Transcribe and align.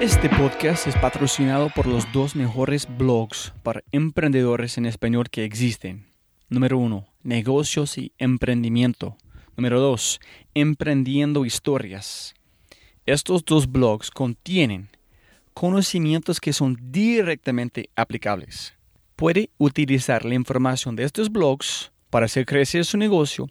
Este 0.00 0.28
podcast 0.28 0.86
es 0.86 0.94
patrocinado 0.94 1.70
por 1.74 1.86
los 1.86 2.12
dos 2.12 2.36
mejores 2.36 2.86
blogs 2.98 3.54
para 3.62 3.82
emprendedores 3.92 4.76
en 4.76 4.84
español 4.84 5.30
que 5.30 5.42
existen. 5.42 6.04
Número 6.50 6.76
1. 6.76 7.06
Negocios 7.22 7.96
y 7.96 8.12
emprendimiento. 8.18 9.16
Número 9.56 9.80
2. 9.80 10.20
Emprendiendo 10.52 11.46
historias. 11.46 12.34
Estos 13.06 13.42
dos 13.46 13.72
blogs 13.72 14.10
contienen 14.10 14.90
conocimientos 15.54 16.40
que 16.40 16.52
son 16.52 16.76
directamente 16.78 17.88
aplicables. 17.96 18.74
Puede 19.16 19.48
utilizar 19.56 20.26
la 20.26 20.34
información 20.34 20.94
de 20.94 21.04
estos 21.04 21.32
blogs 21.32 21.90
para 22.10 22.26
hacer 22.26 22.44
crecer 22.44 22.84
su 22.84 22.98
negocio, 22.98 23.48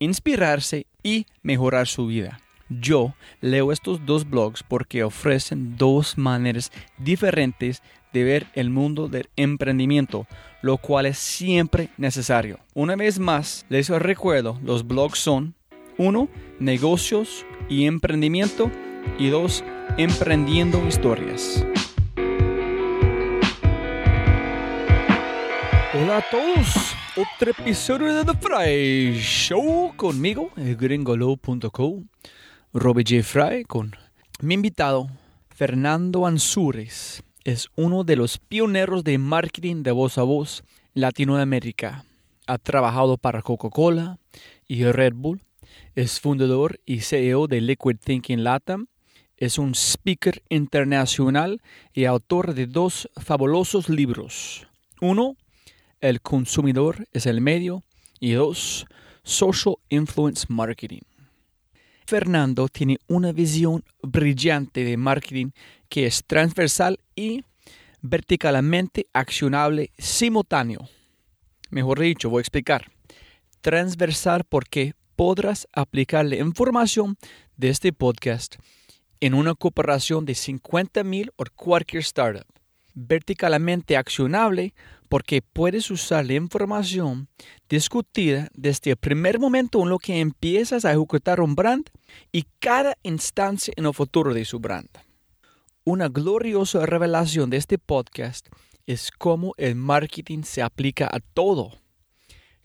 inspirarse 0.00 0.88
y 1.04 1.26
mejorar 1.42 1.86
su 1.86 2.08
vida. 2.08 2.40
Yo 2.68 3.14
leo 3.40 3.70
estos 3.70 4.04
dos 4.04 4.28
blogs 4.28 4.64
porque 4.64 5.04
ofrecen 5.04 5.76
dos 5.76 6.18
maneras 6.18 6.72
diferentes 6.98 7.80
de 8.12 8.24
ver 8.24 8.46
el 8.54 8.70
mundo 8.70 9.08
del 9.08 9.28
emprendimiento, 9.36 10.26
lo 10.62 10.76
cual 10.78 11.06
es 11.06 11.18
siempre 11.18 11.90
necesario. 11.96 12.58
Una 12.74 12.96
vez 12.96 13.20
más, 13.20 13.66
les 13.68 13.88
recuerdo, 13.88 14.58
los 14.64 14.86
blogs 14.86 15.18
son 15.18 15.54
1. 15.98 16.28
Negocios 16.58 17.46
y 17.68 17.86
emprendimiento 17.86 18.70
y 19.18 19.28
2. 19.28 19.62
Emprendiendo 19.96 20.84
historias. 20.88 21.64
Hola 25.94 26.18
a 26.18 26.30
todos, 26.30 26.94
otro 27.16 27.52
episodio 27.52 28.12
de 28.12 28.24
The 28.24 28.38
Fry 28.38 29.18
Show 29.18 29.94
conmigo, 29.96 30.50
gringolo.co 30.56 32.02
Robbie 32.78 33.04
J. 33.08 33.22
Fry 33.22 33.64
con 33.64 33.96
mi 34.42 34.52
invitado 34.52 35.08
Fernando 35.48 36.26
Ansures. 36.26 37.22
Es 37.42 37.70
uno 37.74 38.04
de 38.04 38.16
los 38.16 38.36
pioneros 38.36 39.02
de 39.02 39.16
marketing 39.16 39.82
de 39.82 39.92
voz 39.92 40.18
a 40.18 40.24
voz 40.24 40.62
Latinoamérica. 40.92 42.04
Ha 42.46 42.58
trabajado 42.58 43.16
para 43.16 43.40
Coca-Cola 43.40 44.18
y 44.68 44.84
Red 44.84 45.14
Bull. 45.14 45.40
Es 45.94 46.20
fundador 46.20 46.78
y 46.84 47.00
CEO 47.00 47.46
de 47.46 47.62
Liquid 47.62 47.96
Thinking 47.96 48.44
Latam. 48.44 48.88
Es 49.38 49.56
un 49.56 49.74
speaker 49.74 50.42
internacional 50.50 51.62
y 51.94 52.04
autor 52.04 52.52
de 52.52 52.66
dos 52.66 53.08
fabulosos 53.16 53.88
libros. 53.88 54.66
Uno, 55.00 55.36
El 56.02 56.20
consumidor 56.20 57.06
es 57.12 57.24
el 57.24 57.40
medio. 57.40 57.84
Y 58.20 58.32
dos, 58.32 58.84
Social 59.22 59.76
Influence 59.88 60.44
Marketing. 60.50 61.00
Fernando 62.06 62.68
tiene 62.68 62.98
una 63.08 63.32
visión 63.32 63.82
brillante 64.00 64.84
de 64.84 64.96
marketing 64.96 65.50
que 65.88 66.06
es 66.06 66.22
transversal 66.24 67.00
y 67.16 67.44
verticalmente 68.00 69.06
accionable 69.12 69.90
simultáneo. 69.98 70.88
Mejor 71.70 71.98
dicho, 71.98 72.30
voy 72.30 72.38
a 72.38 72.42
explicar. 72.42 72.92
Transversal 73.60 74.44
porque 74.48 74.94
podrás 75.16 75.66
aplicar 75.72 76.24
la 76.26 76.36
información 76.36 77.16
de 77.56 77.70
este 77.70 77.92
podcast 77.92 78.54
en 79.18 79.34
una 79.34 79.54
cooperación 79.54 80.24
de 80.24 80.36
50 80.36 81.02
mil 81.02 81.32
o 81.36 81.44
cualquier 81.56 82.02
startup. 82.02 82.46
Verticalmente 82.98 83.94
accionable 83.98 84.72
porque 85.10 85.42
puedes 85.42 85.90
usar 85.90 86.24
la 86.24 86.32
información 86.32 87.28
discutida 87.68 88.48
desde 88.54 88.92
el 88.92 88.96
primer 88.96 89.38
momento 89.38 89.82
en 89.82 89.90
lo 89.90 89.98
que 89.98 90.18
empiezas 90.18 90.86
a 90.86 90.92
ejecutar 90.92 91.40
un 91.42 91.54
brand 91.54 91.90
y 92.32 92.46
cada 92.58 92.96
instancia 93.02 93.74
en 93.76 93.84
el 93.84 93.92
futuro 93.92 94.32
de 94.32 94.46
su 94.46 94.60
brand. 94.60 94.88
Una 95.84 96.08
gloriosa 96.08 96.86
revelación 96.86 97.50
de 97.50 97.58
este 97.58 97.76
podcast 97.76 98.48
es 98.86 99.10
cómo 99.10 99.52
el 99.58 99.74
marketing 99.74 100.42
se 100.42 100.62
aplica 100.62 101.06
a 101.12 101.20
todo. 101.20 101.72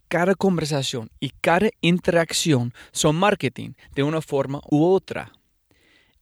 Cada 0.08 0.34
conversación 0.34 1.10
y 1.20 1.32
cada 1.42 1.70
interacción 1.82 2.74
son 2.94 3.18
marketing 3.18 3.74
de 3.96 4.04
una 4.04 4.22
forma 4.22 4.62
u 4.70 4.86
otra. 4.86 5.34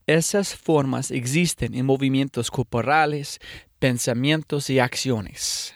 Esas 0.06 0.56
formas 0.56 1.12
existen 1.12 1.72
en 1.74 1.86
movimientos 1.86 2.50
corporales, 2.50 3.38
pensamientos 3.80 4.70
y 4.70 4.78
acciones. 4.78 5.74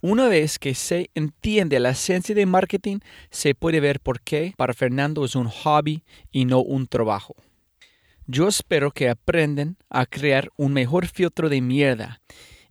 Una 0.00 0.28
vez 0.28 0.58
que 0.58 0.74
se 0.74 1.10
entiende 1.14 1.80
la 1.80 1.90
esencia 1.90 2.34
de 2.34 2.46
marketing, 2.46 2.98
se 3.30 3.54
puede 3.54 3.80
ver 3.80 4.00
por 4.00 4.20
qué 4.20 4.54
para 4.56 4.72
Fernando 4.72 5.24
es 5.24 5.34
un 5.34 5.48
hobby 5.48 6.04
y 6.30 6.44
no 6.44 6.60
un 6.60 6.86
trabajo. 6.86 7.34
Yo 8.26 8.48
espero 8.48 8.90
que 8.90 9.08
aprendan 9.08 9.76
a 9.90 10.06
crear 10.06 10.50
un 10.56 10.72
mejor 10.72 11.06
filtro 11.06 11.48
de 11.48 11.60
mierda. 11.60 12.20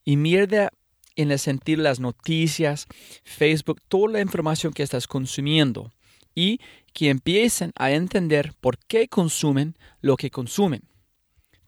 Y 0.05 0.15
mierda 0.17 0.71
en 1.15 1.31
el 1.31 1.39
sentido 1.39 1.83
las 1.83 1.99
noticias, 1.99 2.87
Facebook, 3.23 3.81
toda 3.87 4.13
la 4.13 4.21
información 4.21 4.73
que 4.73 4.83
estás 4.83 5.07
consumiendo. 5.07 5.91
Y 6.35 6.59
que 6.93 7.09
empiecen 7.09 7.71
a 7.75 7.91
entender 7.91 8.53
por 8.61 8.77
qué 8.77 9.07
consumen 9.07 9.75
lo 10.01 10.15
que 10.17 10.31
consumen. 10.31 10.83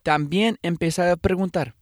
También 0.02 0.58
empezar 0.62 1.08
a 1.08 1.16
preguntar, 1.16 1.74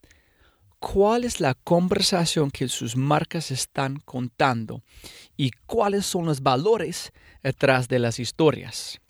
cuál 0.92 1.24
es 1.24 1.40
la 1.40 1.54
conversación 1.54 2.50
que 2.50 2.68
sus 2.68 2.94
marcas 2.94 3.50
están 3.50 4.00
contando 4.04 4.82
y 5.34 5.50
cuáles 5.64 6.04
son 6.04 6.26
los 6.26 6.42
valores 6.42 7.10
detrás 7.42 7.88
de 7.88 7.98
las 7.98 8.20
historias. 8.20 9.00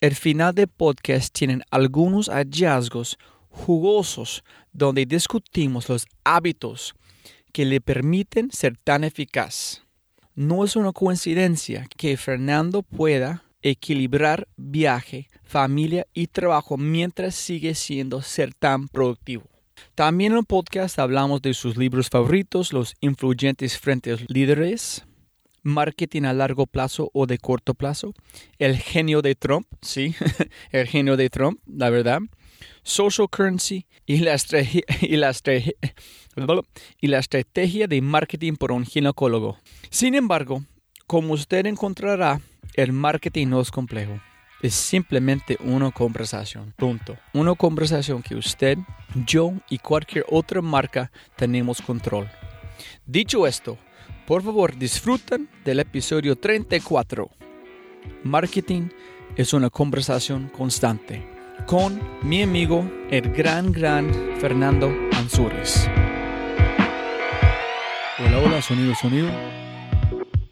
El 0.00 0.16
final 0.16 0.56
del 0.56 0.66
podcast 0.66 1.32
tienen 1.32 1.62
algunos 1.70 2.28
hallazgos 2.28 3.16
jugosos 3.48 4.42
donde 4.72 5.06
discutimos 5.06 5.88
los 5.88 6.04
hábitos 6.24 6.94
que 7.52 7.64
le 7.64 7.80
permiten 7.80 8.50
ser 8.50 8.76
tan 8.76 9.04
eficaz. 9.04 9.84
No 10.34 10.64
es 10.64 10.74
una 10.74 10.90
coincidencia 10.90 11.86
que 11.96 12.16
Fernando 12.16 12.82
pueda 12.82 13.44
equilibrar 13.62 14.48
viaje, 14.56 15.28
familia 15.44 16.08
y 16.12 16.26
trabajo 16.26 16.76
mientras 16.76 17.36
sigue 17.36 17.76
siendo 17.76 18.20
ser 18.20 18.52
tan 18.52 18.88
productivo. 18.88 19.53
También 19.94 20.32
en 20.32 20.38
el 20.38 20.44
podcast 20.44 20.98
hablamos 20.98 21.42
de 21.42 21.54
sus 21.54 21.76
libros 21.76 22.08
favoritos, 22.08 22.72
los 22.72 22.94
influyentes 23.00 23.78
frente 23.78 24.10
a 24.10 24.12
los 24.14 24.24
líderes, 24.28 25.04
marketing 25.62 26.22
a 26.24 26.32
largo 26.32 26.66
plazo 26.66 27.10
o 27.12 27.26
de 27.26 27.38
corto 27.38 27.74
plazo, 27.74 28.14
el 28.58 28.76
genio 28.76 29.22
de 29.22 29.34
Trump, 29.34 29.66
sí, 29.82 30.14
el 30.70 30.86
genio 30.86 31.16
de 31.16 31.30
Trump, 31.30 31.60
la 31.66 31.90
verdad, 31.90 32.20
social 32.82 33.28
currency 33.28 33.86
y 34.06 34.18
la 34.18 34.34
estrategia 37.18 37.86
de 37.86 38.00
marketing 38.00 38.54
por 38.54 38.72
un 38.72 38.84
ginecólogo. 38.84 39.58
Sin 39.90 40.14
embargo, 40.14 40.64
como 41.06 41.32
usted 41.34 41.66
encontrará, 41.66 42.40
el 42.74 42.92
marketing 42.92 43.48
no 43.48 43.60
es 43.60 43.70
complejo 43.70 44.20
es 44.64 44.74
simplemente 44.74 45.58
una 45.60 45.90
conversación. 45.90 46.72
Punto. 46.78 47.18
Una 47.34 47.54
conversación 47.54 48.22
que 48.22 48.34
usted, 48.34 48.78
yo 49.26 49.52
y 49.68 49.76
cualquier 49.76 50.24
otra 50.30 50.62
marca 50.62 51.12
tenemos 51.36 51.82
control. 51.82 52.30
Dicho 53.04 53.46
esto, 53.46 53.76
por 54.26 54.42
favor 54.42 54.74
disfruten 54.74 55.50
del 55.66 55.80
episodio 55.80 56.34
34. 56.36 57.28
Marketing 58.22 58.88
es 59.36 59.52
una 59.52 59.68
conversación 59.68 60.48
constante 60.48 61.28
con 61.66 62.00
mi 62.22 62.42
amigo 62.42 62.90
el 63.10 63.34
gran, 63.34 63.70
gran 63.70 64.10
Fernando 64.40 64.90
Ansures. 65.12 65.90
Hola, 68.18 68.38
hola, 68.38 68.62
sonido, 68.62 68.94
sonido. 68.94 69.28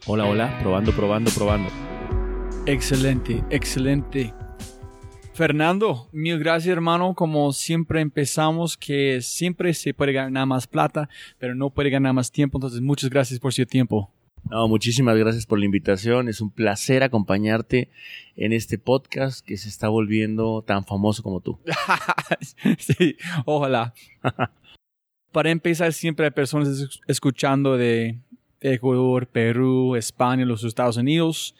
Hola, 0.04 0.26
hola, 0.26 0.58
probando, 0.60 0.92
probando, 0.92 1.30
probando. 1.30 1.81
Excelente, 2.66 3.42
excelente. 3.50 4.32
Fernando, 5.34 6.08
mil 6.12 6.38
gracias 6.38 6.72
hermano. 6.72 7.14
Como 7.14 7.52
siempre 7.52 8.00
empezamos, 8.00 8.76
que 8.76 9.20
siempre 9.20 9.74
se 9.74 9.94
puede 9.94 10.12
ganar 10.12 10.46
más 10.46 10.66
plata, 10.66 11.08
pero 11.38 11.54
no 11.54 11.70
puede 11.70 11.90
ganar 11.90 12.12
más 12.12 12.30
tiempo. 12.30 12.58
Entonces, 12.58 12.80
muchas 12.80 13.10
gracias 13.10 13.40
por 13.40 13.52
su 13.52 13.64
tiempo. 13.66 14.10
No, 14.50 14.68
muchísimas 14.68 15.16
gracias 15.16 15.46
por 15.46 15.58
la 15.58 15.64
invitación. 15.64 16.28
Es 16.28 16.40
un 16.40 16.50
placer 16.50 17.02
acompañarte 17.02 17.90
en 18.36 18.52
este 18.52 18.78
podcast 18.78 19.44
que 19.44 19.56
se 19.56 19.68
está 19.68 19.88
volviendo 19.88 20.62
tan 20.62 20.84
famoso 20.84 21.22
como 21.22 21.40
tú. 21.40 21.58
sí, 22.78 23.16
ojalá. 23.44 23.94
Para 25.32 25.50
empezar, 25.50 25.92
siempre 25.92 26.26
hay 26.26 26.32
personas 26.32 26.68
es- 26.68 27.00
escuchando 27.06 27.76
de 27.76 28.18
Ecuador, 28.60 29.26
Perú, 29.26 29.96
España, 29.96 30.44
los 30.44 30.62
Estados 30.64 30.96
Unidos. 30.96 31.54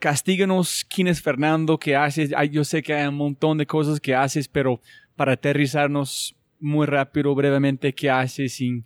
Castíganos 0.00 0.86
quién 0.88 1.08
es 1.08 1.20
Fernando, 1.20 1.76
qué 1.78 1.94
haces. 1.94 2.32
Yo 2.50 2.64
sé 2.64 2.82
que 2.82 2.94
hay 2.94 3.06
un 3.06 3.16
montón 3.16 3.58
de 3.58 3.66
cosas 3.66 4.00
que 4.00 4.14
haces, 4.14 4.48
pero 4.48 4.80
para 5.14 5.32
aterrizarnos 5.32 6.34
muy 6.58 6.86
rápido, 6.86 7.34
brevemente, 7.34 7.92
qué 7.92 8.08
haces 8.08 8.62
y 8.62 8.82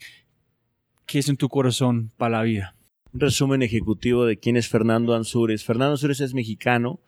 qué 1.06 1.20
es 1.20 1.28
en 1.28 1.36
tu 1.36 1.48
corazón 1.48 2.10
para 2.16 2.38
la 2.38 2.42
vida. 2.42 2.74
Un 3.12 3.20
resumen 3.20 3.62
ejecutivo 3.62 4.26
de 4.26 4.38
quién 4.38 4.56
es 4.56 4.68
Fernando 4.68 5.14
Ansúrez. 5.14 5.62
Fernando 5.62 5.92
Ansúrez 5.92 6.20
es 6.20 6.34
mexicano, 6.34 6.98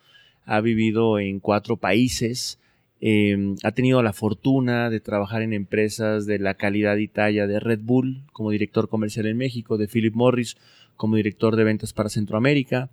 ha 0.45 0.61
vivido 0.61 1.19
en 1.19 1.41
cuatro 1.41 1.77
países, 1.77 2.61
eh, 3.01 3.57
ha 3.65 3.73
tenido 3.73 4.05
la 4.05 4.13
fortuna 4.13 4.89
de 4.89 5.01
trabajar 5.01 5.43
en 5.43 5.53
empresas 5.53 6.27
de 6.27 6.39
la 6.39 6.55
calidad 6.55 6.97
y 6.99 7.09
talla 7.09 7.49
de 7.49 7.59
Red 7.59 7.81
Bull 7.83 8.23
como 8.33 8.53
director 8.53 8.89
comercial 8.89 9.27
en 9.27 9.37
México, 9.37 9.79
de 9.79 9.89
Philip 9.89 10.15
Morris 10.15 10.57
como 10.95 11.17
director 11.17 11.57
de 11.57 11.65
ventas 11.65 11.93
para 11.93 12.09
Centroamérica 12.09 12.89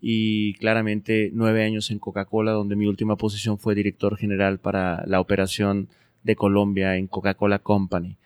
y 0.00 0.54
claramente 0.54 1.30
nueve 1.32 1.64
años 1.64 1.90
en 1.90 1.98
Coca-Cola, 1.98 2.52
donde 2.52 2.76
mi 2.76 2.86
última 2.86 3.16
posición 3.16 3.58
fue 3.58 3.74
director 3.74 4.16
general 4.16 4.58
para 4.58 5.04
la 5.06 5.20
operación 5.20 5.88
de 6.22 6.36
Colombia 6.36 6.96
en 6.96 7.06
Coca-Cola 7.06 7.58
Company. 7.60 8.16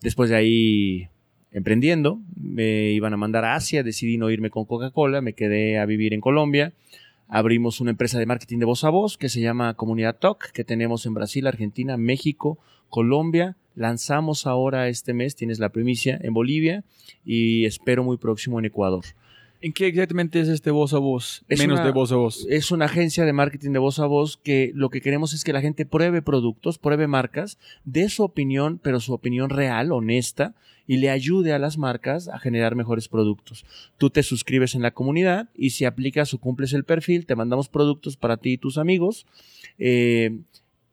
Después 0.00 0.30
de 0.30 0.36
ahí 0.36 1.08
emprendiendo, 1.52 2.20
me 2.36 2.90
iban 2.92 3.12
a 3.12 3.16
mandar 3.16 3.44
a 3.44 3.54
Asia, 3.54 3.82
decidí 3.82 4.16
no 4.16 4.30
irme 4.30 4.50
con 4.50 4.64
Coca-Cola, 4.64 5.20
me 5.20 5.34
quedé 5.34 5.78
a 5.78 5.86
vivir 5.86 6.14
en 6.14 6.20
Colombia. 6.20 6.72
Abrimos 7.28 7.80
una 7.80 7.92
empresa 7.92 8.18
de 8.18 8.26
marketing 8.26 8.58
de 8.58 8.64
voz 8.64 8.82
a 8.84 8.90
voz 8.90 9.16
que 9.16 9.28
se 9.28 9.40
llama 9.40 9.74
Comunidad 9.74 10.16
Talk, 10.18 10.50
que 10.52 10.64
tenemos 10.64 11.06
en 11.06 11.14
Brasil, 11.14 11.46
Argentina, 11.46 11.96
México, 11.96 12.58
Colombia. 12.88 13.56
Lanzamos 13.76 14.46
ahora 14.46 14.88
este 14.88 15.14
mes, 15.14 15.36
tienes 15.36 15.60
la 15.60 15.68
primicia, 15.68 16.18
en 16.20 16.34
Bolivia 16.34 16.82
y 17.24 17.66
espero 17.66 18.02
muy 18.02 18.16
próximo 18.16 18.58
en 18.58 18.64
Ecuador. 18.64 19.04
¿En 19.62 19.72
qué 19.72 19.88
exactamente 19.88 20.40
es 20.40 20.48
este 20.48 20.70
voz 20.70 20.94
a 20.94 20.98
voz? 20.98 21.44
Es 21.48 21.58
Menos 21.58 21.78
una- 21.78 21.86
de 21.86 21.92
voz 21.92 22.12
a 22.12 22.16
voz. 22.16 22.46
Es 22.48 22.70
una 22.70 22.86
agencia 22.86 23.24
de 23.24 23.32
marketing 23.32 23.72
de 23.72 23.78
voz 23.78 23.98
a 23.98 24.06
voz 24.06 24.36
que 24.38 24.72
lo 24.74 24.88
que 24.88 25.00
queremos 25.02 25.32
es 25.34 25.44
que 25.44 25.52
la 25.52 25.60
gente 25.60 25.84
pruebe 25.84 26.22
productos, 26.22 26.78
pruebe 26.78 27.06
marcas, 27.06 27.58
dé 27.84 28.08
su 28.08 28.22
opinión, 28.22 28.80
pero 28.82 29.00
su 29.00 29.12
opinión 29.12 29.50
real, 29.50 29.92
honesta, 29.92 30.54
y 30.86 30.96
le 30.96 31.10
ayude 31.10 31.52
a 31.52 31.58
las 31.58 31.78
marcas 31.78 32.26
a 32.28 32.38
generar 32.38 32.74
mejores 32.74 33.06
productos. 33.08 33.64
Tú 33.98 34.10
te 34.10 34.22
suscribes 34.22 34.74
en 34.74 34.82
la 34.82 34.90
comunidad 34.90 35.48
y 35.54 35.70
si 35.70 35.84
aplicas 35.84 36.32
o 36.34 36.38
cumples 36.38 36.72
el 36.72 36.82
perfil, 36.84 37.26
te 37.26 37.36
mandamos 37.36 37.68
productos 37.68 38.16
para 38.16 38.38
ti 38.38 38.52
y 38.52 38.58
tus 38.58 38.76
amigos 38.78 39.24
eh, 39.78 40.38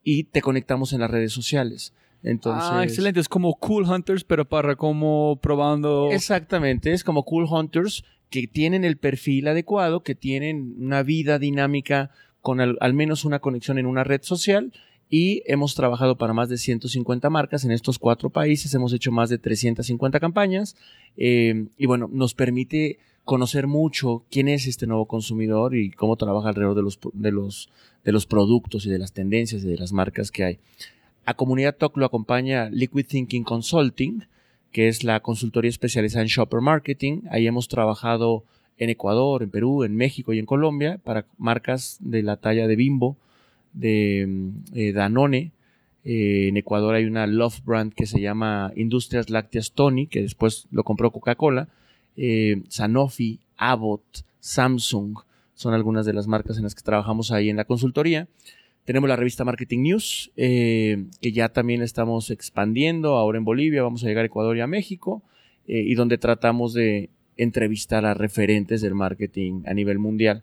y 0.03 0.25
te 0.25 0.41
conectamos 0.41 0.93
en 0.93 0.99
las 0.99 1.09
redes 1.09 1.31
sociales. 1.33 1.93
Entonces, 2.23 2.69
ah, 2.71 2.83
excelente. 2.83 3.19
Es 3.19 3.29
como 3.29 3.53
Cool 3.55 3.83
Hunters, 3.85 4.23
pero 4.23 4.45
para 4.45 4.75
como 4.75 5.39
probando. 5.41 6.09
Exactamente, 6.11 6.91
es 6.91 7.03
como 7.03 7.23
Cool 7.23 7.45
Hunters 7.45 8.03
que 8.29 8.47
tienen 8.47 8.83
el 8.83 8.97
perfil 8.97 9.47
adecuado, 9.47 10.01
que 10.01 10.15
tienen 10.15 10.75
una 10.79 11.03
vida 11.03 11.39
dinámica 11.39 12.11
con 12.41 12.61
al, 12.61 12.93
menos 12.93 13.25
una 13.25 13.39
conexión 13.39 13.77
en 13.77 13.85
una 13.85 14.03
red 14.03 14.21
social 14.23 14.71
y 15.09 15.43
hemos 15.45 15.75
trabajado 15.75 16.17
para 16.17 16.33
más 16.33 16.49
de 16.49 16.57
150 16.57 17.29
marcas 17.29 17.63
en 17.65 17.71
estos 17.71 17.99
cuatro 17.99 18.29
países, 18.29 18.73
hemos 18.73 18.93
hecho 18.93 19.11
más 19.11 19.29
de 19.29 19.37
350 19.37 20.19
campañas 20.19 20.75
eh, 21.15 21.67
y 21.77 21.85
bueno, 21.85 22.09
nos 22.11 22.33
permite 22.33 22.99
conocer 23.23 23.67
mucho 23.67 24.23
quién 24.31 24.47
es 24.47 24.67
este 24.67 24.87
nuevo 24.87 25.05
consumidor 25.05 25.75
y 25.75 25.91
cómo 25.91 26.15
trabaja 26.15 26.49
alrededor 26.49 26.75
de 26.75 26.83
los, 26.83 26.99
de 27.13 27.31
los, 27.31 27.69
de 28.05 28.11
los 28.13 28.25
productos 28.25 28.85
y 28.85 28.89
de 28.89 28.99
las 28.99 29.11
tendencias 29.11 29.63
y 29.63 29.67
de 29.67 29.77
las 29.77 29.91
marcas 29.91 30.31
que 30.31 30.45
hay. 30.45 30.59
A 31.25 31.33
Comunidad 31.33 31.75
Talk 31.75 31.97
lo 31.97 32.05
acompaña 32.05 32.69
Liquid 32.69 33.05
Thinking 33.05 33.43
Consulting, 33.43 34.23
que 34.71 34.87
es 34.87 35.03
la 35.03 35.19
consultoría 35.19 35.69
especializada 35.69 36.23
en 36.23 36.27
shopper 36.27 36.61
marketing. 36.61 37.21
Ahí 37.29 37.47
hemos 37.47 37.67
trabajado 37.67 38.43
en 38.77 38.89
Ecuador, 38.89 39.43
en 39.43 39.49
Perú, 39.49 39.83
en 39.83 39.95
México 39.95 40.33
y 40.33 40.39
en 40.39 40.45
Colombia 40.45 40.99
para 41.03 41.25
marcas 41.37 41.97
de 41.99 42.23
la 42.23 42.37
talla 42.37 42.67
de 42.67 42.75
Bimbo, 42.75 43.17
de 43.73 44.51
eh, 44.73 44.91
Danone. 44.93 45.51
Eh, 46.03 46.47
en 46.49 46.57
Ecuador 46.57 46.95
hay 46.95 47.05
una 47.05 47.27
love 47.27 47.59
brand 47.65 47.93
que 47.93 48.05
se 48.05 48.21
llama 48.21 48.71
Industrias 48.75 49.29
Lácteas 49.29 49.71
Tony, 49.71 50.07
que 50.07 50.21
después 50.21 50.67
lo 50.71 50.83
compró 50.83 51.11
Coca-Cola. 51.11 51.67
Eh, 52.15 52.61
Sanofi, 52.69 53.39
Abbott, 53.57 54.23
Samsung 54.39 55.17
son 55.53 55.73
algunas 55.73 56.05
de 56.05 56.13
las 56.13 56.27
marcas 56.27 56.57
en 56.57 56.63
las 56.63 56.75
que 56.75 56.83
trabajamos 56.83 57.31
ahí 57.31 57.49
en 57.49 57.57
la 57.57 57.65
consultoría. 57.65 58.27
Tenemos 58.87 59.09
la 59.09 59.17
revista 59.17 59.43
Marketing 59.43 59.79
News, 59.79 60.31
eh, 60.37 61.07
que 61.19 61.33
ya 61.33 61.49
también 61.49 61.81
estamos 61.81 62.29
expandiendo 62.29 63.15
ahora 63.17 63.37
en 63.37 63.43
Bolivia, 63.43 63.83
vamos 63.83 64.01
a 64.01 64.07
llegar 64.07 64.23
a 64.23 64.27
Ecuador 64.27 64.55
y 64.55 64.61
a 64.61 64.67
México, 64.67 65.23
eh, 65.67 65.83
y 65.85 65.93
donde 65.95 66.17
tratamos 66.17 66.73
de 66.73 67.09
entrevistar 67.35 68.05
a 68.05 68.13
referentes 68.13 68.79
del 68.79 68.95
marketing 68.95 69.63
a 69.65 69.73
nivel 69.73 69.99
mundial. 69.99 70.41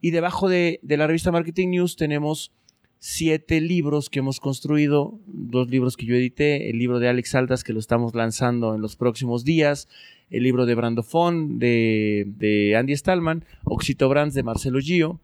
Y 0.00 0.12
debajo 0.12 0.48
de, 0.48 0.78
la 0.84 1.08
revista 1.08 1.32
Marketing 1.32 1.70
News 1.70 1.96
tenemos 1.96 2.52
siete 3.00 3.60
libros 3.60 4.08
que 4.08 4.20
hemos 4.20 4.38
construido, 4.38 5.18
dos 5.26 5.68
libros 5.68 5.96
que 5.96 6.06
yo 6.06 6.14
edité, 6.14 6.70
el 6.70 6.78
libro 6.78 7.00
de 7.00 7.08
Alex 7.08 7.34
Aldas 7.34 7.64
que 7.64 7.72
lo 7.72 7.80
estamos 7.80 8.14
lanzando 8.14 8.76
en 8.76 8.82
los 8.82 8.94
próximos 8.94 9.42
días, 9.42 9.88
el 10.30 10.44
libro 10.44 10.64
de 10.64 10.76
Brandofon 10.76 11.58
de, 11.58 12.24
de 12.38 12.76
Andy 12.76 12.96
Stallman, 12.96 13.44
Oxito 13.64 14.08
Brands 14.08 14.34
de 14.34 14.44
Marcelo 14.44 14.78
Gio, 14.78 15.20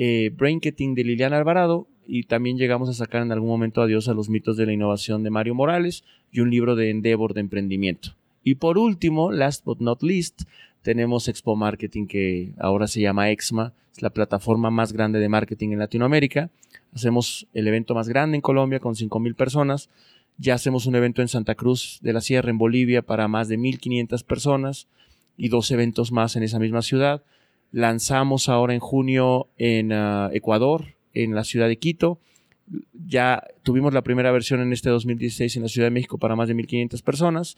eh, 0.00 0.30
Brainketing 0.32 0.94
de 0.94 1.02
Liliana 1.02 1.38
Alvarado 1.38 1.88
y 2.06 2.22
también 2.22 2.56
llegamos 2.56 2.88
a 2.88 2.92
sacar 2.92 3.20
en 3.22 3.32
algún 3.32 3.48
momento 3.48 3.82
Adiós 3.82 4.08
a 4.08 4.14
los 4.14 4.28
mitos 4.28 4.56
de 4.56 4.64
la 4.64 4.72
innovación 4.72 5.24
de 5.24 5.30
Mario 5.30 5.56
Morales 5.56 6.04
y 6.30 6.38
un 6.38 6.50
libro 6.50 6.76
de 6.76 6.90
Endeavor 6.90 7.34
de 7.34 7.40
emprendimiento. 7.40 8.10
Y 8.44 8.54
por 8.54 8.78
último, 8.78 9.32
last 9.32 9.64
but 9.64 9.80
not 9.80 10.04
least, 10.04 10.42
tenemos 10.82 11.26
Expo 11.26 11.56
Marketing 11.56 12.06
que 12.06 12.52
ahora 12.58 12.86
se 12.86 13.00
llama 13.00 13.32
Exma, 13.32 13.72
es 13.92 14.00
la 14.00 14.10
plataforma 14.10 14.70
más 14.70 14.92
grande 14.92 15.18
de 15.18 15.28
marketing 15.28 15.70
en 15.70 15.80
Latinoamérica. 15.80 16.50
Hacemos 16.94 17.48
el 17.52 17.66
evento 17.66 17.96
más 17.96 18.08
grande 18.08 18.36
en 18.36 18.40
Colombia 18.40 18.78
con 18.78 18.94
5.000 18.94 19.34
personas. 19.34 19.90
Ya 20.36 20.54
hacemos 20.54 20.86
un 20.86 20.94
evento 20.94 21.22
en 21.22 21.28
Santa 21.28 21.56
Cruz 21.56 21.98
de 22.02 22.12
la 22.12 22.20
Sierra, 22.20 22.50
en 22.50 22.58
Bolivia, 22.58 23.02
para 23.02 23.26
más 23.26 23.48
de 23.48 23.58
1.500 23.58 24.22
personas 24.22 24.86
y 25.36 25.48
dos 25.48 25.72
eventos 25.72 26.12
más 26.12 26.36
en 26.36 26.44
esa 26.44 26.60
misma 26.60 26.82
ciudad. 26.82 27.24
Lanzamos 27.72 28.48
ahora 28.48 28.74
en 28.74 28.80
junio 28.80 29.48
en 29.56 29.92
uh, 29.92 30.30
Ecuador, 30.32 30.94
en 31.14 31.34
la 31.34 31.44
ciudad 31.44 31.68
de 31.68 31.78
Quito. 31.78 32.18
Ya 32.92 33.42
tuvimos 33.62 33.94
la 33.94 34.02
primera 34.02 34.30
versión 34.30 34.60
en 34.60 34.72
este 34.72 34.90
2016 34.90 35.56
en 35.56 35.62
la 35.62 35.68
Ciudad 35.68 35.86
de 35.86 35.90
México 35.90 36.18
para 36.18 36.36
más 36.36 36.48
de 36.48 36.54
1.500 36.54 37.02
personas 37.02 37.56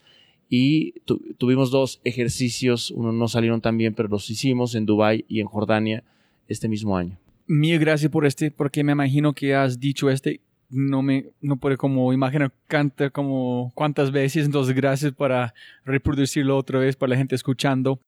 y 0.50 0.92
tu 1.04 1.18
tuvimos 1.38 1.70
dos 1.70 2.00
ejercicios, 2.04 2.90
uno 2.90 3.12
no 3.12 3.28
salieron 3.28 3.60
tan 3.60 3.78
bien, 3.78 3.94
pero 3.94 4.08
los 4.08 4.28
hicimos 4.28 4.74
en 4.74 4.84
Dubái 4.84 5.24
y 5.28 5.40
en 5.40 5.46
Jordania 5.46 6.02
este 6.48 6.68
mismo 6.68 6.96
año. 6.96 7.16
Mil 7.46 7.78
gracias 7.78 8.10
por 8.10 8.26
este, 8.26 8.50
porque 8.50 8.82
me 8.82 8.92
imagino 8.92 9.32
que 9.32 9.54
has 9.54 9.78
dicho 9.78 10.10
este, 10.10 10.40
no 10.68 11.02
me, 11.02 11.26
no 11.40 11.56
puedo 11.56 11.76
como 11.78 12.12
imaginar 12.12 12.52
canta 12.66 13.10
como 13.10 13.72
cuántas 13.74 14.10
veces, 14.10 14.44
entonces 14.44 14.74
gracias 14.74 15.12
para 15.12 15.54
reproducirlo 15.84 16.56
otra 16.56 16.80
vez 16.80 16.96
para 16.96 17.10
la 17.10 17.16
gente 17.16 17.36
escuchando. 17.36 18.00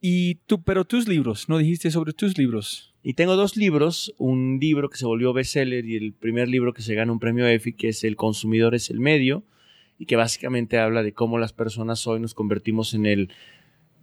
Y 0.00 0.36
tú, 0.46 0.62
pero 0.62 0.84
tus 0.84 1.08
libros, 1.08 1.48
¿no 1.48 1.58
dijiste 1.58 1.90
sobre 1.90 2.12
tus 2.12 2.36
libros? 2.36 2.94
Y 3.02 3.14
tengo 3.14 3.36
dos 3.36 3.56
libros, 3.56 4.14
un 4.18 4.58
libro 4.60 4.90
que 4.90 4.98
se 4.98 5.06
volvió 5.06 5.32
bestseller 5.32 5.84
y 5.86 5.96
el 5.96 6.12
primer 6.12 6.48
libro 6.48 6.74
que 6.74 6.82
se 6.82 6.94
gana 6.94 7.12
un 7.12 7.18
premio 7.18 7.46
EFI, 7.46 7.72
que 7.72 7.88
es 7.88 8.04
El 8.04 8.16
consumidor 8.16 8.74
es 8.74 8.90
el 8.90 9.00
medio, 9.00 9.44
y 9.98 10.06
que 10.06 10.16
básicamente 10.16 10.78
habla 10.78 11.02
de 11.02 11.12
cómo 11.12 11.38
las 11.38 11.52
personas 11.52 12.06
hoy 12.06 12.20
nos 12.20 12.34
convertimos 12.34 12.94
en 12.94 13.06
el 13.06 13.30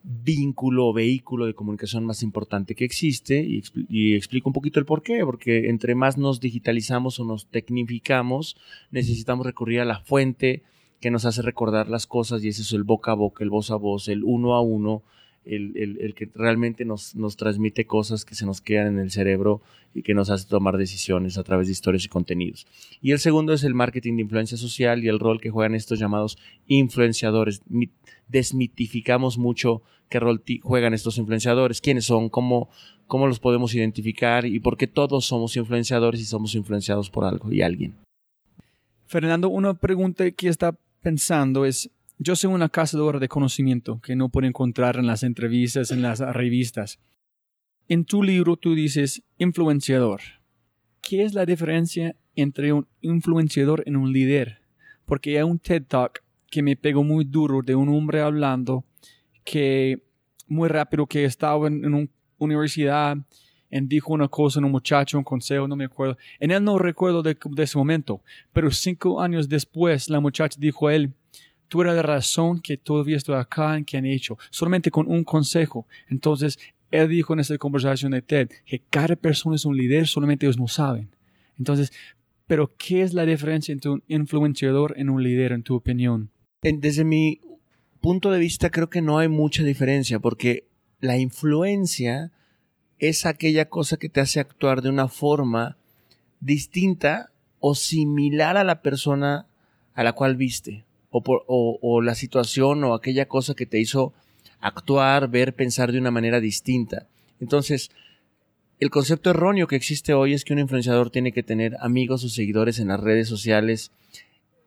vínculo 0.04 0.88
o 0.88 0.94
vehículo 0.94 1.46
de 1.46 1.54
comunicación 1.54 2.06
más 2.06 2.24
importante 2.24 2.76
que 2.76 2.84
existe 2.84 3.42
y, 3.42 3.58
expl 3.58 3.86
y, 3.90 4.16
explico 4.16 4.50
un 4.50 4.54
poquito 4.54 4.80
el 4.80 4.86
por 4.86 5.02
qué, 5.02 5.24
porque 5.24 5.70
entre 5.70 5.96
más 5.96 6.18
nos 6.18 6.42
digitalizamos 6.42 7.20
o 7.20 7.26
nos 7.26 7.48
tecnificamos, 7.48 8.58
necesitamos 8.92 9.46
recurrir 9.46 9.80
a 9.80 9.86
la 9.86 10.02
fuente 10.02 10.64
que 11.00 11.12
nos 11.12 11.26
hace 11.26 11.42
recordar 11.42 11.90
las 11.90 12.08
cosas 12.08 12.44
y 12.44 12.50
ese 12.50 12.64
es 12.64 12.74
el 12.74 12.84
boca 12.84 13.12
a 13.12 13.16
boca, 13.16 13.44
el 13.44 13.50
voz 13.50 13.72
a 13.72 13.76
voz, 13.76 14.08
el 14.10 14.24
uno 14.24 14.56
a 14.56 14.62
uno, 14.62 15.04
el, 15.46 15.98
el, 16.00 16.14
que 16.16 16.30
realmente 16.34 16.86
nos, 16.86 17.16
nos, 17.16 17.36
transmite 17.36 17.86
cosas 17.86 18.26
que 18.26 18.36
se 18.36 18.46
nos 18.46 18.62
quedan 18.62 18.88
en 18.88 19.00
el 19.00 19.12
cerebro 19.12 19.62
y 19.94 20.02
que 20.02 20.14
nos 20.14 20.30
hace 20.30 20.48
tomar 20.48 20.78
decisiones 20.78 21.38
a 21.38 21.44
través 21.44 21.68
de 21.68 21.74
historias 21.74 22.06
y 22.06 22.10
contenidos. 22.10 22.66
Y 23.02 23.12
el 23.12 23.20
segundo 23.20 23.54
es 23.54 23.64
el 23.64 23.74
marketing 23.74 24.16
de 24.16 24.22
influencia 24.22 24.58
social 24.58 25.04
y 25.04 25.08
el 25.08 25.20
rol 25.20 25.42
que 25.42 25.50
juegan 25.50 25.76
estos 25.76 26.00
llamados 26.00 26.38
influenciadores. 26.68 27.62
Desmitificamos 28.28 29.38
mucho 29.38 29.84
qué 30.10 30.20
rol 30.20 30.44
juegan 30.62 30.94
estos 30.94 31.18
influenciadores, 31.18 31.82
quiénes 31.82 32.06
son, 32.06 32.30
cómo, 32.30 32.70
cómo 33.08 33.28
los 33.28 33.40
podemos 33.40 33.74
identificar 33.76 34.46
y 34.46 34.60
por 34.60 34.78
qué 34.78 34.88
todos 34.88 35.26
somos 35.26 35.56
influenciadores 35.58 36.22
y 36.22 36.26
somos 36.26 36.56
influenciados 36.56 37.10
por 37.10 37.26
algo 37.26 37.52
y 37.52 37.62
alguien. 37.62 37.96
Fernando, 39.06 39.50
una 39.50 39.74
pregunta 39.74 40.30
que 40.32 40.48
está 40.48 40.76
pensando 41.02 41.66
es, 41.66 41.92
yo 42.18 42.36
soy 42.36 42.54
una 42.54 42.70
cazadora 42.70 43.20
de 43.20 43.28
conocimiento 43.28 44.00
que 44.02 44.16
no 44.16 44.30
puedo 44.30 44.48
encontrar 44.48 44.98
en 44.98 45.08
las 45.08 45.24
entrevistas, 45.24 45.92
en 45.92 46.02
las 46.02 46.20
revistas. 46.20 47.00
En 47.88 48.06
tu 48.06 48.24
libro 48.24 48.56
tú 48.56 48.76
dices 48.76 49.24
influenciador. 49.38 50.22
¿Qué 51.02 51.24
es 51.24 51.34
la 51.34 51.46
diferencia 51.46 52.16
entre 52.36 52.72
un 52.72 52.88
influenciador 53.02 53.84
y 53.86 53.94
un 53.94 54.14
líder? 54.14 54.62
Porque 55.06 55.38
hay 55.38 55.44
un 55.44 55.60
TED 55.60 55.84
Talk 55.88 56.24
que 56.50 56.64
me 56.64 56.78
pegó 56.78 57.04
muy 57.04 57.26
duro 57.26 57.62
de 57.62 57.76
un 57.76 57.90
hombre 57.90 58.22
hablando 58.22 58.86
que 59.44 60.02
muy 60.48 60.70
rápido 60.70 61.06
que 61.08 61.26
estaba 61.26 61.68
en, 61.68 61.86
una 61.86 62.08
universidad 62.38 63.18
y 63.70 63.82
dijo 63.82 64.14
una 64.14 64.28
cosa 64.28 64.60
en 64.60 64.66
un 64.66 64.72
muchacho, 64.72 65.18
un 65.18 65.24
consejo, 65.24 65.68
no 65.68 65.76
me 65.76 65.86
acuerdo. 65.86 66.16
En 66.40 66.52
él 66.52 66.64
no 66.64 66.78
recuerdo 66.78 67.24
de, 67.24 67.36
de, 67.44 67.64
ese 67.64 67.78
momento, 67.78 68.22
pero 68.54 68.70
cinco 68.72 69.20
años 69.20 69.50
después 69.50 70.10
la 70.10 70.20
muchacha 70.20 70.58
dijo 70.60 70.88
a 70.88 70.96
él, 70.96 71.12
tú 71.74 71.82
eres 71.82 71.96
la 71.96 72.04
razón 72.04 72.60
que 72.60 72.78
todavía 72.78 73.18
estoy 73.18 73.34
acá 73.34 73.76
en 73.76 73.84
que 73.84 73.98
han 73.98 74.06
hecho, 74.06 74.38
solamente 74.52 74.92
con 74.92 75.08
un 75.08 75.24
consejo. 75.24 75.88
Entonces, 76.08 76.60
él 76.92 77.10
dijo 77.10 77.34
en 77.34 77.40
esta 77.40 77.58
conversación 77.58 78.12
de 78.12 78.22
TED 78.22 78.52
que 78.64 78.84
cada 78.92 79.16
persona 79.16 79.56
es 79.56 79.66
un 79.66 79.76
líder, 79.76 80.06
solamente 80.06 80.46
ellos 80.46 80.60
no 80.60 80.68
saben. 80.68 81.10
Entonces, 81.58 81.92
pero 82.46 82.72
¿qué 82.78 83.02
es 83.02 83.16
la 83.16 83.26
diferencia 83.26 83.72
entre 83.72 83.90
un 83.90 84.04
influenciador 84.08 84.94
y 84.96 85.02
un 85.02 85.24
líder, 85.24 85.52
en 85.52 85.64
tu 85.64 85.74
opinión? 85.74 86.30
Desde 86.62 87.04
mi 87.04 87.42
punto 88.02 88.30
de 88.30 88.38
vista, 88.38 88.70
creo 88.70 88.92
que 88.92 89.02
no 89.02 89.18
hay 89.18 89.28
mucha 89.28 89.64
diferencia, 89.64 90.20
porque 90.20 90.68
la 91.00 91.18
influencia 91.18 92.32
es 93.00 93.26
aquella 93.26 93.68
cosa 93.68 93.98
que 93.98 94.10
te 94.10 94.22
hace 94.22 94.40
actuar 94.40 94.84
de 94.84 94.90
una 94.90 95.08
forma 95.08 95.76
distinta 96.40 97.32
o 97.60 97.74
similar 97.74 98.58
a 98.58 98.64
la 98.64 98.84
persona 98.84 99.48
a 99.96 100.04
la 100.04 100.14
cual 100.14 100.36
viste, 100.36 100.86
o, 101.14 102.02
la 102.02 102.16
situación 102.16 102.84
o 102.84 102.94
aquella 102.94 103.28
cosa 103.28 103.54
que 103.54 103.66
te 103.66 103.80
hizo 103.80 104.14
actuar, 104.60 105.30
ver, 105.30 105.54
pensar 105.54 105.92
de 105.92 106.00
una 106.00 106.12
manera 106.12 106.40
distinta. 106.40 107.08
Entonces, 107.40 107.92
el 108.80 108.90
concepto 108.90 109.30
erróneo 109.30 109.68
que 109.68 109.76
existe 109.76 110.14
hoy 110.14 110.34
es 110.34 110.44
que 110.44 110.54
un 110.54 110.60
influenciador 110.60 111.10
tiene 111.10 111.32
que 111.32 111.44
tener 111.44 111.78
amigos 111.80 112.24
o 112.24 112.30
seguidores 112.30 112.80
en 112.80 112.88
las 112.88 113.00
redes 113.00 113.28
sociales, 113.28 113.92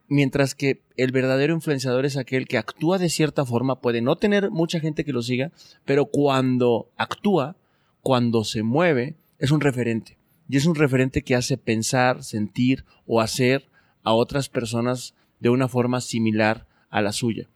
mientras 0.07 0.55
que 0.55 0.81
el 0.95 1.11
verdadero 1.11 1.53
influenciador 1.53 2.05
es 2.05 2.15
aquel 2.15 2.47
que 2.47 2.57
actúa 2.57 2.97
de 2.97 3.09
cierta 3.09 3.45
forma, 3.45 3.81
puede 3.81 4.01
no 4.01 4.15
tener 4.15 4.49
mucha 4.49 4.79
gente 4.79 5.03
que 5.03 5.13
lo 5.13 5.21
siga, 5.21 5.51
pero 5.85 6.05
cuando 6.05 6.89
actúa, 6.95 7.57
cuando 8.01 8.43
se 8.43 8.63
mueve, 8.63 9.15
es 9.39 9.51
un 9.51 9.61
referente. 9.61 10.17
Y 10.49 10.55
es 10.55 10.65
un 10.65 10.75
referente 10.75 11.23
que 11.23 11.35
hace 11.35 11.57
pensar, 11.57 12.23
sentir 12.23 12.85
o 13.05 13.19
hacer 13.19 13.67
a 14.03 14.13
otras 14.13 14.47
personas 14.47 15.13
de 15.39 15.49
una 15.49 15.67
forma 15.67 16.01
similar 16.01 16.65
a 16.89 17.01
la 17.01 17.11
suya. 17.11 17.47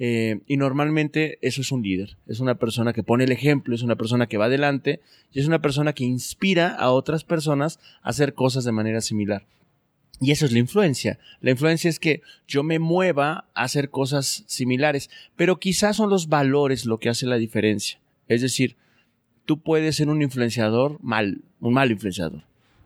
Eh, 0.00 0.40
y 0.46 0.56
normalmente 0.56 1.38
eso 1.42 1.60
es 1.60 1.72
un 1.72 1.82
líder, 1.82 2.16
es 2.28 2.38
una 2.38 2.54
persona 2.54 2.92
que 2.92 3.02
pone 3.02 3.24
el 3.24 3.32
ejemplo, 3.32 3.74
es 3.74 3.82
una 3.82 3.96
persona 3.96 4.28
que 4.28 4.36
va 4.36 4.44
adelante 4.44 5.00
y 5.32 5.40
es 5.40 5.48
una 5.48 5.60
persona 5.60 5.92
que 5.92 6.04
inspira 6.04 6.68
a 6.68 6.92
otras 6.92 7.24
personas 7.24 7.80
a 8.02 8.10
hacer 8.10 8.34
cosas 8.34 8.62
de 8.64 8.70
manera 8.70 9.00
similar. 9.00 9.44
Y 10.20 10.32
eso 10.32 10.46
es 10.46 10.52
la 10.52 10.58
influencia. 10.58 11.18
La 11.40 11.50
influencia 11.50 11.88
es 11.88 11.98
que 11.98 12.22
yo 12.46 12.62
me 12.62 12.78
mueva 12.78 13.46
a 13.54 13.62
hacer 13.62 13.90
cosas 13.90 14.44
similares, 14.46 15.10
pero 15.36 15.58
quizás 15.58 15.96
son 15.96 16.10
los 16.10 16.28
valores 16.28 16.86
lo 16.86 16.98
que 16.98 17.08
hace 17.08 17.26
la 17.26 17.36
diferencia. 17.36 18.00
Es 18.26 18.42
decir, 18.42 18.76
tú 19.46 19.60
puedes 19.60 19.96
ser 19.96 20.08
un 20.08 20.22
influenciador 20.22 20.98
mal, 21.02 21.42
un 21.60 21.74
mal 21.74 21.90
influenciador. 21.90 22.42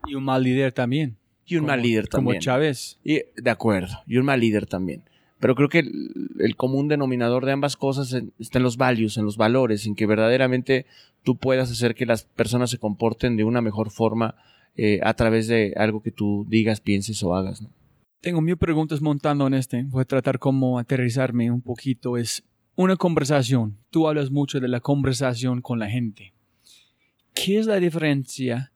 Y 0.07 0.15
un 0.15 0.25
mal 0.25 0.43
líder 0.43 0.73
también. 0.73 1.17
Y 1.47 1.57
un 1.57 1.67
mal 1.67 1.83
líder 1.83 2.09
también. 2.09 2.35
Como 2.35 2.41
Chávez. 2.41 2.99
Y, 3.05 3.21
de 3.37 3.51
acuerdo. 3.51 4.03
Y 4.07 4.17
un 4.17 4.25
mal 4.25 4.41
líder 4.41 4.67
también. 4.67 5.03
Pero 5.41 5.57
creo 5.57 5.69
que 5.69 5.81
el, 5.81 6.57
común 6.57 6.87
denominador 6.87 7.45
de 7.45 7.53
ambas 7.53 7.77
cosas 7.77 8.15
está 8.39 8.59
en 8.59 8.63
los 8.63 8.77
values, 8.77 9.17
en 9.17 9.25
los 9.25 9.37
valores, 9.37 9.87
en 9.87 9.97
que 9.97 10.07
verdaderamente 10.07 10.87
tú 11.25 11.37
puedas 11.37 11.71
hacer 11.71 11.97
que 11.97 12.07
las 12.07 12.25
personas 12.25 12.71
se 12.71 12.79
comporten 12.79 13.37
de 13.37 13.43
una 13.43 13.61
mejor 13.61 13.91
forma 13.91 14.37
eh, 14.77 15.01
a 15.03 15.15
través 15.15 15.49
de 15.49 15.75
algo 15.77 16.01
que 16.01 16.13
tú 16.13 16.47
digas, 16.49 16.81
pienses 16.81 17.23
o 17.25 17.35
hagas. 17.35 17.67
Tengo 18.21 18.41
mil 18.41 18.57
preguntas 18.57 19.03
montando 19.03 19.49
en 19.49 19.55
este. 19.55 19.83
Voy 19.83 20.03
a 20.03 20.05
tratar 20.05 20.39
como 20.39 20.79
aterrizarme 20.79 21.51
un 21.51 21.61
poquito. 21.61 22.17
Es 22.17 22.45
una 22.77 22.95
conversación. 22.95 23.79
Tú 23.91 24.07
hablas 24.07 24.31
mucho 24.31 24.61
de 24.61 24.69
la 24.69 24.79
conversación 24.79 25.61
con 25.61 25.81
la 25.81 25.91
gente. 25.91 26.35
¿Qué 27.35 27.59
es 27.59 27.67
la 27.67 27.81
diferencia 27.81 28.73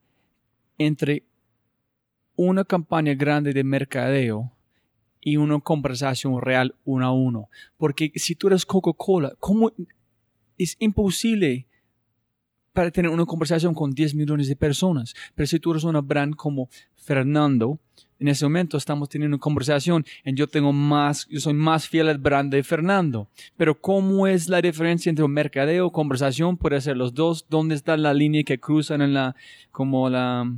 entre 0.77 1.23
una 2.37 2.63
campaña 2.63 3.13
grande 3.15 3.51
de 3.51 3.65
mercadeo 3.65 4.53
y 5.19 5.35
una 5.35 5.59
conversación 5.59 6.39
real 6.41 6.73
uno 6.85 7.05
a 7.05 7.11
uno. 7.11 7.49
Porque 7.75 8.13
si 8.15 8.35
tú 8.35 8.47
eres 8.47 8.65
Coca-Cola, 8.65 9.33
¿cómo 9.39 9.73
es 10.57 10.77
imposible 10.79 11.67
para 12.71 12.91
tener 12.91 13.11
una 13.11 13.25
conversación 13.25 13.73
con 13.73 13.91
10 13.91 14.15
millones 14.15 14.47
de 14.47 14.55
personas? 14.55 15.13
Pero 15.35 15.47
si 15.47 15.59
tú 15.59 15.71
eres 15.71 15.83
una 15.83 15.99
brand 15.99 16.35
como 16.35 16.69
Fernando, 16.95 17.79
en 18.19 18.27
ese 18.27 18.45
momento 18.45 18.77
estamos 18.77 19.09
teniendo 19.09 19.35
una 19.35 19.41
conversación 19.41 20.05
y 20.23 20.33
yo 20.35 20.47
tengo 20.47 20.71
más, 20.71 21.27
yo 21.29 21.39
soy 21.39 21.53
más 21.53 21.87
fiel 21.87 22.07
al 22.07 22.19
brand 22.19 22.51
de 22.51 22.63
Fernando. 22.63 23.27
Pero 23.57 23.79
¿cómo 23.81 24.27
es 24.27 24.47
la 24.47 24.61
diferencia 24.61 25.09
entre 25.09 25.25
un 25.25 25.31
mercadeo, 25.31 25.91
conversación? 25.91 26.57
Puede 26.57 26.81
ser 26.81 26.97
los 26.97 27.13
dos. 27.13 27.47
¿Dónde 27.49 27.75
está 27.75 27.97
la 27.97 28.13
línea 28.13 28.43
que 28.43 28.59
cruzan 28.59 29.01
en 29.01 29.13
la, 29.13 29.35
como 29.71 30.09
la, 30.09 30.51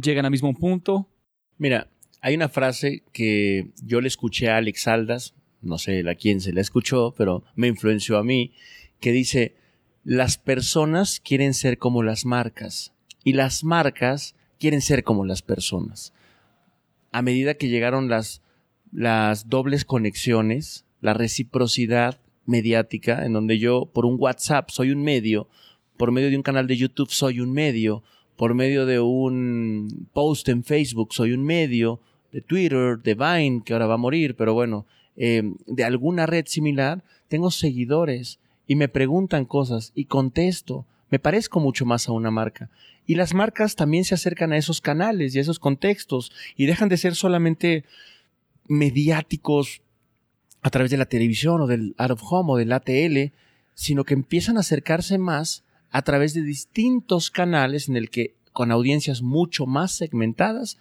llegan 0.00 0.24
al 0.24 0.30
mismo 0.30 0.54
punto? 0.54 1.08
Mira, 1.56 1.90
hay 2.20 2.34
una 2.34 2.48
frase 2.48 3.02
que 3.12 3.70
yo 3.82 4.00
le 4.00 4.08
escuché 4.08 4.50
a 4.50 4.56
Alex 4.56 4.88
Aldas, 4.88 5.34
no 5.60 5.78
sé 5.78 6.08
a 6.08 6.14
quién 6.14 6.40
se 6.40 6.52
la 6.52 6.60
escuchó, 6.60 7.14
pero 7.16 7.44
me 7.54 7.68
influenció 7.68 8.18
a 8.18 8.24
mí, 8.24 8.52
que 9.00 9.12
dice, 9.12 9.56
las 10.04 10.38
personas 10.38 11.20
quieren 11.20 11.54
ser 11.54 11.78
como 11.78 12.02
las 12.02 12.24
marcas 12.24 12.92
y 13.24 13.32
las 13.34 13.64
marcas 13.64 14.34
quieren 14.58 14.80
ser 14.80 15.04
como 15.04 15.24
las 15.24 15.42
personas. 15.42 16.12
A 17.12 17.22
medida 17.22 17.54
que 17.54 17.68
llegaron 17.68 18.08
las, 18.08 18.42
las 18.92 19.48
dobles 19.48 19.84
conexiones, 19.84 20.84
la 21.00 21.14
reciprocidad 21.14 22.20
mediática, 22.46 23.24
en 23.24 23.32
donde 23.32 23.58
yo 23.58 23.86
por 23.92 24.06
un 24.06 24.16
WhatsApp 24.18 24.70
soy 24.70 24.90
un 24.90 25.02
medio, 25.02 25.48
por 25.96 26.12
medio 26.12 26.30
de 26.30 26.36
un 26.36 26.42
canal 26.42 26.66
de 26.66 26.76
YouTube 26.76 27.10
soy 27.10 27.40
un 27.40 27.52
medio, 27.52 28.02
por 28.38 28.54
medio 28.54 28.86
de 28.86 29.00
un 29.00 30.08
post 30.12 30.48
en 30.48 30.62
Facebook 30.62 31.12
soy 31.12 31.32
un 31.32 31.44
medio, 31.44 32.00
de 32.32 32.40
Twitter, 32.40 32.96
de 33.02 33.14
Vine, 33.14 33.62
que 33.64 33.72
ahora 33.72 33.88
va 33.88 33.94
a 33.94 33.98
morir, 33.98 34.36
pero 34.36 34.54
bueno, 34.54 34.86
eh, 35.16 35.42
de 35.66 35.84
alguna 35.84 36.24
red 36.24 36.46
similar, 36.46 37.02
tengo 37.26 37.50
seguidores 37.50 38.38
y 38.68 38.76
me 38.76 38.88
preguntan 38.88 39.44
cosas 39.44 39.90
y 39.96 40.04
contesto. 40.04 40.86
Me 41.10 41.18
parezco 41.18 41.58
mucho 41.58 41.84
más 41.84 42.08
a 42.08 42.12
una 42.12 42.30
marca. 42.30 42.70
Y 43.06 43.16
las 43.16 43.34
marcas 43.34 43.74
también 43.74 44.04
se 44.04 44.14
acercan 44.14 44.52
a 44.52 44.56
esos 44.56 44.80
canales 44.80 45.34
y 45.34 45.38
a 45.38 45.42
esos 45.42 45.58
contextos 45.58 46.30
y 46.56 46.66
dejan 46.66 46.88
de 46.88 46.98
ser 46.98 47.16
solamente 47.16 47.84
mediáticos 48.68 49.80
a 50.62 50.70
través 50.70 50.92
de 50.92 50.98
la 50.98 51.06
televisión 51.06 51.60
o 51.60 51.66
del 51.66 51.96
out 51.98 52.12
of 52.12 52.22
home 52.22 52.52
o 52.52 52.56
del 52.56 52.70
ATL, 52.70 53.32
sino 53.74 54.04
que 54.04 54.14
empiezan 54.14 54.58
a 54.58 54.60
acercarse 54.60 55.18
más 55.18 55.64
a 55.90 56.02
través 56.02 56.34
de 56.34 56.42
distintos 56.42 57.30
canales 57.30 57.88
en 57.88 57.96
el 57.96 58.10
que 58.10 58.34
con 58.52 58.72
audiencias 58.72 59.22
mucho 59.22 59.66
más 59.66 59.92
segmentadas 59.92 60.78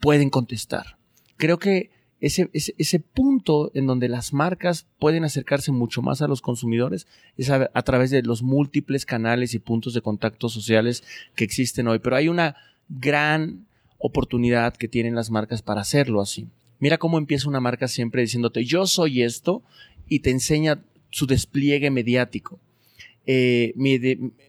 pueden 0.00 0.30
contestar. 0.30 0.98
Creo 1.36 1.58
que 1.58 1.90
ese, 2.20 2.48
ese, 2.52 2.98
punto 2.98 3.70
en 3.74 3.86
donde 3.86 4.08
las 4.08 4.32
marcas 4.32 4.86
pueden 4.98 5.24
acercarse 5.24 5.70
mucho 5.70 6.00
más 6.00 6.22
a 6.22 6.28
los 6.28 6.40
consumidores 6.40 7.06
es 7.36 7.50
a, 7.50 7.68
través 7.82 8.10
de 8.10 8.22
los 8.22 8.42
múltiples 8.42 9.04
canales 9.04 9.52
y 9.52 9.58
puntos 9.58 9.92
de 9.92 10.00
contacto 10.00 10.48
sociales 10.48 11.04
que 11.34 11.44
existen 11.44 11.88
hoy. 11.88 11.98
Pero 11.98 12.16
hay 12.16 12.28
una 12.28 12.56
gran 12.88 13.66
oportunidad 13.98 14.74
que 14.74 14.88
tienen 14.88 15.14
las 15.14 15.30
marcas 15.30 15.60
para 15.60 15.82
hacerlo 15.82 16.22
así. 16.22 16.48
Mira 16.78 16.96
cómo 16.96 17.18
empieza 17.18 17.48
una 17.48 17.60
marca 17.60 17.86
siempre 17.86 18.22
diciéndote 18.22 18.64
yo 18.64 18.86
soy 18.86 19.22
esto 19.22 19.62
y 20.08 20.20
te 20.20 20.30
enseña 20.30 20.82
su 21.10 21.26
despliegue 21.26 21.90
mediático. 21.90 22.60
Eh, 23.26 23.74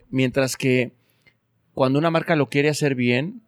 mientras 0.09 0.55
que 0.55 0.91
cuando 1.73 1.99
una 1.99 2.11
marca 2.11 2.35
lo 2.35 2.49
quiere 2.49 2.69
hacer 2.69 2.95
bien, 2.95 3.41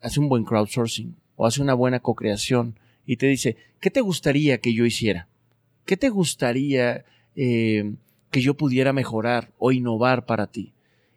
hace 0.00 0.20
un 0.20 0.28
buen 0.28 0.44
crowdsourcing 0.44 1.16
o 1.36 1.46
hace 1.46 1.60
una 1.60 1.74
buena 1.74 2.00
co-creación 2.00 2.78
y 3.04 3.16
te 3.16 3.26
dice, 3.26 3.56
¿qué 3.80 3.90
te 3.90 4.00
gustaría 4.00 4.58
que 4.58 4.72
yo 4.72 4.84
hiciera? 4.84 5.28
¿Qué 5.84 5.96
te 5.96 6.08
gustaría 6.08 7.04
eh, 7.34 7.94
que 8.30 8.40
yo 8.40 8.54
pudiera 8.54 8.92
mejorar 8.92 9.52
o 9.58 9.72
innovar 9.72 10.26
para 10.26 10.48
ti? 10.48 10.72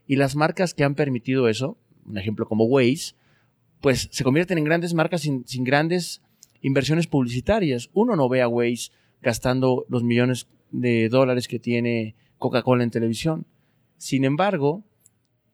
Y 0.07 0.15
las 0.15 0.35
marcas 0.35 0.73
que 0.73 0.83
han 0.83 0.95
permitido 0.95 1.47
eso, 1.47 1.77
un 2.05 2.17
ejemplo 2.17 2.47
como 2.47 2.65
Waze, 2.65 3.13
pues 3.81 4.09
se 4.11 4.23
convierten 4.23 4.57
en 4.57 4.63
grandes 4.65 4.93
marcas 4.93 5.21
sin, 5.21 5.47
sin 5.47 5.63
grandes 5.63 6.21
inversiones 6.61 7.07
publicitarias. 7.07 7.89
Uno 7.93 8.15
no 8.15 8.27
ve 8.27 8.41
a 8.41 8.47
Waze 8.47 8.91
gastando 9.21 9.85
los 9.89 10.03
millones 10.03 10.47
de 10.71 11.09
dólares 11.09 11.47
que 11.47 11.59
tiene 11.59 12.15
Coca-Cola 12.39 12.83
en 12.83 12.91
televisión. 12.91 13.45
Sin 13.97 14.25
embargo, 14.25 14.81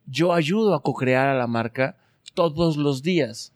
yo 0.06 0.32
ayudo 0.32 0.74
a 0.74 0.82
co-crear 0.82 1.28
a 1.28 1.34
la 1.34 1.46
marca 1.46 1.96
todos 2.34 2.76
los 2.76 3.02
días. 3.02 3.52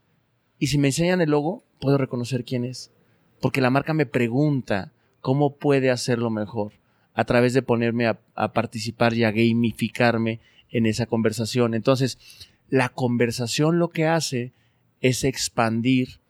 Y 0.59 0.67
si 0.67 0.79
me 0.79 0.89
enseñan 0.89 1.21
el 1.21 1.31
logo, 1.31 1.63
puedo 1.81 1.97
reconocer 1.97 2.45
quién 2.45 2.65
es. 2.65 2.91
Porque 3.41 3.61
la 3.61 3.71
marca 3.71 3.95
me 3.95 4.07
pregunta 4.07 4.93
cómo 5.21 5.57
puede 5.57 5.91
hacerlo 5.91 6.31
mejor 6.31 6.73
a 7.15 7.25
través 7.25 7.55
de 7.55 7.63
ponerme 7.63 8.07
a, 8.07 8.53
participar 8.53 9.15
y 9.15 9.25
a 9.25 9.31
gamificarme 9.31 10.41
en 10.71 10.87
esa 10.87 11.07
conversación. 11.07 11.75
Entonces, 11.75 12.19
la 12.69 12.89
conversación 12.89 13.79
lo 13.79 13.89
que 13.89 14.07
hace 14.07 14.53
es 15.01 15.25
expandir 15.25 16.21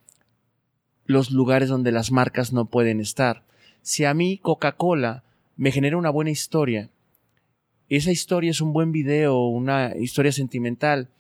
los 1.05 1.31
lugares 1.31 1.69
donde 1.69 1.93
las 1.93 2.13
marcas 2.13 2.53
no 2.53 2.67
pueden 2.67 3.01
estar. 3.01 3.43
Si 3.83 4.05
a 4.05 4.15
mí 4.15 4.39
Coca-Cola 4.39 5.25
me 5.61 5.73
genera 5.73 5.99
una 5.99 6.09
buena 6.09 6.31
historia, 6.31 6.89
esa 7.91 8.11
historia 8.11 8.51
es 8.51 8.63
un 8.63 8.73
buen 8.73 8.93
video, 8.93 9.45
una 9.45 9.95
historia 9.95 10.33
sentimental, 10.33 11.11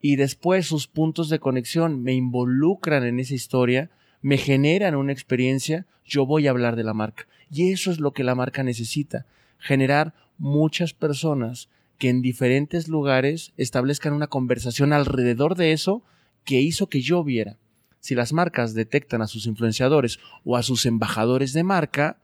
y 0.00 0.16
después 0.16 0.66
sus 0.66 0.88
puntos 0.88 1.28
de 1.28 1.38
conexión 1.38 2.02
me 2.02 2.12
involucran 2.12 3.04
en 3.04 3.20
esa 3.20 3.34
historia, 3.34 3.90
me 4.22 4.38
generan 4.38 4.96
una 4.96 5.12
experiencia, 5.12 5.86
yo 6.04 6.26
voy 6.26 6.48
a 6.48 6.50
hablar 6.50 6.74
de 6.74 6.82
la 6.82 6.94
marca. 6.94 7.28
Y 7.48 7.70
eso 7.70 7.92
es 7.92 8.00
lo 8.00 8.10
que 8.10 8.24
la 8.24 8.34
marca 8.34 8.64
necesita, 8.64 9.24
generar 9.60 10.14
muchas 10.36 10.92
personas 10.92 11.68
que 11.96 12.08
en 12.08 12.22
diferentes 12.22 12.88
lugares 12.88 13.52
establezcan 13.56 14.14
una 14.14 14.26
conversación 14.26 14.92
alrededor 14.92 15.54
de 15.54 15.70
eso 15.70 16.02
que 16.44 16.60
hizo 16.60 16.88
que 16.88 17.02
yo 17.02 17.22
viera. 17.22 17.56
Si 18.00 18.16
las 18.16 18.32
marcas 18.32 18.74
detectan 18.74 19.22
a 19.22 19.28
sus 19.28 19.46
influenciadores 19.46 20.18
o 20.44 20.56
a 20.56 20.64
sus 20.64 20.86
embajadores 20.86 21.52
de 21.52 21.62
marca, 21.62 22.16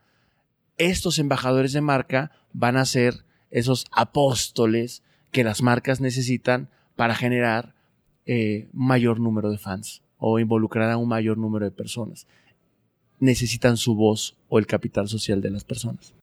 estos 0.79 1.19
embajadores 1.19 1.73
de 1.73 1.81
marca 1.81 2.33
van 2.53 2.77
a 2.77 2.85
ser 2.85 3.25
esos 3.51 3.87
apóstoles 3.93 5.03
que 5.31 5.45
las 5.45 5.63
marcas 5.63 6.01
necesitan 6.01 6.69
para 6.97 7.15
generar 7.15 7.75
eh, 8.27 8.69
mayor 8.73 9.21
número 9.21 9.51
de 9.51 9.59
fans 9.59 10.03
o 10.19 10.39
involucrar 10.39 10.91
a 10.91 10.97
un 10.97 11.09
mayor 11.09 11.39
número 11.39 11.65
de 11.65 11.71
personas. 11.71 12.27
Necesitan 13.19 13.77
su 13.77 13.95
voz 13.95 14.37
o 14.49 14.59
el 14.59 14.67
capital 14.67 15.09
social 15.09 15.41
de 15.41 15.51
las 15.51 15.65
personas. 15.65 16.15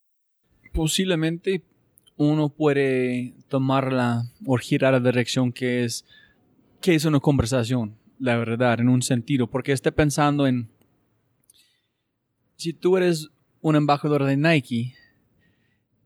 Posiblemente 0.73 1.63
uno 2.17 2.49
puede 2.49 3.33
tomarla 3.47 4.31
o 4.45 4.57
girar 4.57 4.93
la 4.93 4.99
dirección 4.99 5.51
que 5.51 5.83
es 5.83 6.05
que 6.81 6.95
es 6.95 7.05
una 7.05 7.19
conversación, 7.19 7.97
la 8.19 8.37
verdad, 8.37 8.79
en 8.79 8.89
un 8.89 9.01
sentido, 9.01 9.47
porque 9.47 9.73
esté 9.73 9.91
pensando 9.91 10.47
en 10.47 10.69
si 12.55 12.73
tú 12.73 12.97
eres 12.97 13.29
un 13.61 13.75
embajador 13.75 14.25
de 14.25 14.37
Nike, 14.37 14.95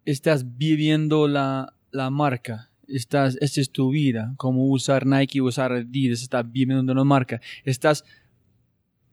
estás 0.05 0.57
viviendo 0.57 1.27
la, 1.27 1.73
la 1.91 2.09
marca, 2.09 2.69
estás, 2.87 3.37
esta 3.41 3.61
es 3.61 3.71
tu 3.71 3.91
vida, 3.91 4.33
como 4.37 4.67
usar 4.67 5.05
Nike, 5.05 5.41
usar 5.41 5.71
Adidas, 5.71 6.21
estás 6.21 6.49
viviendo 6.51 6.91
una 6.91 7.03
marca, 7.03 7.41
estás 7.63 8.03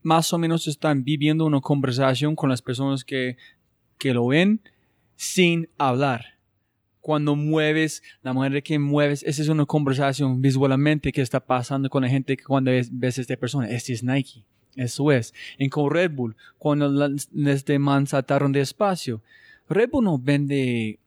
más 0.02 0.32
o 0.32 0.38
menos 0.38 0.66
están 0.66 1.04
viviendo 1.04 1.44
una 1.44 1.60
conversación 1.60 2.34
con 2.34 2.48
las 2.48 2.62
personas 2.62 3.04
que, 3.04 3.36
que 3.98 4.14
lo 4.14 4.28
ven 4.28 4.60
sin 5.16 5.68
hablar. 5.78 6.38
Cuando 7.00 7.34
mueves, 7.34 8.02
la 8.22 8.32
manera 8.32 8.60
que 8.60 8.78
mueves, 8.78 9.22
esa 9.22 9.42
es 9.42 9.48
una 9.48 9.66
conversación 9.66 10.40
visualmente 10.40 11.12
que 11.12 11.22
está 11.22 11.40
pasando 11.40 11.88
con 11.88 12.02
la 12.02 12.08
gente 12.08 12.36
que 12.36 12.44
cuando 12.44 12.70
ves, 12.70 12.88
ves 12.92 13.18
a 13.18 13.20
esta 13.22 13.36
persona, 13.36 13.68
este 13.68 13.92
es 13.92 14.02
Nike, 14.02 14.44
eso 14.76 15.12
es. 15.12 15.34
En 15.58 15.68
con 15.68 15.90
Red 15.90 16.12
Bull, 16.12 16.36
cuando 16.58 17.08
este 17.46 17.78
man 17.78 18.06
saltaron 18.06 18.52
de 18.52 18.60
espacio, 18.60 19.22
Red 19.68 19.90
Bull 19.90 20.04
no 20.04 20.18
vende 20.18 20.98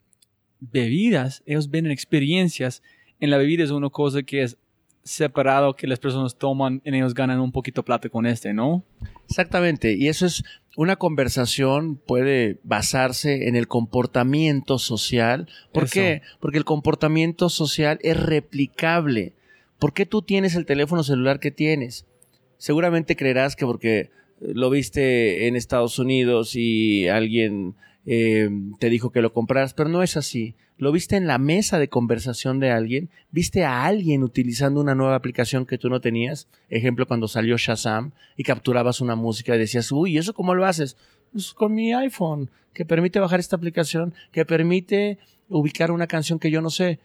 bebidas, 0.60 1.44
ellos 1.46 1.70
venden 1.70 1.92
experiencias. 1.92 2.82
En 3.20 3.30
la 3.30 3.38
bebida 3.38 3.64
es 3.64 3.72
una 3.72 3.90
cosa 3.90 4.24
que 4.24 4.44
es 4.44 4.58
separado 5.04 5.76
que 5.76 5.88
las 5.88 6.00
personas 6.00 6.38
toman 6.38 6.82
y 6.86 6.96
ellos 6.96 7.14
ganan 7.14 7.40
un 7.42 7.52
poquito 7.52 7.84
plata 7.84 8.10
con 8.10 8.26
este, 8.26 8.54
¿no? 8.54 8.84
Exactamente, 9.28 9.94
y 9.94 10.08
eso 10.08 10.26
es 10.26 10.44
una 10.76 10.96
conversación 10.96 11.98
puede 11.98 12.60
basarse 12.64 13.48
en 13.48 13.56
el 13.56 13.68
comportamiento 13.68 14.80
social. 14.80 15.48
¿Por 15.72 15.90
qué? 15.90 16.22
Porque 16.40 16.58
el 16.58 16.66
comportamiento 16.66 17.50
social 17.50 18.00
es 18.02 18.20
replicable. 18.20 19.34
¿Por 19.78 19.94
qué 19.94 20.06
tú 20.06 20.22
tienes 20.22 20.56
el 20.56 20.66
teléfono 20.66 21.04
celular 21.04 21.40
que 21.40 21.52
tienes? 21.52 22.06
Seguramente 22.64 23.18
creerás 23.18 23.58
que 23.58 23.66
porque 23.66 24.10
lo 24.40 24.70
viste 24.70 25.48
en 25.48 25.58
Estados 25.58 26.00
Unidos 26.00 26.56
y 26.56 27.10
alguien 27.10 27.76
eh, 28.06 28.50
te 28.80 28.90
dijo 28.90 29.12
que 29.12 29.22
lo 29.22 29.34
compraras, 29.34 29.74
pero 29.74 29.90
no 29.90 30.02
es 30.02 30.16
así. 30.16 30.56
Lo 30.78 30.94
viste 30.94 31.18
en 31.18 31.28
la 31.28 31.40
mesa 31.40 31.78
de 31.78 31.90
conversación 31.90 32.62
de 32.62 32.72
alguien, 32.72 33.10
viste 33.32 33.66
a 33.66 33.84
alguien 33.84 34.24
utilizando 34.24 34.80
una 34.80 34.96
nueva 34.96 35.16
aplicación 35.16 35.66
que 35.66 35.78
tú 35.78 35.90
no 35.90 36.00
tenías, 36.00 36.48
ejemplo 36.70 37.06
cuando 37.06 37.28
salió 37.28 37.58
Shazam 37.58 38.14
y 38.38 38.44
capturabas 38.44 39.02
una 39.02 39.18
música 39.18 39.54
y 39.54 39.60
decías, 39.60 39.92
uy, 39.92 40.18
¿eso 40.18 40.34
cómo 40.34 40.56
lo 40.56 40.66
haces? 40.66 40.96
Pues 41.34 41.54
con 41.54 41.76
mi 41.76 41.92
iPhone, 41.92 42.50
que 42.72 42.86
permite 42.86 43.20
bajar 43.20 43.42
esta 43.42 43.58
aplicación, 43.58 44.14
que 44.32 44.46
permite 44.46 45.18
ubicar 45.50 45.92
una 45.92 46.08
canción 46.08 46.40
que 46.40 46.50
yo 46.50 46.62
no 46.62 46.70
sé. 46.70 47.02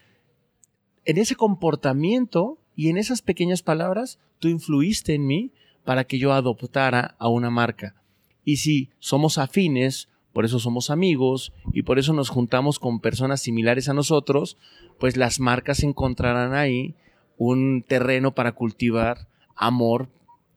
En 1.05 1.19
ese 1.19 1.35
comportamiento 1.35 2.59
y 2.79 2.91
en 2.91 2.97
esas 2.97 3.23
pequeñas 3.23 3.63
palabras, 3.63 4.21
tú 4.39 4.47
influiste 4.47 5.13
en 5.13 5.27
mí 5.27 5.51
para 5.85 6.05
que 6.05 6.21
yo 6.21 6.33
adoptara 6.33 7.17
a 7.19 7.29
una 7.29 7.51
marca. 7.51 7.97
Y 8.45 8.59
si 8.59 8.91
somos 9.01 9.37
afines 9.37 10.09
por 10.33 10.45
eso 10.45 10.61
somos 10.61 10.91
amigos 10.91 11.53
y 11.73 11.83
por 11.83 11.99
eso 11.99 12.13
nos 12.13 12.29
juntamos 12.29 12.79
con 12.79 13.01
personas 13.01 13.41
similares 13.41 13.89
a 13.89 13.93
nosotros, 13.93 14.57
pues 15.01 15.17
las 15.17 15.41
marcas 15.41 15.83
encontrarán 15.83 16.55
ahí 16.55 16.95
un 17.39 17.83
terreno 17.83 18.37
para 18.37 18.53
cultivar 18.53 19.27
amor 19.57 20.09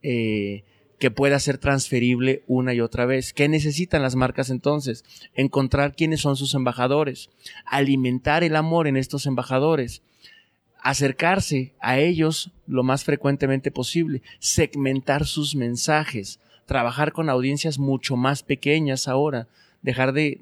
eh, 0.04 0.66
que 1.00 1.10
pueda 1.10 1.40
ser 1.40 1.58
transferible 1.58 2.44
una 2.46 2.76
y 2.76 2.80
otra 2.80 3.08
vez. 3.08 3.34
¿Qué 3.34 3.50
necesitan 3.50 4.04
las 4.04 4.16
marcas 4.16 4.52
entonces? 4.52 5.04
Encontrar 5.34 5.96
quiénes 5.96 6.22
son 6.22 6.36
sus 6.36 6.54
embajadores, 6.54 7.32
alimentar 7.66 8.44
el 8.44 8.56
amor 8.56 8.86
en 8.86 8.98
estos 8.98 9.26
embajadores, 9.26 10.04
acercarse 10.82 11.74
a 11.80 12.00
ellos 12.00 12.52
lo 12.68 12.84
más 12.84 13.04
frecuentemente 13.04 13.72
posible, 13.72 14.22
segmentar 14.40 15.26
sus 15.26 15.56
mensajes, 15.56 16.40
trabajar 16.66 17.12
con 17.12 17.30
audiencias 17.30 17.78
mucho 17.80 18.16
más 18.18 18.44
pequeñas 18.44 19.08
ahora, 19.08 19.48
dejar 19.82 20.14
de, 20.14 20.40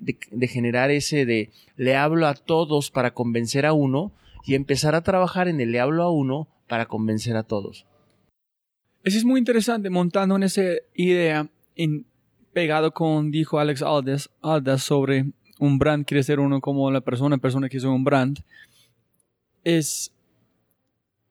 generar 0.48 0.92
ese 0.92 1.26
de 1.26 1.50
le 1.76 1.96
hablo 1.96 2.28
a 2.28 2.34
todos 2.34 2.92
para 2.92 3.14
convencer 3.14 3.66
a 3.66 3.74
uno 3.74 4.12
y 4.46 4.56
empezar 4.56 4.96
a 4.96 5.02
trabajar 5.02 5.48
en 5.48 5.60
el 5.60 5.72
le 5.72 5.80
hablo 5.80 6.04
a 6.04 6.12
uno 6.12 6.48
para 6.68 6.86
convencer 6.86 7.36
a 7.36 7.44
todos. 7.44 7.86
Eso 9.04 9.18
es 9.18 9.26
muy 9.26 9.40
interesante, 9.40 9.90
montando 9.90 10.36
en 10.36 10.44
esa 10.44 10.62
idea, 10.94 11.50
en, 11.76 12.06
pegado 12.54 12.94
con, 12.94 13.32
dijo 13.32 13.60
Alex 13.60 13.82
Aldas, 13.82 14.30
Aldas 14.42 14.84
sobre 14.84 15.32
un 15.60 15.78
brand 15.78 16.06
quiere 16.06 16.24
ser 16.24 16.40
uno 16.40 16.62
como 16.62 16.90
la 16.92 17.02
persona, 17.02 17.38
persona 17.38 17.70
que 17.70 17.78
es 17.78 17.84
un 17.84 18.04
brand, 18.04 18.40
es 19.64 20.14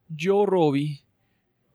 yo, 0.08 0.46
Robbie, 0.46 1.02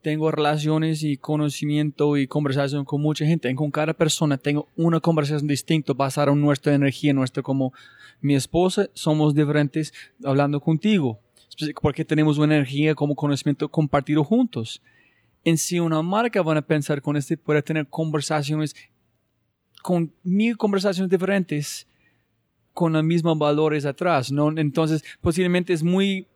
tengo 0.02 0.30
relaciones 0.32 1.02
y 1.02 1.18
conocimiento 1.18 2.18
y 2.18 2.28
conversación 2.28 2.84
con 2.86 3.02
mucha 3.02 3.26
gente. 3.26 3.54
Con 3.56 3.72
cada 3.72 3.94
persona 3.94 4.38
tengo 4.38 4.68
una 4.76 5.00
conversación 5.00 5.48
distinta 5.48 5.94
basada 5.94 6.32
en 6.32 6.42
nuestra 6.42 6.76
energía, 6.76 7.14
nuestra 7.14 7.42
como 7.42 7.74
mi 8.20 8.36
esposa, 8.36 8.90
somos 8.94 9.34
diferentes 9.34 9.94
hablando 10.24 10.60
contigo. 10.60 11.20
Porque 11.82 12.04
tenemos 12.04 12.38
una 12.38 12.56
energía 12.56 12.96
como 12.96 13.16
conocimiento 13.16 13.70
compartido 13.70 14.24
juntos. 14.24 14.82
En 15.46 15.58
si 15.58 15.80
una 15.80 16.02
marca 16.02 16.42
van 16.42 16.58
a 16.58 16.62
pensar 16.62 17.02
con 17.02 17.16
este, 17.16 17.38
puede 17.38 17.62
tener 17.62 17.88
conversaciones 17.88 18.76
con 19.82 20.14
mil 20.24 20.58
conversaciones 20.58 21.10
diferentes 21.10 21.88
con 22.74 22.94
los 22.94 23.04
mismos 23.04 23.38
valores 23.38 23.86
atrás, 23.86 24.32
¿no? 24.32 24.50
Entonces, 24.58 25.04
posiblemente 25.22 25.74
es 25.74 25.84
muy 25.84 26.28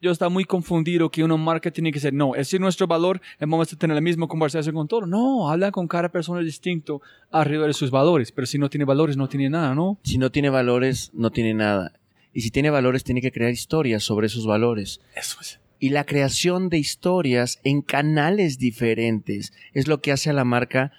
yo 0.00 0.10
estaba 0.10 0.28
muy 0.28 0.44
confundido 0.44 1.10
que 1.10 1.24
una 1.24 1.36
marca 1.36 1.70
tiene 1.70 1.92
que 1.92 2.00
ser, 2.00 2.12
no, 2.12 2.34
ese 2.34 2.56
es 2.56 2.60
nuestro 2.60 2.86
valor, 2.86 3.20
vamos 3.40 3.72
a 3.72 3.76
tener 3.76 3.94
la 3.94 4.00
misma 4.00 4.26
conversación 4.26 4.74
con 4.74 4.88
todo. 4.88 5.06
No, 5.06 5.50
habla 5.50 5.70
con 5.72 5.88
cada 5.88 6.08
persona 6.10 6.40
distinto 6.40 7.00
arriba 7.30 7.66
de 7.66 7.72
sus 7.72 7.90
valores, 7.90 8.32
pero 8.32 8.46
si 8.46 8.58
no 8.58 8.68
tiene 8.70 8.84
valores, 8.84 9.16
no 9.16 9.28
tiene 9.28 9.50
nada, 9.50 9.74
¿no? 9.74 9.98
Si 10.02 10.18
no 10.18 10.30
tiene 10.30 10.50
valores, 10.50 11.10
no 11.14 11.30
tiene 11.30 11.54
nada. 11.54 11.92
Y 12.32 12.42
si 12.42 12.50
tiene 12.50 12.68
valores, 12.70 13.04
tiene 13.04 13.22
que 13.22 13.32
crear 13.32 13.50
historias 13.50 14.04
sobre 14.04 14.26
esos 14.26 14.46
valores. 14.46 15.00
Eso 15.14 15.38
es. 15.40 15.58
Y 15.78 15.90
la 15.90 16.04
creación 16.04 16.68
de 16.68 16.78
historias 16.78 17.60
en 17.64 17.82
canales 17.82 18.58
diferentes 18.58 19.52
es 19.72 19.88
lo 19.88 20.00
que 20.00 20.12
hace 20.12 20.30
a 20.30 20.34
la 20.34 20.44
marca 20.44 20.92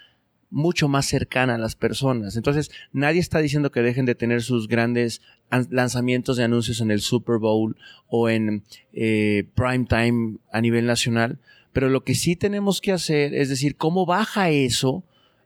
mucho 0.50 0.88
más 0.88 1.06
cercana 1.06 1.56
a 1.56 1.58
las 1.58 1.76
personas. 1.76 2.38
Entonces, 2.38 2.72
nadie 2.94 3.20
está 3.20 3.40
diciendo 3.40 3.72
que 3.72 3.82
dejen 3.82 4.06
de 4.06 4.16
tener 4.16 4.42
sus 4.42 4.68
grandes 4.68 5.22
lanzamientos 5.70 6.38
de 6.38 6.44
anuncios 6.44 6.82
en 6.82 6.92
el 6.92 7.02
Super 7.02 7.38
Bowl 7.38 7.76
o 8.08 8.30
en 8.30 8.64
eh, 8.94 9.48
prime 9.56 9.86
time 9.86 10.38
a 10.52 10.62
nivel 10.62 10.86
nacional, 10.86 11.40
pero 11.74 11.90
lo 11.90 12.04
que 12.04 12.16
sí 12.16 12.36
tenemos 12.36 12.82
que 12.82 12.92
hacer 12.92 13.34
es 13.34 13.50
decir, 13.50 13.76
cómo 13.76 14.06
baja 14.06 14.50
eso 14.50 15.04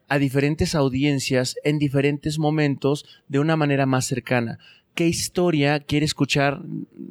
a 0.07 0.17
diferentes 0.19 0.75
audiencias 0.75 1.55
en 1.63 1.79
diferentes 1.79 2.37
momentos 2.37 3.05
de 3.27 3.39
una 3.39 3.55
manera 3.55 3.85
más 3.85 4.05
cercana. 4.05 4.59
¿Qué 4.93 5.07
historia 5.07 5.79
quiere 5.79 6.05
escuchar 6.05 6.61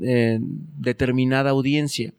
eh, 0.02 0.38
determinada 0.40 1.50
audiencia? 1.50 2.12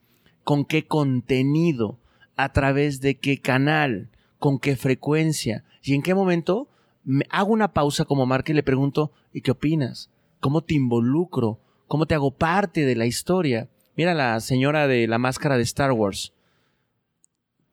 ¿Con 0.43 0.65
qué 0.65 0.87
contenido? 0.87 1.99
¿A 2.35 2.51
través 2.51 2.99
de 2.99 3.15
qué 3.15 3.37
canal? 3.37 4.09
Con 4.41 4.57
qué 4.57 4.75
frecuencia 4.75 5.63
y 5.83 5.93
en 5.93 6.01
qué 6.01 6.15
momento 6.15 6.67
me 7.03 7.25
hago 7.29 7.53
una 7.53 7.73
pausa 7.73 8.05
como 8.05 8.25
marca 8.25 8.51
y 8.51 8.55
le 8.55 8.63
pregunto, 8.63 9.11
¿y 9.31 9.41
qué 9.41 9.51
opinas? 9.51 10.09
¿Cómo 10.39 10.63
te 10.63 10.73
involucro? 10.73 11.59
¿Cómo 11.87 12.07
te 12.07 12.15
hago 12.15 12.31
parte 12.31 12.83
de 12.83 12.95
la 12.95 13.05
historia? 13.05 13.69
Mira 13.95 14.15
la 14.15 14.39
señora 14.39 14.87
de 14.87 15.07
la 15.07 15.19
máscara 15.19 15.57
de 15.57 15.63
Star 15.63 15.91
Wars, 15.91 16.33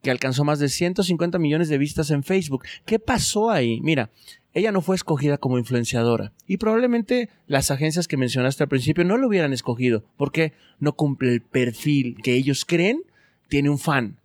que 0.03 0.11
alcanzó 0.11 0.43
más 0.43 0.59
de 0.59 0.69
150 0.69 1.39
millones 1.39 1.69
de 1.69 1.79
vistas 1.79 2.11
en 2.11 2.21
Facebook. 2.21 2.63
¿Qué 2.85 2.99
pasó 2.99 3.49
ahí? 3.49 3.81
Mira, 3.81 4.11
ella 4.53 4.71
no 4.71 4.81
fue 4.81 4.95
escogida 4.95 5.39
como 5.39 5.57
influenciadora. 5.57 6.33
Y 6.45 6.57
probablemente 6.57 7.29
las 7.47 7.71
agencias 7.71 8.07
que 8.07 8.15
mencionaste 8.15 8.61
al 8.61 8.69
principio 8.69 9.03
no 9.05 9.17
lo 9.17 9.27
hubieran 9.27 9.53
escogido, 9.53 10.03
porque 10.17 10.53
no 10.77 10.93
cumple 10.93 11.33
el 11.33 11.41
perfil 11.41 12.17
que 12.21 12.35
ellos 12.35 12.63
creen 12.63 13.01
tiene 13.47 13.71
un 13.71 13.79
fan. 13.79 14.19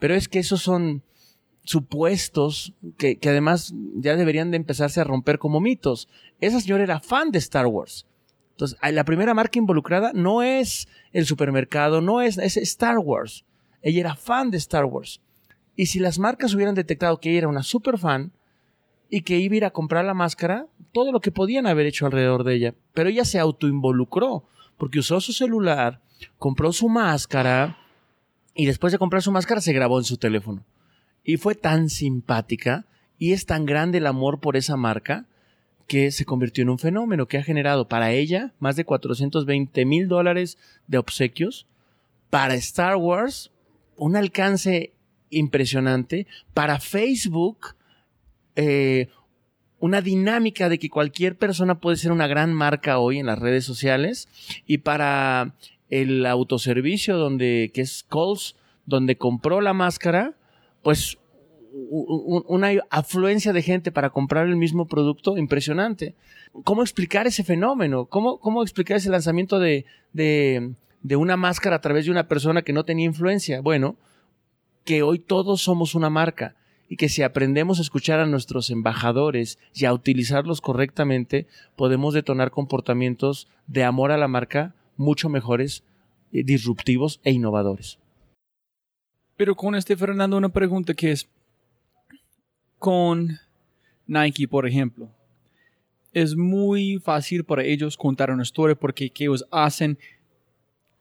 Pero 0.00 0.16
es 0.16 0.28
que 0.28 0.40
esos 0.40 0.60
son 0.60 1.04
supuestos 1.64 2.74
que, 2.96 3.16
que, 3.16 3.28
además 3.30 3.74
ya 3.96 4.16
deberían 4.16 4.50
de 4.50 4.58
empezarse 4.58 5.00
a 5.00 5.04
romper 5.04 5.38
como 5.38 5.60
mitos. 5.60 6.08
Esa 6.40 6.60
señora 6.60 6.84
era 6.84 7.00
fan 7.00 7.30
de 7.30 7.38
Star 7.38 7.66
Wars. 7.66 8.06
Entonces, 8.52 8.78
la 8.92 9.04
primera 9.04 9.34
marca 9.34 9.58
involucrada 9.58 10.12
no 10.14 10.42
es 10.42 10.88
el 11.12 11.26
supermercado, 11.26 12.00
no 12.00 12.20
es, 12.20 12.38
es 12.38 12.56
Star 12.56 12.98
Wars. 12.98 13.44
Ella 13.82 14.00
era 14.00 14.14
fan 14.14 14.50
de 14.50 14.58
Star 14.58 14.84
Wars. 14.84 15.20
Y 15.74 15.86
si 15.86 15.98
las 15.98 16.18
marcas 16.18 16.54
hubieran 16.54 16.76
detectado 16.76 17.18
que 17.18 17.30
ella 17.30 17.38
era 17.38 17.48
una 17.48 17.64
super 17.64 17.98
fan 17.98 18.32
y 19.10 19.22
que 19.22 19.38
iba 19.38 19.54
a 19.54 19.56
ir 19.56 19.64
a 19.64 19.72
comprar 19.72 20.04
la 20.04 20.14
máscara, 20.14 20.66
todo 20.92 21.10
lo 21.10 21.20
que 21.20 21.32
podían 21.32 21.66
haber 21.66 21.86
hecho 21.86 22.06
alrededor 22.06 22.44
de 22.44 22.54
ella. 22.54 22.74
Pero 22.92 23.08
ella 23.08 23.24
se 23.24 23.40
autoinvolucró 23.40 24.44
porque 24.78 25.00
usó 25.00 25.20
su 25.20 25.32
celular, 25.32 26.00
compró 26.38 26.72
su 26.72 26.88
máscara 26.88 27.78
y 28.54 28.66
después 28.66 28.92
de 28.92 28.98
comprar 28.98 29.22
su 29.22 29.32
máscara 29.32 29.60
se 29.60 29.72
grabó 29.72 29.98
en 29.98 30.04
su 30.04 30.16
teléfono. 30.16 30.64
Y 31.24 31.38
fue 31.38 31.54
tan 31.54 31.88
simpática 31.88 32.86
y 33.18 33.32
es 33.32 33.46
tan 33.46 33.64
grande 33.64 33.98
el 33.98 34.06
amor 34.06 34.40
por 34.40 34.56
esa 34.56 34.76
marca 34.76 35.26
que 35.86 36.10
se 36.10 36.24
convirtió 36.24 36.62
en 36.62 36.70
un 36.70 36.78
fenómeno 36.78 37.26
que 37.26 37.38
ha 37.38 37.42
generado 37.42 37.88
para 37.88 38.12
ella 38.12 38.52
más 38.58 38.76
de 38.76 38.84
420 38.84 39.84
mil 39.84 40.08
dólares 40.08 40.58
de 40.86 40.98
obsequios, 40.98 41.66
para 42.30 42.54
Star 42.54 42.96
Wars 42.96 43.50
un 43.96 44.16
alcance 44.16 44.92
impresionante, 45.30 46.26
para 46.52 46.80
Facebook 46.80 47.76
eh, 48.56 49.08
una 49.78 50.00
dinámica 50.00 50.68
de 50.68 50.78
que 50.78 50.88
cualquier 50.88 51.36
persona 51.36 51.80
puede 51.80 51.96
ser 51.96 52.10
una 52.10 52.26
gran 52.26 52.54
marca 52.54 52.98
hoy 52.98 53.18
en 53.18 53.26
las 53.26 53.38
redes 53.38 53.64
sociales. 53.64 54.28
Y 54.66 54.78
para 54.78 55.54
el 55.90 56.24
autoservicio 56.24 57.18
donde 57.18 57.70
que 57.74 57.82
es 57.82 58.02
Coles 58.02 58.56
donde 58.86 59.16
compró 59.16 59.60
la 59.60 59.74
máscara 59.74 60.34
pues 60.84 61.18
una 61.90 62.70
afluencia 62.90 63.52
de 63.52 63.62
gente 63.62 63.90
para 63.90 64.10
comprar 64.10 64.46
el 64.46 64.54
mismo 64.54 64.86
producto 64.86 65.36
impresionante. 65.36 66.14
¿Cómo 66.62 66.82
explicar 66.82 67.26
ese 67.26 67.42
fenómeno? 67.42 68.04
¿Cómo, 68.04 68.38
cómo 68.38 68.62
explicar 68.62 68.98
ese 68.98 69.10
lanzamiento 69.10 69.58
de, 69.58 69.84
de, 70.12 70.74
de 71.02 71.16
una 71.16 71.36
máscara 71.36 71.76
a 71.76 71.80
través 71.80 72.04
de 72.04 72.12
una 72.12 72.28
persona 72.28 72.62
que 72.62 72.72
no 72.72 72.84
tenía 72.84 73.06
influencia? 73.06 73.60
Bueno, 73.60 73.96
que 74.84 75.02
hoy 75.02 75.18
todos 75.18 75.62
somos 75.62 75.96
una 75.96 76.10
marca 76.10 76.54
y 76.88 76.96
que 76.96 77.08
si 77.08 77.22
aprendemos 77.22 77.78
a 77.78 77.82
escuchar 77.82 78.20
a 78.20 78.26
nuestros 78.26 78.70
embajadores 78.70 79.58
y 79.74 79.86
a 79.86 79.92
utilizarlos 79.92 80.60
correctamente, 80.60 81.48
podemos 81.74 82.14
detonar 82.14 82.52
comportamientos 82.52 83.48
de 83.66 83.82
amor 83.82 84.12
a 84.12 84.18
la 84.18 84.28
marca 84.28 84.74
mucho 84.96 85.28
mejores, 85.28 85.82
eh, 86.32 86.44
disruptivos 86.44 87.20
e 87.24 87.32
innovadores. 87.32 87.98
Pero 89.36 89.54
con 89.54 89.74
este 89.74 89.96
Fernando 89.96 90.36
una 90.36 90.48
pregunta 90.48 90.94
que 90.94 91.12
es, 91.12 91.28
con 92.78 93.38
Nike, 94.06 94.46
por 94.46 94.66
ejemplo, 94.66 95.10
es 96.12 96.36
muy 96.36 96.98
fácil 96.98 97.44
para 97.44 97.64
ellos 97.64 97.96
contar 97.96 98.30
una 98.30 98.42
historia 98.42 98.76
porque 98.76 99.10
que 99.10 99.24
ellos 99.24 99.44
hacen 99.50 99.98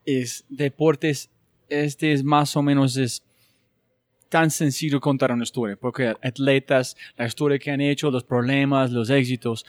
es 0.06 0.44
deportes, 0.50 1.30
este 1.70 2.14
es 2.14 2.24
más 2.24 2.56
o 2.58 2.62
menos 2.62 2.98
es 2.98 3.24
tan 4.30 4.50
sencillo 4.50 5.00
contar 5.00 5.32
una 5.32 5.44
historia, 5.44 5.76
porque 5.76 6.16
atletas, 6.22 6.98
la 7.16 7.28
historia 7.28 7.60
que 7.60 7.70
han 7.70 7.82
hecho, 7.82 8.10
los 8.10 8.24
problemas, 8.24 8.92
los 8.92 9.12
éxitos, 9.12 9.64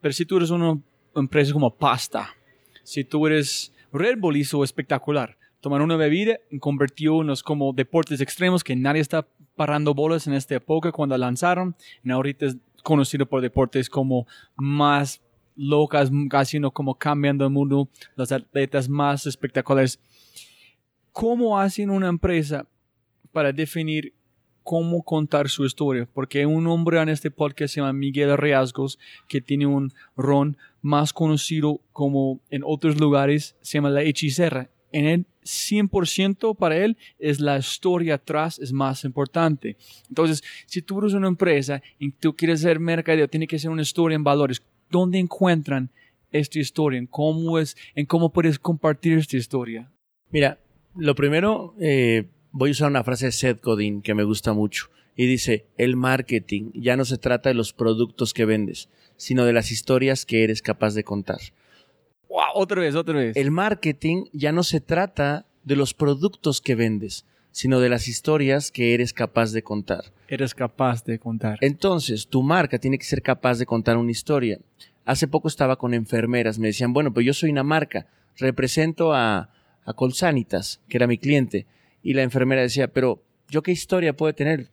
pero 0.00 0.12
si 0.12 0.26
tú 0.26 0.38
eres 0.38 0.50
una 0.50 0.78
empresa 1.14 1.52
como 1.52 1.72
pasta, 1.72 2.34
si 2.82 3.04
tú 3.04 3.26
eres 3.28 3.72
Red 3.92 4.18
Bull 4.18 4.36
hizo 4.36 4.64
espectacular, 4.64 5.36
tomar 5.60 5.82
una 5.82 5.96
bebida 5.96 6.38
convirtió 6.60 7.20
como 7.44 7.72
deportes 7.72 8.20
extremos 8.20 8.62
que 8.62 8.76
nadie 8.76 9.00
está 9.00 9.26
parando 9.56 9.94
bolas 9.94 10.26
en 10.26 10.34
esta 10.34 10.54
época 10.54 10.92
cuando 10.92 11.16
lanzaron. 11.18 11.74
Y 12.04 12.10
ahorita 12.10 12.46
es 12.46 12.56
conocido 12.82 13.26
por 13.26 13.40
deportes 13.40 13.90
como 13.90 14.26
más 14.56 15.20
locas, 15.56 16.10
casi 16.30 16.60
no 16.60 16.70
como 16.70 16.94
cambiando 16.94 17.44
el 17.44 17.50
mundo, 17.50 17.88
los 18.14 18.30
atletas 18.30 18.88
más 18.88 19.26
espectaculares. 19.26 20.00
¿Cómo 21.12 21.58
hacen 21.58 21.90
una 21.90 22.08
empresa 22.08 22.66
para 23.32 23.52
definir 23.52 24.14
cómo 24.62 25.02
contar 25.02 25.48
su 25.48 25.64
historia? 25.64 26.08
Porque 26.14 26.46
un 26.46 26.66
hombre 26.68 27.00
en 27.00 27.08
este 27.08 27.32
podcast 27.32 27.74
se 27.74 27.80
llama 27.80 27.92
Miguel 27.92 28.36
Riasgos, 28.38 28.98
que 29.26 29.40
tiene 29.40 29.66
un 29.66 29.92
ron 30.16 30.56
más 30.80 31.12
conocido 31.12 31.80
como 31.92 32.40
en 32.50 32.62
otros 32.64 33.00
lugares, 33.00 33.56
se 33.60 33.78
llama 33.78 33.90
La 33.90 34.02
Hechicera. 34.02 34.70
En 34.92 35.06
él 35.06 35.26
100% 35.48 36.56
para 36.56 36.76
él 36.76 36.96
es 37.18 37.40
la 37.40 37.58
historia 37.58 38.14
atrás 38.16 38.58
es 38.58 38.72
más 38.72 39.04
importante. 39.04 39.76
Entonces, 40.08 40.42
si 40.66 40.82
tú 40.82 40.98
eres 41.00 41.14
una 41.14 41.28
empresa 41.28 41.82
y 41.98 42.10
tú 42.10 42.36
quieres 42.36 42.60
ser 42.60 42.78
mercadeo, 42.78 43.28
tiene 43.28 43.46
que 43.46 43.58
ser 43.58 43.70
una 43.70 43.82
historia 43.82 44.16
en 44.16 44.24
valores. 44.24 44.62
¿Dónde 44.90 45.18
encuentran 45.18 45.90
esta 46.30 46.58
historia? 46.58 46.98
¿En 46.98 47.06
cómo, 47.06 47.58
es, 47.58 47.76
en 47.94 48.06
cómo 48.06 48.30
puedes 48.30 48.58
compartir 48.58 49.16
esta 49.18 49.36
historia? 49.36 49.90
Mira, 50.30 50.58
lo 50.94 51.14
primero, 51.14 51.74
eh, 51.80 52.26
voy 52.52 52.70
a 52.70 52.72
usar 52.72 52.90
una 52.90 53.04
frase 53.04 53.26
de 53.26 53.32
Seth 53.32 53.62
Godin 53.62 54.02
que 54.02 54.14
me 54.14 54.24
gusta 54.24 54.52
mucho. 54.52 54.90
Y 55.16 55.26
dice, 55.26 55.66
el 55.78 55.96
marketing 55.96 56.70
ya 56.74 56.96
no 56.96 57.04
se 57.04 57.18
trata 57.18 57.48
de 57.48 57.54
los 57.54 57.72
productos 57.72 58.34
que 58.34 58.44
vendes, 58.44 58.88
sino 59.16 59.44
de 59.44 59.52
las 59.52 59.72
historias 59.72 60.24
que 60.24 60.44
eres 60.44 60.62
capaz 60.62 60.94
de 60.94 61.02
contar 61.02 61.40
otra 62.28 62.80
vez, 62.80 62.94
otra 62.94 63.14
vez. 63.14 63.36
El 63.36 63.50
marketing 63.50 64.24
ya 64.32 64.52
no 64.52 64.62
se 64.62 64.80
trata 64.80 65.46
de 65.64 65.76
los 65.76 65.94
productos 65.94 66.60
que 66.60 66.74
vendes, 66.74 67.24
sino 67.50 67.80
de 67.80 67.88
las 67.88 68.08
historias 68.08 68.70
que 68.70 68.94
eres 68.94 69.12
capaz 69.12 69.52
de 69.52 69.62
contar. 69.62 70.12
Eres 70.28 70.54
capaz 70.54 71.04
de 71.04 71.18
contar. 71.18 71.58
Entonces, 71.60 72.28
tu 72.28 72.42
marca 72.42 72.78
tiene 72.78 72.98
que 72.98 73.04
ser 73.04 73.22
capaz 73.22 73.58
de 73.58 73.66
contar 73.66 73.96
una 73.96 74.10
historia. 74.10 74.58
Hace 75.04 75.26
poco 75.26 75.48
estaba 75.48 75.76
con 75.76 75.94
enfermeras, 75.94 76.58
me 76.58 76.68
decían, 76.68 76.92
bueno, 76.92 77.12
pues 77.12 77.24
yo 77.24 77.32
soy 77.32 77.50
una 77.50 77.62
marca, 77.62 78.06
represento 78.36 79.14
a, 79.14 79.50
a 79.84 79.92
Colsanitas, 79.94 80.80
que 80.88 80.98
era 80.98 81.06
mi 81.06 81.18
cliente. 81.18 81.66
Y 82.02 82.14
la 82.14 82.22
enfermera 82.22 82.62
decía, 82.62 82.88
pero 82.88 83.22
¿yo 83.48 83.62
qué 83.62 83.72
historia 83.72 84.14
puedo 84.14 84.34
tener 84.34 84.70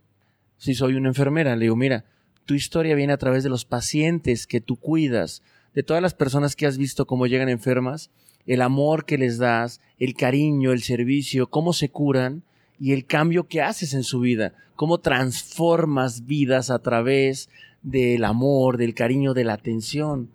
si 0.57 0.75
soy 0.75 0.95
una 0.95 1.09
enfermera? 1.09 1.55
Le 1.55 1.63
digo, 1.63 1.75
mira, 1.75 2.05
tu 2.45 2.53
historia 2.53 2.95
viene 2.95 3.13
a 3.13 3.17
través 3.17 3.43
de 3.43 3.49
los 3.49 3.65
pacientes 3.65 4.45
que 4.45 4.61
tú 4.61 4.75
cuidas, 4.75 5.41
de 5.75 5.83
todas 5.83 6.01
las 6.01 6.13
personas 6.13 6.55
que 6.55 6.65
has 6.65 6.77
visto 6.77 7.05
cómo 7.05 7.27
llegan 7.27 7.49
enfermas, 7.49 8.09
el 8.47 8.61
amor 8.61 9.05
que 9.05 9.17
les 9.17 9.37
das, 9.37 9.81
el 9.99 10.15
cariño, 10.15 10.71
el 10.71 10.81
servicio, 10.81 11.49
cómo 11.49 11.73
se 11.73 11.89
curan 11.89 12.43
y 12.79 12.93
el 12.93 13.05
cambio 13.05 13.47
que 13.47 13.61
haces 13.61 13.93
en 13.93 14.03
su 14.03 14.21
vida, 14.21 14.53
cómo 14.75 14.99
transformas 14.99 16.25
vidas 16.25 16.69
a 16.69 16.79
través 16.79 17.49
del 17.83 18.23
amor, 18.23 18.77
del 18.77 18.93
cariño, 18.93 19.33
de 19.33 19.43
la 19.43 19.53
atención. 19.53 20.29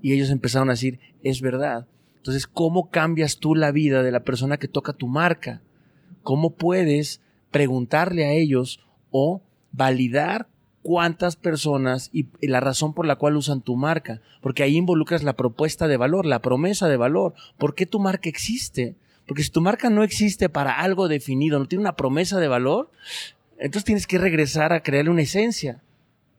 Y 0.00 0.14
ellos 0.14 0.30
empezaron 0.30 0.70
a 0.70 0.72
decir, 0.72 0.98
es 1.22 1.42
verdad. 1.42 1.86
Entonces, 2.16 2.46
¿cómo 2.46 2.90
cambias 2.90 3.38
tú 3.38 3.54
la 3.54 3.72
vida 3.72 4.02
de 4.02 4.12
la 4.12 4.24
persona 4.24 4.56
que 4.56 4.68
toca 4.68 4.92
tu 4.94 5.08
marca? 5.08 5.60
¿Cómo 6.22 6.54
puedes 6.54 7.20
preguntarle 7.50 8.24
a 8.24 8.32
ellos 8.32 8.80
o 9.10 9.42
validar 9.72 10.48
cuántas 10.82 11.36
personas 11.36 12.10
y, 12.12 12.26
la 12.40 12.60
razón 12.60 12.94
por 12.94 13.06
la 13.06 13.16
cual 13.16 13.36
usan 13.36 13.60
tu 13.60 13.76
marca, 13.76 14.20
porque 14.40 14.62
ahí 14.62 14.76
involucras 14.76 15.22
la 15.22 15.34
propuesta 15.34 15.88
de 15.88 15.96
valor, 15.96 16.26
la 16.26 16.40
promesa 16.40 16.88
de 16.88 16.96
valor. 16.96 17.34
¿Por 17.58 17.74
qué 17.74 17.86
tu 17.86 18.00
marca 18.00 18.28
existe? 18.28 18.96
Porque 19.26 19.42
si 19.42 19.50
tu 19.50 19.60
marca 19.60 19.90
no 19.90 20.02
existe 20.02 20.48
para 20.48 20.80
algo 20.80 21.08
definido, 21.08 21.58
no 21.58 21.66
tiene 21.66 21.82
una 21.82 21.96
promesa 21.96 22.40
de 22.40 22.48
valor, 22.48 22.90
entonces 23.58 23.84
tienes 23.84 24.06
que 24.06 24.18
regresar 24.18 24.72
a 24.72 24.82
crearle 24.82 25.10
una 25.10 25.22
esencia, 25.22 25.82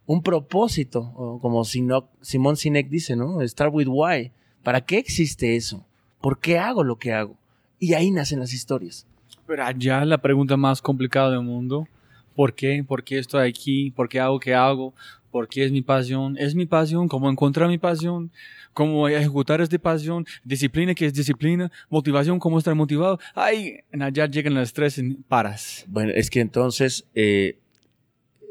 un 0.05 0.23
propósito, 0.23 1.39
como 1.41 1.63
Simón 1.63 2.57
Sinek 2.57 2.89
dice, 2.89 3.15
¿no? 3.15 3.39
Start 3.47 3.73
with 3.73 3.87
why. 3.87 4.31
¿Para 4.63 4.81
qué 4.81 4.97
existe 4.97 5.55
eso? 5.55 5.85
¿Por 6.19 6.39
qué 6.39 6.59
hago 6.59 6.83
lo 6.83 6.97
que 6.97 7.13
hago? 7.13 7.37
Y 7.79 7.93
ahí 7.93 8.11
nacen 8.11 8.39
las 8.39 8.53
historias. 8.53 9.07
Pero 9.47 9.63
allá 9.63 10.03
la 10.05 10.17
pregunta 10.19 10.57
más 10.57 10.81
complicada 10.81 11.31
del 11.31 11.41
mundo 11.41 11.87
¿Por 12.35 12.53
qué? 12.53 12.83
¿Por 12.87 13.03
qué 13.03 13.19
estoy 13.19 13.47
aquí? 13.47 13.91
¿Por 13.91 14.09
qué 14.09 14.19
hago 14.19 14.39
qué 14.39 14.53
hago? 14.53 14.93
¿Por 15.31 15.47
qué 15.47 15.63
es 15.63 15.71
mi 15.71 15.81
pasión? 15.81 16.37
¿Es 16.37 16.55
mi 16.55 16.65
pasión? 16.65 17.07
¿Cómo 17.07 17.29
encontrar 17.29 17.69
mi 17.69 17.77
pasión? 17.77 18.31
¿Cómo 18.73 19.07
ejecutar 19.07 19.61
esta 19.61 19.77
pasión? 19.79 20.25
¿Disciplina? 20.43 20.93
¿Qué 20.93 21.05
es 21.05 21.13
disciplina? 21.13 21.71
¿Motivación? 21.89 22.39
¿Cómo 22.39 22.57
estar 22.57 22.75
motivado? 22.75 23.19
Ay, 23.33 23.79
allá 23.99 24.25
llegan 24.27 24.53
las 24.53 24.73
tres 24.73 24.97
y 24.97 25.13
paras. 25.27 25.85
Bueno, 25.87 26.11
es 26.13 26.29
que 26.29 26.41
entonces 26.41 27.05
eh, 27.15 27.57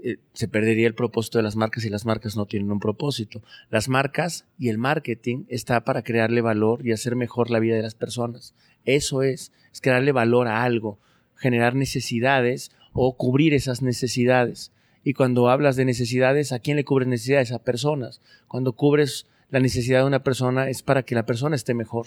eh, 0.03 0.17
se 0.33 0.49
perdería 0.49 0.87
el 0.87 0.95
propósito 0.95 1.39
de 1.39 1.43
las 1.43 1.57
marcas 1.57 1.85
y 1.85 1.91
las 1.91 2.07
marcas 2.07 2.37
no 2.37 2.47
tienen 2.47 2.71
un 2.71 2.81
propósito. 2.81 3.43
Las 3.69 3.89
marcas 3.89 4.47
y 4.59 4.71
el 4.71 4.79
marketing 4.79 5.45
está 5.49 5.85
para 5.85 6.03
crearle 6.03 6.41
valor 6.41 6.87
y 6.87 6.93
hacer 6.93 7.17
mejor 7.17 7.51
la 7.51 7.61
vida 7.61 7.77
de 7.77 7.83
las 7.83 7.95
personas. 7.95 8.55
Eso 8.85 9.23
es, 9.23 9.53
es 9.73 9.81
crearle 9.83 10.13
valor 10.13 10.49
a 10.49 10.63
algo, 10.63 10.99
generar 11.37 11.75
necesidades 11.75 12.71
o 12.93 13.17
cubrir 13.17 13.55
esas 13.55 13.83
necesidades. 13.83 14.73
Y 15.03 15.15
cuando 15.15 15.49
hablas 15.49 15.77
de 15.77 15.85
necesidades, 15.85 16.53
¿a 16.53 16.59
quién 16.59 16.77
le 16.77 16.85
cubres 16.85 17.09
necesidades? 17.09 17.53
A 17.53 17.63
personas. 17.63 18.21
Cuando 18.49 18.73
cubres 18.73 19.27
la 19.49 19.61
necesidad 19.61 20.01
de 20.01 20.07
una 20.07 20.23
persona 20.23 20.69
es 20.69 20.83
para 20.83 21.03
que 21.03 21.15
la 21.15 21.27
persona 21.27 21.57
esté 21.57 21.75
mejor. 21.75 22.07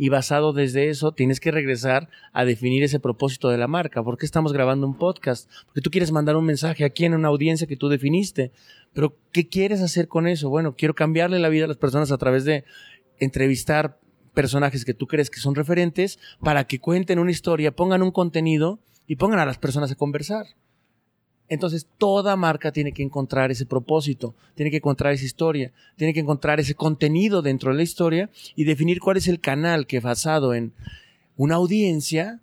Y 0.00 0.10
basado 0.10 0.52
desde 0.52 0.90
eso, 0.90 1.10
tienes 1.10 1.40
que 1.40 1.50
regresar 1.50 2.08
a 2.32 2.44
definir 2.44 2.84
ese 2.84 3.00
propósito 3.00 3.48
de 3.48 3.58
la 3.58 3.66
marca. 3.66 4.02
¿Por 4.02 4.16
qué 4.16 4.26
estamos 4.26 4.52
grabando 4.52 4.86
un 4.86 4.96
podcast? 4.96 5.50
Porque 5.66 5.80
tú 5.80 5.90
quieres 5.90 6.12
mandar 6.12 6.36
un 6.36 6.44
mensaje 6.44 6.84
aquí 6.84 7.04
en 7.04 7.14
una 7.14 7.28
audiencia 7.28 7.66
que 7.66 7.76
tú 7.76 7.88
definiste. 7.88 8.52
Pero, 8.92 9.16
¿qué 9.32 9.48
quieres 9.48 9.80
hacer 9.80 10.06
con 10.06 10.28
eso? 10.28 10.50
Bueno, 10.50 10.76
quiero 10.76 10.94
cambiarle 10.94 11.40
la 11.40 11.48
vida 11.48 11.64
a 11.64 11.68
las 11.68 11.78
personas 11.78 12.12
a 12.12 12.18
través 12.18 12.44
de 12.44 12.64
entrevistar 13.18 13.98
personajes 14.34 14.84
que 14.84 14.94
tú 14.94 15.08
crees 15.08 15.30
que 15.30 15.40
son 15.40 15.56
referentes 15.56 16.20
para 16.40 16.62
que 16.62 16.78
cuenten 16.78 17.18
una 17.18 17.32
historia, 17.32 17.74
pongan 17.74 18.02
un 18.02 18.12
contenido 18.12 18.78
y 19.08 19.16
pongan 19.16 19.40
a 19.40 19.46
las 19.46 19.58
personas 19.58 19.90
a 19.90 19.96
conversar. 19.96 20.46
Entonces, 21.48 21.88
toda 21.96 22.36
marca 22.36 22.72
tiene 22.72 22.92
que 22.92 23.02
encontrar 23.02 23.50
ese 23.50 23.64
propósito, 23.64 24.34
tiene 24.54 24.70
que 24.70 24.76
encontrar 24.76 25.14
esa 25.14 25.24
historia, 25.24 25.72
tiene 25.96 26.12
que 26.12 26.20
encontrar 26.20 26.60
ese 26.60 26.74
contenido 26.74 27.40
dentro 27.40 27.70
de 27.70 27.78
la 27.78 27.82
historia 27.82 28.28
y 28.54 28.64
definir 28.64 29.00
cuál 29.00 29.16
es 29.16 29.26
el 29.28 29.40
canal 29.40 29.86
que 29.86 30.00
basado 30.00 30.52
en 30.52 30.74
una 31.36 31.54
audiencia 31.54 32.40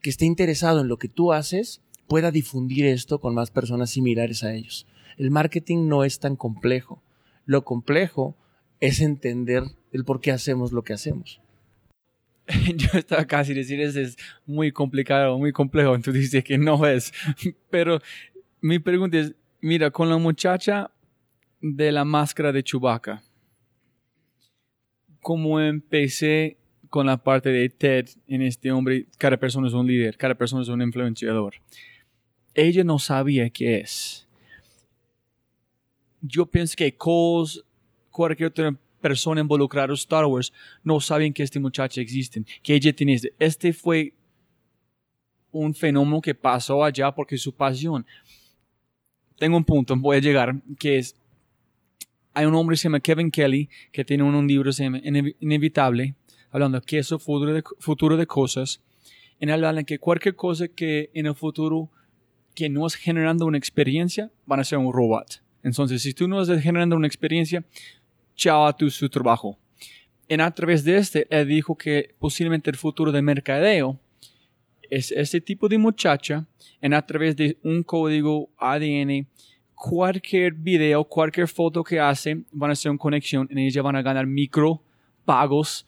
que 0.00 0.10
esté 0.10 0.24
interesado 0.24 0.80
en 0.80 0.88
lo 0.88 0.98
que 0.98 1.08
tú 1.08 1.32
haces 1.32 1.80
pueda 2.06 2.30
difundir 2.30 2.86
esto 2.86 3.18
con 3.18 3.34
más 3.34 3.50
personas 3.50 3.90
similares 3.90 4.44
a 4.44 4.54
ellos. 4.54 4.86
El 5.16 5.32
marketing 5.32 5.88
no 5.88 6.04
es 6.04 6.20
tan 6.20 6.36
complejo. 6.36 7.02
Lo 7.46 7.64
complejo 7.64 8.36
es 8.78 9.00
entender 9.00 9.64
el 9.92 10.04
por 10.04 10.20
qué 10.20 10.30
hacemos 10.30 10.70
lo 10.70 10.82
que 10.82 10.92
hacemos. 10.92 11.40
Yo 12.76 12.98
estaba 12.98 13.24
casi 13.26 13.54
decir 13.54 13.80
eso 13.80 14.00
es 14.00 14.16
muy 14.46 14.70
complicado, 14.70 15.38
muy 15.38 15.52
complejo. 15.52 15.98
Tú 16.00 16.12
dices 16.12 16.44
que 16.44 16.58
no 16.58 16.86
es. 16.86 17.12
Pero 17.70 18.00
mi 18.60 18.78
pregunta 18.78 19.18
es, 19.18 19.34
mira, 19.60 19.90
con 19.90 20.08
la 20.08 20.18
muchacha 20.18 20.90
de 21.60 21.90
la 21.92 22.04
máscara 22.04 22.52
de 22.52 22.62
Chewbacca, 22.62 23.22
¿cómo 25.20 25.58
empecé 25.58 26.58
con 26.90 27.06
la 27.06 27.16
parte 27.16 27.48
de 27.48 27.68
Ted 27.70 28.08
en 28.28 28.42
este 28.42 28.70
hombre? 28.70 29.06
Cada 29.16 29.38
persona 29.38 29.68
es 29.68 29.74
un 29.74 29.86
líder, 29.86 30.16
cada 30.16 30.34
persona 30.34 30.62
es 30.62 30.68
un 30.68 30.82
influenciador. 30.82 31.54
Ella 32.52 32.84
no 32.84 32.98
sabía 32.98 33.48
qué 33.50 33.78
es. 33.78 34.28
Yo 36.20 36.46
pienso 36.46 36.74
que 36.76 36.94
Coles, 36.96 37.64
cualquier 38.10 38.48
otra 38.48 38.76
persona 39.06 39.42
involucrada 39.42 39.88
en 39.88 39.94
Star 39.94 40.24
Wars, 40.24 40.50
no 40.82 40.98
saben 40.98 41.34
que 41.34 41.42
este 41.42 41.60
muchacho 41.60 42.00
existe, 42.00 42.42
que 42.62 42.74
ella 42.74 42.92
tiene 42.94 43.14
este. 43.14 43.34
Este 43.38 43.72
fue 43.72 44.14
un 45.52 45.74
fenómeno 45.74 46.22
que 46.22 46.34
pasó 46.34 46.82
allá 46.82 47.12
porque 47.14 47.36
su 47.36 47.52
pasión 47.52 48.06
tengo 49.38 49.56
un 49.56 49.64
punto, 49.64 49.94
voy 49.96 50.16
a 50.16 50.20
llegar, 50.20 50.54
que 50.78 50.98
es, 50.98 51.16
hay 52.32 52.46
un 52.46 52.54
hombre 52.54 52.74
que 52.74 52.78
se 52.78 52.84
llama 52.84 53.00
Kevin 53.00 53.30
Kelly, 53.30 53.68
que 53.92 54.04
tiene 54.04 54.22
un, 54.22 54.46
libro 54.46 54.72
se 54.72 54.84
llama 54.84 55.00
Inevitable, 55.40 56.14
hablando 56.50 56.80
qué 56.80 56.98
es 56.98 57.12
el 57.12 57.18
futuro 57.18 57.52
de, 57.52 57.62
futuro 57.78 58.16
de 58.16 58.26
cosas. 58.26 58.80
En 59.40 59.50
él 59.50 59.64
habla 59.64 59.84
que 59.84 59.98
cualquier 59.98 60.34
cosa 60.36 60.68
que 60.68 61.10
en 61.14 61.26
el 61.26 61.34
futuro 61.34 61.90
que 62.54 62.68
no 62.68 62.86
es 62.86 62.94
generando 62.94 63.46
una 63.46 63.58
experiencia, 63.58 64.30
van 64.46 64.60
a 64.60 64.64
ser 64.64 64.78
un 64.78 64.92
robot. 64.92 65.42
Entonces, 65.64 66.02
si 66.02 66.14
tú 66.14 66.28
no 66.28 66.40
estás 66.40 66.62
generando 66.62 66.94
una 66.94 67.08
experiencia, 67.08 67.64
chao 68.34 68.66
a 68.66 68.76
tu 68.76 68.90
su 68.90 69.08
trabajo. 69.08 69.58
En 70.28 70.40
a 70.40 70.50
través 70.50 70.84
de 70.84 70.96
este, 70.96 71.26
él 71.30 71.48
dijo 71.48 71.76
que 71.76 72.14
posiblemente 72.18 72.70
el 72.70 72.76
futuro 72.76 73.12
de 73.12 73.22
mercadeo 73.22 73.98
es 74.90 75.12
ese 75.12 75.40
tipo 75.40 75.68
de 75.68 75.78
muchacha 75.78 76.46
en 76.80 76.94
a 76.94 77.04
través 77.04 77.36
de 77.36 77.58
un 77.62 77.82
código 77.82 78.50
ADN, 78.56 79.26
cualquier 79.74 80.54
video, 80.54 81.04
cualquier 81.04 81.48
foto 81.48 81.82
que 81.82 82.00
hace, 82.00 82.42
van 82.52 82.70
a 82.70 82.72
hacer 82.72 82.90
una 82.90 82.98
conexión 82.98 83.46
en 83.50 83.58
ella 83.58 83.82
van 83.82 83.96
a 83.96 84.02
ganar 84.02 84.26
micro 84.26 84.82
pagos 85.24 85.86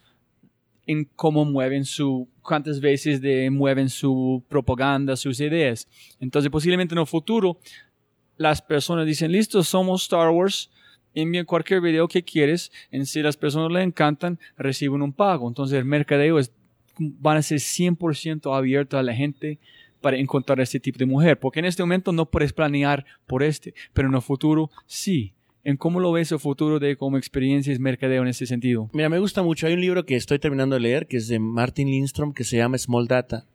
en 0.85 1.05
cómo 1.15 1.45
mueven 1.45 1.85
su, 1.85 2.27
cuántas 2.41 2.79
veces 2.79 3.21
mueven 3.51 3.89
su 3.89 4.43
propaganda, 4.47 5.15
sus 5.15 5.39
ideas. 5.39 5.87
Entonces, 6.19 6.49
posiblemente 6.49 6.95
en 6.95 6.99
el 6.99 7.07
futuro, 7.07 7.59
las 8.37 8.61
personas 8.61 9.05
dicen, 9.05 9.31
listo, 9.31 9.63
somos 9.63 10.03
Star 10.03 10.29
Wars, 10.29 10.71
envíen 11.21 11.45
cualquier 11.45 11.81
video 11.81 12.07
que 12.07 12.23
quieres, 12.23 12.71
en 12.91 13.05
si 13.05 13.21
las 13.21 13.37
personas 13.37 13.71
le 13.71 13.83
encantan, 13.83 14.39
reciben 14.57 15.01
un 15.01 15.13
pago. 15.13 15.47
Entonces, 15.47 15.77
el 15.77 15.85
mercadeo 15.85 16.39
es 16.39 16.51
van 16.99 17.37
a 17.37 17.41
ser 17.41 17.59
100% 17.59 18.55
abiertos 18.55 18.99
a 18.99 19.03
la 19.03 19.13
gente 19.13 19.59
para 20.01 20.17
encontrar 20.17 20.59
este 20.59 20.79
tipo 20.79 20.99
de 20.99 21.05
mujer, 21.05 21.39
porque 21.39 21.59
en 21.59 21.65
este 21.65 21.83
momento 21.83 22.11
no 22.11 22.29
puedes 22.29 22.53
planear 22.53 23.05
por 23.25 23.43
este, 23.43 23.73
pero 23.93 24.07
en 24.07 24.15
el 24.15 24.21
futuro 24.21 24.69
sí. 24.85 25.33
¿En 25.63 25.75
cómo 25.75 25.99
lo 25.99 26.13
ves 26.13 26.31
el 26.31 26.39
futuro 26.39 26.79
de 26.79 26.95
como 26.95 27.17
experiencias 27.17 27.77
mercadeo 27.77 28.21
en 28.21 28.29
ese 28.29 28.45
sentido? 28.45 28.89
Mira, 28.93 29.09
me 29.09 29.19
gusta 29.19 29.43
mucho. 29.43 29.67
Hay 29.67 29.73
un 29.73 29.81
libro 29.81 30.05
que 30.05 30.15
estoy 30.15 30.39
terminando 30.39 30.75
de 30.75 30.79
leer 30.79 31.07
que 31.07 31.17
es 31.17 31.27
de 31.27 31.39
Martin 31.39 31.91
Lindstrom 31.91 32.31
que 32.31 32.45
se 32.45 32.55
llama 32.55 32.77
Small 32.77 33.05
Data 33.05 33.45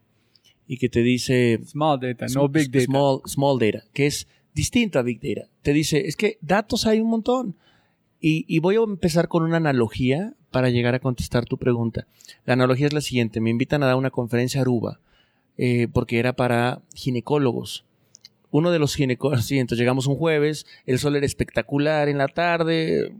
y 0.66 0.76
que 0.76 0.90
te 0.90 1.00
dice 1.00 1.60
Small 1.64 2.00
Data, 2.00 2.26
no 2.34 2.50
Big 2.50 2.70
Data. 2.70 2.84
Small, 2.84 3.20
small 3.24 3.58
Data, 3.58 3.84
que 3.94 4.06
es 4.06 4.28
distinto 4.54 4.98
a 4.98 5.02
Big 5.02 5.20
Data. 5.20 5.48
Te 5.62 5.72
dice, 5.72 6.06
es 6.06 6.16
que 6.16 6.38
datos 6.40 6.86
hay 6.86 7.00
un 7.00 7.10
montón. 7.10 7.56
Y, 8.24 8.60
voy 8.60 8.76
a 8.76 8.82
empezar 8.82 9.26
con 9.26 9.42
una 9.42 9.56
analogía 9.56 10.34
para 10.52 10.70
llegar 10.70 10.94
a 10.94 11.00
contestar 11.00 11.44
tu 11.44 11.58
pregunta. 11.58 12.06
La 12.44 12.52
analogía 12.52 12.86
es 12.86 12.92
la 12.92 13.00
siguiente. 13.00 13.40
Me 13.40 13.50
invitan 13.50 13.82
a 13.82 13.86
dar 13.86 13.96
una 13.96 14.10
conferencia 14.10 14.60
a 14.60 14.62
Aruba 14.62 15.00
eh, 15.58 15.88
porque 15.92 16.20
era 16.20 16.32
para 16.34 16.82
ginecólogos. 16.94 17.84
Uno 18.52 18.70
de 18.70 18.78
los 18.78 18.94
ginecólogos, 18.94 19.50
entonces 19.50 19.78
llegamos 19.78 20.06
un 20.06 20.14
jueves, 20.14 20.66
el 20.86 21.00
sol 21.00 21.16
era 21.16 21.26
espectacular 21.26 22.08
en 22.08 22.18
la 22.18 22.28
tarde, 22.28 23.12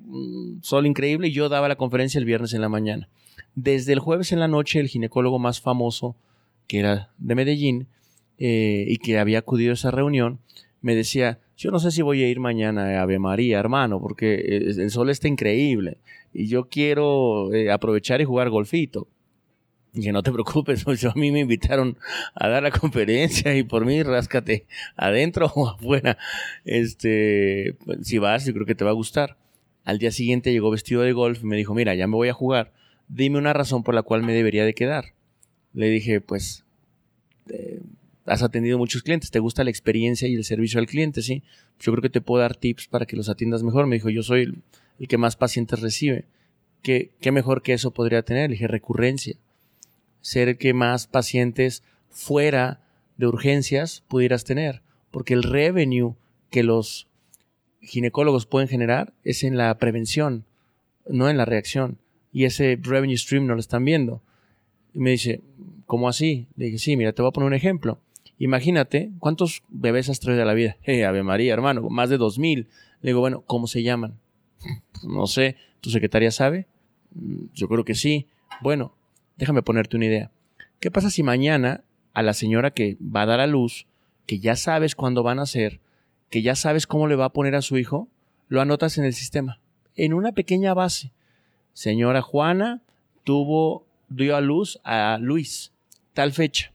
sol 0.61 0.87
increíble, 0.87 1.29
y 1.29 1.33
yo 1.33 1.49
daba 1.49 1.69
la 1.69 1.77
conferencia 1.77 2.19
el 2.19 2.25
viernes 2.25 2.53
en 2.55 2.61
la 2.61 2.69
mañana. 2.69 3.09
Desde 3.57 3.93
el 3.93 3.99
jueves 3.99 4.31
en 4.31 4.39
la 4.39 4.47
noche, 4.47 4.79
el 4.79 4.89
ginecólogo 4.89 5.41
más 5.41 5.61
famoso, 5.61 6.15
que 6.69 6.79
era 6.79 7.11
de 7.19 7.35
Medellín, 7.35 7.89
eh, 8.39 8.85
y 8.89 8.99
que 8.99 9.19
había 9.19 9.41
acudido 9.41 9.73
a 9.73 9.75
esa 9.75 9.91
reunión, 9.91 10.39
me 10.83 10.95
decía, 10.95 11.39
yo 11.57 11.71
no 11.71 11.79
sé 11.79 11.91
si 11.91 12.03
voy 12.03 12.23
a 12.23 12.29
ir 12.29 12.41
mañana 12.41 12.99
a 12.99 13.03
Ave 13.03 13.19
María, 13.19 13.59
hermano, 13.59 14.01
porque 14.01 14.35
eh, 14.35 14.75
el 14.77 14.91
sol 14.91 15.11
está 15.11 15.29
increíble 15.29 15.99
y 16.35 16.49
yo 16.49 16.69
quiero 16.69 17.53
eh, 17.55 17.71
aprovechar 17.71 18.21
y 18.21 18.25
jugar 18.25 18.51
golfito. 18.51 19.09
Y 19.95 20.03
que 20.03 20.13
no 20.13 20.23
te 20.23 20.33
preocupes, 20.33 20.85
pues 20.85 21.05
a 21.05 21.13
mí 21.15 21.31
me 21.31 21.41
invitaron 21.41 21.97
a 22.35 22.49
dar 22.49 22.63
la 22.63 22.71
conferencia 22.71 23.57
y 23.57 23.63
por 23.63 23.85
mí 23.85 24.03
ráscate 24.03 24.67
adentro 24.97 25.51
o 25.55 25.69
afuera. 25.69 26.19
Este, 26.65 27.77
pues, 27.85 28.07
si 28.07 28.19
vas, 28.19 28.45
yo 28.45 28.53
creo 28.55 28.67
que 28.67 28.75
te 28.75 28.85
va 28.85 28.91
a 28.91 28.95
gustar. 28.95 29.37
Al 29.85 29.99
día 29.99 30.13
siguiente 30.13 30.53
llegó 30.53 30.71
vestido 30.71 31.03
de 31.03 31.13
golf 31.13 31.43
y 31.43 31.47
me 31.47 31.57
dijo, 31.57 31.75
mira, 31.75 31.95
ya 31.95 32.07
me 32.07 32.15
voy 32.15 32.29
a 32.29 32.35
jugar. 32.35 32.73
Dime 33.09 33.39
una 33.39 33.53
razón 33.53 33.83
por 33.83 33.95
la 33.95 34.03
cual 34.03 34.23
me 34.23 34.33
debería 34.33 34.65
de 34.65 34.75
quedar. 34.75 35.07
Le 35.75 35.89
dije, 35.89 36.21
pues, 36.21 36.65
has 38.27 38.43
atendido 38.43 38.79
muchos 38.79 39.03
clientes, 39.03 39.31
te 39.31 39.39
gusta 39.39 39.65
la 39.65 39.71
experiencia 39.71 40.29
y 40.29 40.35
el 40.35 40.45
servicio 40.45 40.79
al 40.79 40.87
cliente, 40.87 41.23
¿sí? 41.23 41.43
Yo 41.81 41.93
creo 41.93 42.03
que 42.03 42.11
te 42.11 42.21
puedo 42.21 42.43
dar 42.43 42.57
tips 42.57 42.87
para 42.87 43.07
que 43.07 43.17
los 43.17 43.29
atiendas 43.29 43.63
mejor. 43.63 43.87
Me 43.87 43.97
dijo, 43.97 44.11
yo 44.11 44.23
soy 44.23 44.43
el, 44.99 45.09
que 45.09 45.19
más 45.19 45.37
pacientes 45.37 45.81
recibe. 45.81 46.27
¿Qué, 46.83 47.11
¿Qué, 47.21 47.33
mejor 47.33 47.63
que 47.63 47.73
eso 47.73 47.93
podría 47.93 48.23
tener? 48.23 48.51
Le 48.51 48.55
dije, 48.55 48.69
recurrencia. 48.69 49.37
Ser 50.21 50.49
el 50.49 50.59
que 50.59 50.75
más 50.75 51.07
pacientes 51.07 51.83
fuera 52.09 52.81
de 53.17 53.27
urgencias 53.27 54.05
pudieras 54.09 54.45
tener. 54.45 54.83
Porque 55.11 55.35
el 55.35 55.43
revenue 55.43 56.15
que 56.51 56.63
los 56.63 57.09
ginecólogos 57.81 58.47
pueden 58.47 58.69
generar 58.69 59.13
es 59.25 59.43
en 59.43 59.57
la 59.57 59.77
prevención, 59.79 60.45
no 61.09 61.29
en 61.29 61.37
la 61.37 61.45
reacción. 61.45 61.99
Y 62.33 62.45
ese 62.45 62.79
revenue 62.81 63.17
stream 63.17 63.47
no 63.47 63.55
lo 63.55 63.61
están 63.61 63.85
viendo. 63.85 64.23
Y 64.95 65.01
me 65.01 65.11
dice, 65.11 65.41
¿cómo 65.87 66.09
así? 66.09 66.47
Le 66.57 66.67
dije, 66.67 66.79
sí, 66.79 66.97
mira, 66.97 67.13
te 67.13 67.23
voy 67.23 67.31
a 67.31 67.33
poner 67.33 67.49
un 67.49 67.55
ejemplo. 67.55 67.99
Imagínate, 68.39 69.11
¿cuántos 69.19 69.63
bebés 69.69 70.09
has 70.09 70.21
traído 70.21 70.43
a 70.43 70.47
la 70.47 70.55
vida? 70.55 70.77
Eh, 70.85 71.05
Ave 71.05 71.23
María, 71.23 71.53
hermano, 71.53 71.89
más 71.89 72.11
de 72.11 72.19
dos 72.19 72.39
mil. 72.39 72.69
Le 73.01 73.11
digo, 73.11 73.21
bueno, 73.21 73.43
¿cómo 73.47 73.67
se 73.67 73.83
llaman? 73.83 74.19
no 75.03 75.27
sé, 75.27 75.57
¿tu 75.81 75.91
secretaria 75.91 76.31
sabe? 76.31 76.67
Mm, 77.15 77.47
yo 77.55 77.69
creo 77.69 77.85
que 77.85 77.95
sí. 77.95 78.27
Bueno, 78.61 78.95
déjame 79.37 79.63
ponerte 79.63 79.97
una 79.97 80.07
idea. 80.07 80.31
¿Qué 80.81 80.91
pasa 80.91 81.11
si 81.11 81.23
mañana 81.23 81.85
a 82.15 82.23
la 82.23 82.35
señora 82.35 82.73
que 82.73 82.97
va 83.01 83.23
a 83.23 83.27
dar 83.27 83.41
a 83.41 83.47
luz, 83.47 83.87
que 84.27 84.39
ya 84.39 84.57
sabes 84.57 84.95
cuándo 84.95 85.23
van 85.23 85.39
a 85.39 85.43
nacer, 85.43 85.81
que 86.31 86.43
ya 86.43 86.55
sabes 86.55 86.87
cómo 86.87 87.09
le 87.09 87.17
va 87.17 87.27
a 87.27 87.33
poner 87.33 87.55
a 87.55 87.63
su 87.63 87.79
hijo, 87.79 88.09
lo 88.49 88.61
anotas 88.61 88.99
en 88.99 89.05
el 89.05 89.15
sistema, 89.15 89.61
en 89.97 90.15
una 90.15 90.33
pequeña 90.33 90.75
base? 90.75 91.13
Señora 91.73 92.21
Juana 92.23 92.83
tuvo, 93.25 93.87
dio 94.09 94.37
a 94.37 94.41
luz 94.41 94.81
a 94.85 95.19
Luis, 95.21 95.73
tal 96.13 96.33
fecha. 96.33 96.73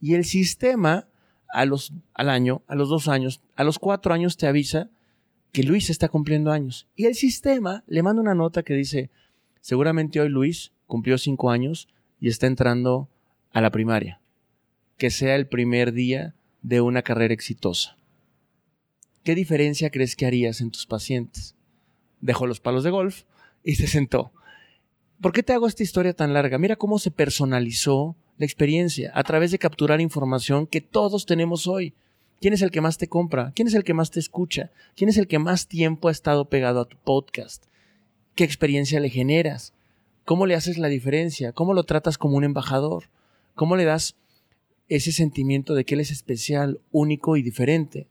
Y 0.00 0.14
el 0.14 0.24
sistema 0.24 1.08
a 1.48 1.64
los, 1.64 1.92
al 2.14 2.28
año, 2.28 2.62
a 2.66 2.74
los 2.74 2.88
dos 2.88 3.08
años, 3.08 3.40
a 3.54 3.64
los 3.64 3.78
cuatro 3.78 4.12
años 4.12 4.36
te 4.36 4.46
avisa 4.46 4.90
que 5.52 5.62
Luis 5.62 5.90
está 5.90 6.08
cumpliendo 6.08 6.52
años. 6.52 6.86
Y 6.96 7.06
el 7.06 7.14
sistema 7.14 7.84
le 7.86 8.02
manda 8.02 8.22
una 8.22 8.34
nota 8.34 8.62
que 8.62 8.74
dice, 8.74 9.10
seguramente 9.60 10.20
hoy 10.20 10.28
Luis 10.28 10.72
cumplió 10.86 11.18
cinco 11.18 11.50
años 11.50 11.88
y 12.20 12.28
está 12.28 12.46
entrando 12.46 13.08
a 13.52 13.60
la 13.60 13.70
primaria. 13.70 14.20
Que 14.98 15.10
sea 15.10 15.34
el 15.36 15.46
primer 15.46 15.92
día 15.92 16.34
de 16.62 16.80
una 16.80 17.02
carrera 17.02 17.34
exitosa. 17.34 17.96
¿qué 19.26 19.34
diferencia 19.34 19.90
crees 19.90 20.14
que 20.14 20.24
harías 20.24 20.60
en 20.60 20.70
tus 20.70 20.86
pacientes? 20.86 21.56
Dejó 22.20 22.46
los 22.46 22.60
palos 22.60 22.84
de 22.84 22.90
golf 22.90 23.24
y 23.64 23.74
se 23.74 23.88
sentó. 23.88 24.32
¿Por 25.20 25.32
qué 25.32 25.42
te 25.42 25.54
hago 25.54 25.66
esta 25.66 25.82
historia 25.82 26.12
tan 26.12 26.34
larga? 26.34 26.58
Mira 26.58 26.76
cómo 26.76 26.98
se 26.98 27.10
personalizó 27.10 28.16
la 28.36 28.44
experiencia 28.44 29.12
a 29.14 29.24
través 29.24 29.50
de 29.50 29.58
capturar 29.58 30.00
información 30.02 30.66
que 30.66 30.82
todos 30.82 31.24
tenemos 31.24 31.66
hoy. 31.66 31.94
¿Quién 32.40 32.52
es 32.52 32.60
el 32.60 32.70
que 32.70 32.82
más 32.82 32.98
te 32.98 33.08
compra? 33.08 33.52
¿Quién 33.54 33.66
es 33.66 33.74
el 33.74 33.82
que 33.82 33.94
más 33.94 34.10
te 34.10 34.20
escucha? 34.20 34.70
¿Quién 34.94 35.08
es 35.08 35.16
el 35.16 35.26
que 35.26 35.38
más 35.38 35.68
tiempo 35.68 36.08
ha 36.08 36.12
estado 36.12 36.44
pegado 36.50 36.80
a 36.80 36.84
tu 36.84 36.98
podcast? 36.98 37.64
¿Qué 38.34 38.44
experiencia 38.44 39.00
le 39.00 39.08
generas? 39.08 39.72
¿Cómo 40.26 40.44
le 40.44 40.54
haces 40.54 40.76
la 40.76 40.88
diferencia? 40.88 41.52
¿Cómo 41.52 41.72
lo 41.72 41.84
tratas 41.84 42.18
como 42.18 42.36
un 42.36 42.44
embajador? 42.44 43.04
¿Cómo 43.54 43.76
le 43.76 43.84
das 43.84 44.16
ese 44.90 45.12
sentimiento 45.12 45.74
de 45.74 45.86
que 45.86 45.94
él 45.94 46.00
es 46.00 46.10
especial, 46.10 46.80
único 46.92 47.38
y 47.38 47.42
diferente? 47.42 48.06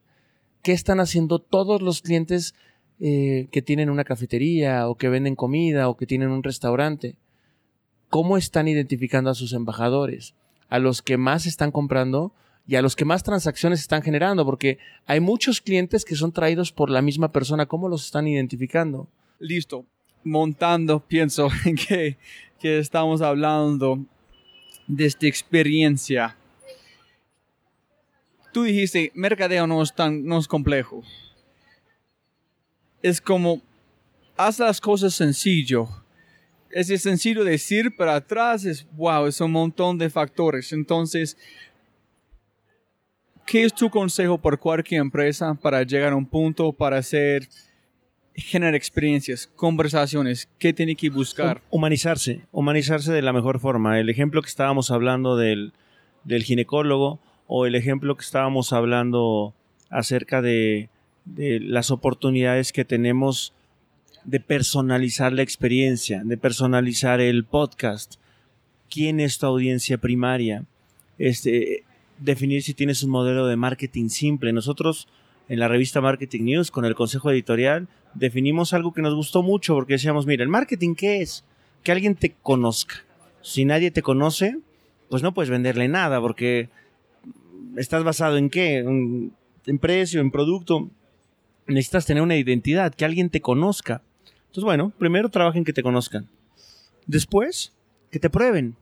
¿Qué 0.64 0.72
están 0.72 1.00
haciendo 1.00 1.38
todos 1.38 1.84
los 1.84 2.02
clientes 2.02 2.56
eh, 3.00 3.48
que 3.52 3.62
tienen 3.62 3.90
una 3.90 4.04
cafetería 4.04 4.88
o 4.88 4.96
que 4.96 5.10
venden 5.10 5.36
comida 5.36 5.90
o 5.90 5.98
que 5.98 6.06
tienen 6.06 6.30
un 6.30 6.44
restaurante? 6.44 7.16
¿Cómo 8.10 8.38
están 8.38 8.68
identificando 8.68 9.30
a 9.30 9.36
sus 9.36 9.54
embajadores? 9.54 10.34
A 10.70 10.80
los 10.80 11.02
que 11.02 11.18
más 11.18 11.46
están 11.46 11.72
comprando 11.72 12.34
y 12.68 12.76
a 12.76 12.82
los 12.82 12.96
que 12.96 13.06
más 13.06 13.24
transacciones 13.24 13.80
están 13.80 14.02
generando, 14.02 14.46
porque 14.46 14.80
hay 15.06 15.20
muchos 15.20 15.62
clientes 15.62 16.04
que 16.06 16.16
son 16.16 16.32
traídos 16.32 16.72
por 16.72 16.90
la 16.90 17.02
misma 17.02 17.32
persona. 17.32 17.66
¿Cómo 17.66 17.90
los 17.90 18.06
están 18.06 18.28
identificando? 18.28 19.08
Listo. 19.40 19.86
Montando, 20.24 21.00
pienso 21.02 21.50
que, 21.88 22.18
que 22.60 22.80
estamos 22.80 23.22
hablando 23.22 24.06
de 24.88 25.06
esta 25.06 25.28
experiencia. 25.28 26.38
Tú 28.52 28.64
dijiste, 28.64 29.12
mercadeo 29.14 29.68
no 29.68 29.82
es 29.82 29.94
tan 29.94 30.24
no 30.24 30.38
es 30.40 30.48
complejo. 30.48 31.04
Es 33.06 33.22
como, 33.22 33.62
haz 34.36 34.58
las 34.58 34.82
cosas 34.82 35.14
sencillo. 35.14 35.88
Es 36.72 36.88
sencillo 37.04 37.44
decir, 37.44 37.94
pero 37.96 38.10
atrás 38.10 38.66
es, 38.66 38.88
wow, 38.94 39.28
es 39.28 39.40
un 39.42 39.52
montón 39.52 40.00
de 40.00 40.10
factores. 40.10 40.74
Entonces, 40.74 41.38
¿qué 43.46 43.64
es 43.64 43.76
tu 43.76 43.92
consejo 43.92 44.40
por 44.40 44.58
cualquier 44.58 45.02
empresa 45.02 45.54
para 45.54 45.84
llegar 45.84 46.14
a 46.14 46.16
un 46.16 46.26
punto 46.26 46.74
para 46.74 46.98
hacer, 46.98 47.48
generar 48.34 48.74
experiencias, 48.74 49.46
conversaciones? 49.56 50.50
¿Qué 50.58 50.74
tiene 50.74 50.96
que 50.96 51.12
buscar? 51.12 51.62
Humanizarse, 51.70 52.42
humanizarse 52.52 53.14
de 53.14 53.22
la 53.22 53.34
mejor 53.34 53.60
forma. 53.60 54.00
El 54.00 54.10
ejemplo 54.10 54.42
que 54.42 54.50
estábamos 54.50 54.90
hablando 54.90 55.38
del, 55.38 55.74
del 56.24 56.42
ginecólogo 56.42 57.20
o 57.46 57.68
el 57.68 57.76
ejemplo 57.76 58.18
que 58.18 58.26
estábamos 58.26 58.74
hablando 58.74 59.54
acerca 59.92 60.42
de, 60.42 60.90
de 61.26 61.60
las 61.60 61.92
oportunidades 61.92 62.72
que 62.72 62.86
tenemos 62.86 63.54
de 64.24 64.40
personalizar 64.40 65.34
la 65.34 65.44
experiencia, 65.44 66.24
de 66.24 66.38
personalizar 66.38 67.22
el 67.22 67.44
podcast. 67.46 68.16
¿Quién 68.90 69.20
es 69.20 69.38
tu 69.38 69.46
audiencia 69.46 69.98
primaria? 69.98 70.66
Este, 71.18 71.84
definir 72.20 72.64
si 72.64 72.74
tienes 72.74 73.04
un 73.04 73.12
modelo 73.12 73.48
de 73.48 73.56
marketing 73.56 74.10
simple. 74.10 74.54
Nosotros 74.54 75.08
en 75.48 75.60
la 75.60 75.68
revista 75.68 76.02
Marketing 76.02 76.44
News 76.44 76.72
con 76.72 76.86
el 76.86 76.96
consejo 76.96 77.30
editorial 77.32 77.88
definimos 78.14 78.74
algo 78.74 78.94
que 78.94 79.02
nos 79.02 79.14
gustó 79.14 79.44
mucho 79.44 79.76
porque 79.76 79.94
decíamos, 79.94 80.26
mira, 80.26 80.44
el 80.44 80.50
marketing 80.50 80.96
qué 80.96 81.22
es? 81.22 81.44
Que 81.84 81.92
alguien 81.92 82.16
te 82.16 82.32
conozca. 82.42 83.04
Si 83.42 83.64
nadie 83.64 83.92
te 83.92 84.02
conoce, 84.02 84.58
pues 85.10 85.22
no 85.22 85.34
puedes 85.34 85.52
venderle 85.52 85.88
nada 85.88 86.20
porque 86.20 86.70
estás 87.78 88.04
basado 88.04 88.38
en 88.38 88.50
qué? 88.50 88.78
En, 88.78 89.34
en 89.68 89.78
precio, 89.78 90.20
en 90.22 90.32
producto. 90.32 90.90
Necesitas 91.68 92.06
tener 92.06 92.22
una 92.22 92.36
identidad, 92.36 92.94
que 92.94 93.06
alguien 93.06 93.30
te 93.30 93.42
conozca. 93.42 94.02
Entonces, 94.48 94.64
bueno, 94.64 94.92
primero 94.98 95.30
trabaja 95.30 95.58
en 95.58 95.66
que 95.66 95.74
te 95.74 95.84
conozcan. 95.84 96.30
Después, 97.08 97.74
que 98.12 98.20
te 98.20 98.30
prueben. 98.30 98.76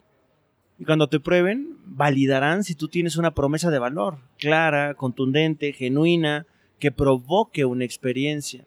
Y 0.77 0.85
cuando 0.85 1.07
te 1.07 1.19
prueben, 1.19 1.77
validarán 1.85 2.63
si 2.63 2.75
tú 2.75 2.87
tienes 2.87 3.15
una 3.15 3.33
promesa 3.33 3.69
de 3.71 3.79
valor, 3.79 4.17
clara, 4.37 4.95
contundente, 4.95 5.73
genuina, 5.73 6.45
que 6.79 6.91
provoque 6.91 7.65
una 7.65 7.85
experiencia. 7.85 8.65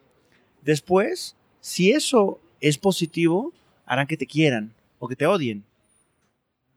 Después, 0.63 1.35
si 1.61 1.91
eso 1.91 2.39
es 2.59 2.77
positivo, 2.77 3.53
harán 3.85 4.07
que 4.07 4.17
te 4.17 4.25
quieran 4.25 4.73
o 4.99 5.07
que 5.07 5.15
te 5.15 5.27
odien. 5.27 5.63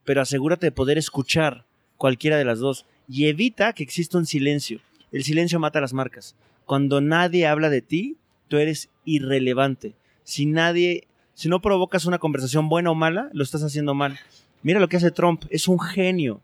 Pero 0.04 0.20
asegúrate 0.20 0.66
de 0.66 0.72
poder 0.72 0.98
escuchar 0.98 1.64
cualquiera 1.96 2.36
de 2.36 2.44
las 2.44 2.58
dos 2.58 2.86
y 3.08 3.26
evita 3.26 3.72
que 3.72 3.82
exista 3.82 4.18
un 4.18 4.26
silencio. 4.26 4.80
El 5.12 5.24
silencio 5.24 5.58
mata 5.58 5.80
las 5.80 5.92
marcas. 5.92 6.36
Cuando 6.70 7.00
nadie 7.00 7.48
habla 7.48 7.68
de 7.68 7.82
ti, 7.82 8.16
tú 8.46 8.58
eres 8.58 8.90
irrelevante. 9.04 9.96
Si 10.22 10.46
nadie, 10.46 11.08
si 11.34 11.48
no 11.48 11.60
provocas 11.60 12.04
una 12.04 12.20
conversación 12.20 12.68
buena 12.68 12.92
o 12.92 12.94
mala, 12.94 13.28
lo 13.32 13.42
estás 13.42 13.64
haciendo 13.64 13.92
mal. 13.92 14.20
Mira 14.62 14.78
lo 14.78 14.88
que 14.88 14.96
hace 14.96 15.10
Trump, 15.10 15.42
es 15.50 15.66
un 15.66 15.80
genio. 15.80 16.40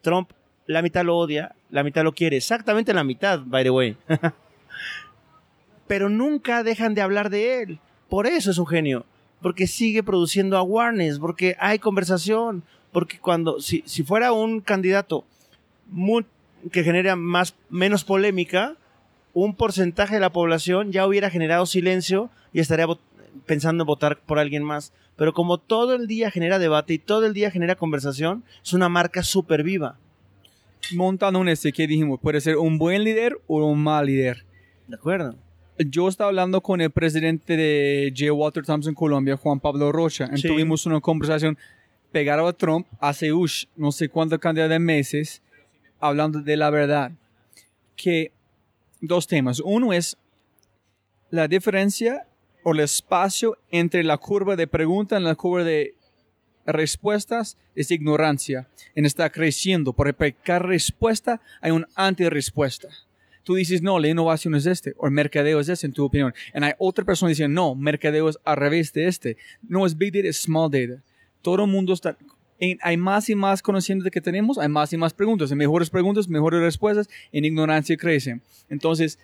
Trump, 0.00 0.30
la 0.66 0.80
mitad 0.80 1.04
lo 1.04 1.16
odia, 1.16 1.56
la 1.70 1.82
mitad 1.82 2.04
lo 2.04 2.14
quiere, 2.14 2.36
exactamente 2.36 2.94
la 2.94 3.02
mitad, 3.02 3.40
by 3.46 3.64
the 3.64 3.70
way. 3.70 3.96
Pero 5.88 6.08
nunca 6.08 6.62
dejan 6.62 6.94
de 6.94 7.02
hablar 7.02 7.28
de 7.28 7.60
él. 7.60 7.80
Por 8.08 8.28
eso 8.28 8.52
es 8.52 8.58
un 8.58 8.66
genio. 8.68 9.06
Porque 9.42 9.66
sigue 9.66 10.04
produciendo 10.04 10.56
awareness, 10.56 11.18
porque 11.18 11.56
hay 11.58 11.80
conversación, 11.80 12.62
porque 12.92 13.18
cuando, 13.18 13.58
si, 13.58 13.82
si 13.86 14.04
fuera 14.04 14.30
un 14.30 14.60
candidato 14.60 15.24
que 16.70 16.84
genera 16.84 17.16
más, 17.16 17.56
menos 17.70 18.04
polémica, 18.04 18.76
un 19.44 19.54
porcentaje 19.54 20.14
de 20.14 20.20
la 20.20 20.32
población 20.32 20.92
ya 20.92 21.06
hubiera 21.06 21.30
generado 21.30 21.66
silencio 21.66 22.30
y 22.52 22.60
estaría 22.60 22.86
pensando 23.46 23.82
en 23.82 23.86
votar 23.86 24.18
por 24.20 24.38
alguien 24.38 24.62
más. 24.62 24.92
Pero 25.16 25.32
como 25.32 25.58
todo 25.58 25.94
el 25.94 26.06
día 26.06 26.30
genera 26.30 26.58
debate 26.58 26.94
y 26.94 26.98
todo 26.98 27.26
el 27.26 27.34
día 27.34 27.50
genera 27.50 27.74
conversación, 27.76 28.44
es 28.64 28.72
una 28.72 28.88
marca 28.88 29.22
súper 29.22 29.62
viva. 29.62 29.98
Montando 30.94 31.40
un 31.40 31.48
este 31.48 31.72
que 31.72 31.86
dijimos, 31.86 32.20
puede 32.20 32.40
ser 32.40 32.56
un 32.56 32.78
buen 32.78 33.04
líder 33.04 33.38
o 33.46 33.64
un 33.66 33.82
mal 33.82 34.06
líder. 34.06 34.44
¿De 34.86 34.94
acuerdo? 34.96 35.34
Yo 35.78 36.08
estaba 36.08 36.28
hablando 36.28 36.60
con 36.60 36.80
el 36.80 36.90
presidente 36.90 37.56
de 37.56 38.12
J. 38.16 38.32
Walter 38.32 38.64
Thompson 38.64 38.94
Colombia, 38.94 39.36
Juan 39.36 39.60
Pablo 39.60 39.92
Rocha, 39.92 40.28
y 40.32 40.38
Sí. 40.38 40.48
tuvimos 40.48 40.86
una 40.86 41.00
conversación 41.00 41.58
pegada 42.10 42.48
a 42.48 42.52
Trump 42.52 42.86
hace 43.00 43.32
ush, 43.32 43.66
no 43.76 43.92
sé 43.92 44.08
cuánta 44.08 44.38
cantidad 44.38 44.68
de 44.68 44.78
meses, 44.78 45.42
hablando 46.00 46.40
de 46.40 46.56
la 46.56 46.70
verdad. 46.70 47.12
Que 47.96 48.32
dos 49.00 49.26
temas. 49.26 49.60
Uno 49.60 49.92
es 49.92 50.16
la 51.30 51.48
diferencia 51.48 52.26
o 52.64 52.72
el 52.72 52.80
espacio 52.80 53.58
entre 53.70 54.04
la 54.04 54.18
curva 54.18 54.56
de 54.56 54.66
pregunta 54.66 55.18
y 55.18 55.22
la 55.22 55.34
curva 55.34 55.64
de 55.64 55.94
respuestas 56.66 57.56
es 57.74 57.90
ignorancia. 57.90 58.68
En 58.94 59.06
está 59.06 59.30
creciendo. 59.30 59.92
Por 59.92 60.14
cada 60.42 60.58
respuesta 60.58 61.40
hay 61.60 61.70
una 61.70 61.88
antirrespuesta. 61.94 62.88
Tú 63.42 63.54
dices, 63.54 63.80
no, 63.80 63.98
la 63.98 64.08
innovación 64.08 64.54
es 64.54 64.66
este, 64.66 64.92
o 64.98 65.06
el 65.06 65.12
mercadeo 65.12 65.58
es 65.60 65.70
este, 65.70 65.86
en 65.86 65.94
tu 65.94 66.04
opinión. 66.04 66.34
Y 66.52 66.62
hay 66.62 66.72
otra 66.78 67.04
persona 67.04 67.30
diciendo, 67.30 67.54
no, 67.54 67.74
mercadeo 67.74 68.28
es 68.28 68.38
al 68.44 68.58
revés 68.58 68.92
de 68.92 69.08
este. 69.08 69.38
No 69.62 69.86
es 69.86 69.96
big 69.96 70.12
data, 70.12 70.28
es 70.28 70.42
small 70.42 70.70
data. 70.70 71.02
Todo 71.40 71.64
el 71.64 71.70
mundo 71.70 71.94
está, 71.94 72.18
en- 72.60 72.78
hay 72.82 72.96
más 72.96 73.28
y 73.28 73.34
más 73.34 73.62
conocimiento 73.62 74.10
que 74.10 74.20
tenemos, 74.20 74.58
hay 74.58 74.68
más 74.68 74.92
y 74.92 74.96
más 74.96 75.12
preguntas. 75.14 75.50
En 75.50 75.58
mejores 75.58 75.90
preguntas, 75.90 76.28
mejores 76.28 76.60
respuestas, 76.60 77.08
en 77.32 77.44
ignorancia 77.44 77.96
crece. 77.96 78.40
Entonces, 78.68 79.18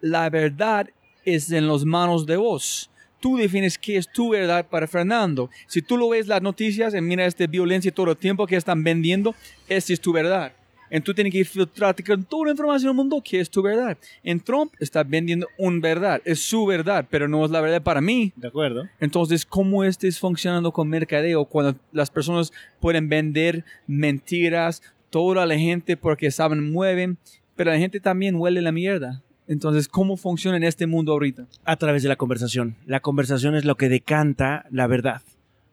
la 0.00 0.28
verdad 0.30 0.88
es 1.24 1.50
en 1.52 1.68
las 1.68 1.84
manos 1.84 2.26
de 2.26 2.36
vos. 2.36 2.90
Tú 3.20 3.36
defines 3.36 3.78
qué 3.78 3.96
es 3.98 4.10
tu 4.10 4.30
verdad 4.30 4.66
para 4.68 4.88
Fernando. 4.88 5.48
Si 5.68 5.80
tú 5.80 5.96
lo 5.96 6.08
ves 6.08 6.26
las 6.26 6.42
noticias 6.42 6.92
y 6.92 7.00
mira 7.00 7.24
esta 7.24 7.46
violencia 7.46 7.92
todo 7.92 8.10
el 8.10 8.16
tiempo 8.16 8.46
que 8.48 8.56
están 8.56 8.82
vendiendo, 8.82 9.34
esa 9.68 9.92
es 9.92 10.00
tu 10.00 10.12
verdad. 10.12 10.52
Entonces 10.92 11.04
tú 11.06 11.14
tienes 11.14 11.32
que 11.32 11.44
filtrarte 11.46 12.04
con 12.04 12.22
toda 12.24 12.44
la 12.44 12.50
información 12.50 12.90
del 12.90 12.96
mundo 12.96 13.22
que 13.24 13.40
es 13.40 13.48
tu 13.48 13.62
verdad. 13.62 13.96
En 14.22 14.38
Trump 14.40 14.74
está 14.78 15.02
vendiendo 15.02 15.48
una 15.56 15.80
verdad, 15.80 16.20
es 16.22 16.42
su 16.42 16.66
verdad, 16.66 17.06
pero 17.08 17.26
no 17.28 17.42
es 17.46 17.50
la 17.50 17.62
verdad 17.62 17.82
para 17.82 18.02
mí. 18.02 18.30
¿De 18.36 18.48
acuerdo? 18.48 18.86
Entonces, 19.00 19.46
¿cómo 19.46 19.84
estés 19.84 20.18
funcionando 20.18 20.70
con 20.70 20.90
mercadeo 20.90 21.46
cuando 21.46 21.80
las 21.92 22.10
personas 22.10 22.52
pueden 22.78 23.08
vender 23.08 23.64
mentiras, 23.86 24.82
toda 25.08 25.46
la 25.46 25.56
gente 25.56 25.96
porque 25.96 26.30
saben, 26.30 26.70
mueven, 26.70 27.16
pero 27.56 27.70
la 27.70 27.78
gente 27.78 27.98
también 27.98 28.34
huele 28.36 28.60
la 28.60 28.70
mierda? 28.70 29.22
Entonces, 29.48 29.88
¿cómo 29.88 30.18
funciona 30.18 30.58
en 30.58 30.64
este 30.64 30.86
mundo 30.86 31.12
ahorita? 31.12 31.46
A 31.64 31.76
través 31.76 32.02
de 32.02 32.10
la 32.10 32.16
conversación. 32.16 32.76
La 32.84 33.00
conversación 33.00 33.54
es 33.56 33.64
lo 33.64 33.76
que 33.76 33.88
decanta 33.88 34.66
la 34.70 34.86
verdad. 34.86 35.22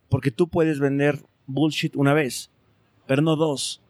Porque 0.07 0.31
tú 0.31 0.47
puedes 0.47 0.79
vender 0.79 1.19
bullshit 1.45 1.93
una 1.97 2.13
vez, 2.13 2.51
pero 3.05 3.21
no 3.21 3.35
dos. 3.35 3.81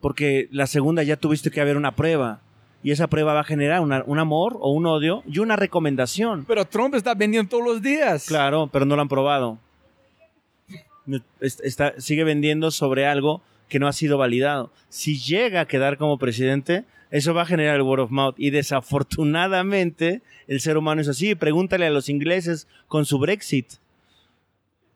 Porque 0.00 0.48
la 0.50 0.66
segunda 0.66 1.02
ya 1.02 1.16
tuviste 1.16 1.50
que 1.50 1.60
haber 1.60 1.76
una 1.76 1.94
prueba. 1.96 2.40
Y 2.82 2.92
esa 2.92 3.08
prueba 3.08 3.32
va 3.34 3.40
a 3.40 3.44
generar 3.44 3.80
una- 3.80 4.04
un 4.06 4.18
amor 4.18 4.56
o 4.60 4.70
un 4.70 4.86
odio 4.86 5.22
y 5.26 5.38
una 5.40 5.56
recomendación. 5.56 6.44
Pero 6.46 6.64
Trump 6.66 6.94
está 6.94 7.14
vendiendo 7.14 7.48
todos 7.50 7.64
los 7.64 7.82
días. 7.82 8.26
Claro, 8.26 8.68
pero 8.72 8.84
no 8.84 8.94
lo 8.94 9.02
han 9.02 9.08
probado. 9.08 9.58
Es- 11.40 11.60
Está, 11.60 11.94
sigue 12.00 12.24
vendiendo 12.24 12.70
sobre 12.70 13.06
algo 13.06 13.40
que 13.68 13.78
no 13.80 13.88
ha 13.88 13.92
sido 13.92 14.18
validado. 14.18 14.70
Si 14.88 15.18
llega 15.18 15.62
a 15.62 15.66
quedar 15.66 15.96
como 15.98 16.18
presidente, 16.18 16.84
eso 17.10 17.34
va 17.34 17.42
a 17.42 17.46
generar 17.46 17.76
el 17.76 17.82
word 17.82 18.00
of 18.02 18.10
mouth. 18.10 18.34
Y 18.38 18.50
desafortunadamente, 18.50 20.22
el 20.46 20.60
ser 20.60 20.76
humano 20.76 21.00
es 21.00 21.08
así. 21.08 21.34
Pregúntale 21.34 21.86
a 21.86 21.90
los 21.90 22.08
ingleses 22.08 22.68
con 22.86 23.04
su 23.06 23.18
Brexit. 23.18 23.66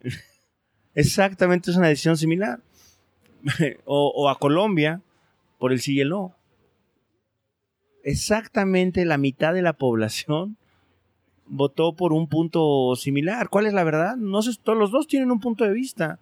Exactamente 0.94 1.70
es 1.70 1.76
una 1.76 1.88
decisión 1.88 2.16
similar. 2.16 2.60
o, 3.84 4.28
a 4.28 4.38
Colombia 4.38 5.00
por 5.58 5.72
el 5.72 5.80
sí 5.80 5.94
y 5.94 6.00
el 6.00 6.10
no. 6.10 6.34
Exactamente 8.02 9.04
la 9.04 9.18
mitad 9.18 9.52
de 9.52 9.62
la 9.62 9.74
población 9.74 10.56
votó 11.46 11.94
por 11.94 12.12
un 12.12 12.28
punto 12.28 12.94
similar. 12.96 13.48
¿Cuál 13.48 13.66
es 13.66 13.74
la 13.74 13.84
verdad? 13.84 14.16
No 14.16 14.40
sé, 14.42 14.52
todos 14.62 14.78
los 14.78 14.90
dos 14.90 15.06
tienen 15.06 15.30
un 15.30 15.40
punto 15.40 15.64
de 15.64 15.72
vista, 15.72 16.18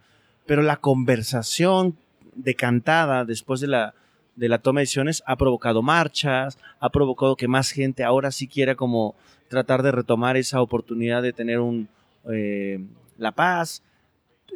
pero 0.46 0.62
la 0.62 0.76
conversación 0.76 1.96
decantada 2.34 3.24
después 3.24 3.60
de 3.60 3.68
la, 3.68 3.94
de 4.36 4.48
la 4.48 4.58
toma 4.58 4.80
de 4.80 4.82
decisiones 4.82 5.22
ha 5.26 5.36
provocado 5.36 5.82
marchas, 5.82 6.58
ha 6.80 6.90
provocado 6.90 7.36
que 7.36 7.48
más 7.48 7.70
gente 7.70 8.04
ahora 8.04 8.30
sí 8.30 8.48
quiera 8.48 8.74
como 8.74 9.14
tratar 9.48 9.82
de 9.82 9.92
retomar 9.92 10.36
esa 10.36 10.62
oportunidad 10.62 11.22
de 11.22 11.32
tener 11.32 11.60
un, 11.60 11.88
eh, 12.30 12.80
la 13.16 13.32
paz. 13.32 13.82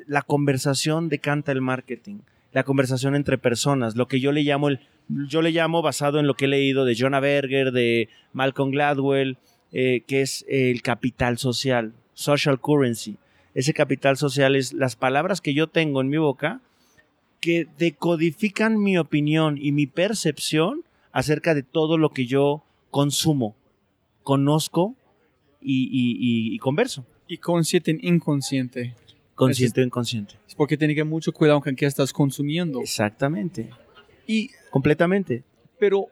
La 0.07 0.23
conversación 0.23 1.09
decanta 1.09 1.53
el 1.53 1.61
marketing, 1.61 2.21
la 2.53 2.65
conversación 2.65 3.15
entre 3.15 3.39
personas, 3.39 3.97
lo 3.97 4.09
que 4.09 4.21
yo 4.21 4.33
le 4.33 4.43
llamo 4.43 4.69
el, 4.69 4.81
yo 5.09 5.43
le 5.43 5.51
llamo 5.51 5.83
basado 5.83 6.19
en 6.19 6.27
lo 6.27 6.35
que 6.35 6.45
he 6.45 6.49
leído 6.49 6.85
de 6.85 6.97
Jonah 6.97 7.21
Berger, 7.21 7.73
de 7.73 8.09
Malcolm 8.33 8.71
Gladwell, 8.71 9.39
eh, 9.73 10.03
que 10.07 10.21
es 10.21 10.45
el 10.49 10.83
capital 10.83 11.39
social, 11.39 11.95
social 12.15 12.61
currency. 12.61 13.17
Ese 13.55 13.75
capital 13.75 14.17
social 14.17 14.57
es 14.57 14.73
las 14.73 14.97
palabras 14.97 15.41
que 15.41 15.55
yo 15.55 15.67
tengo 15.67 16.01
en 16.01 16.09
mi 16.09 16.19
boca 16.19 16.61
que 17.41 17.67
decodifican 17.77 18.81
mi 18.81 18.97
opinión 18.97 19.59
y 19.61 19.73
mi 19.73 19.87
percepción 19.87 20.85
acerca 21.11 21.55
de 21.55 21.63
todo 21.63 21.99
lo 21.99 22.11
que 22.11 22.27
yo 22.27 22.63
consumo, 22.91 23.57
conozco 24.23 24.95
y, 25.61 26.57
converso. 26.59 27.05
Y 27.27 27.39
consciente 27.39 27.99
inconsciente. 28.01 28.95
Consciente 29.47 29.81
o 29.81 29.85
inconsciente. 29.85 30.35
Es 30.47 30.55
porque 30.55 30.77
tiene 30.77 30.95
que 30.95 31.05
mucho 31.05 31.33
cuidado 31.33 31.61
con 31.61 31.75
qué 31.75 31.87
estás 31.87 32.13
consumiendo. 32.13 32.81
Exactamente. 32.81 33.71
Y 34.27 34.51
completamente. 34.71 35.45
Pero 35.79 36.07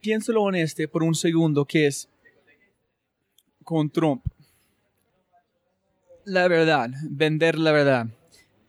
piénsalo 0.00 0.48
en 0.48 0.56
este 0.56 0.88
por 0.88 1.02
un 1.02 1.14
segundo, 1.14 1.64
que 1.64 1.86
es 1.86 2.08
con 3.62 3.90
Trump. 3.90 4.24
La 6.24 6.48
verdad, 6.48 6.90
vender 7.08 7.58
la 7.58 7.72
verdad. 7.72 8.06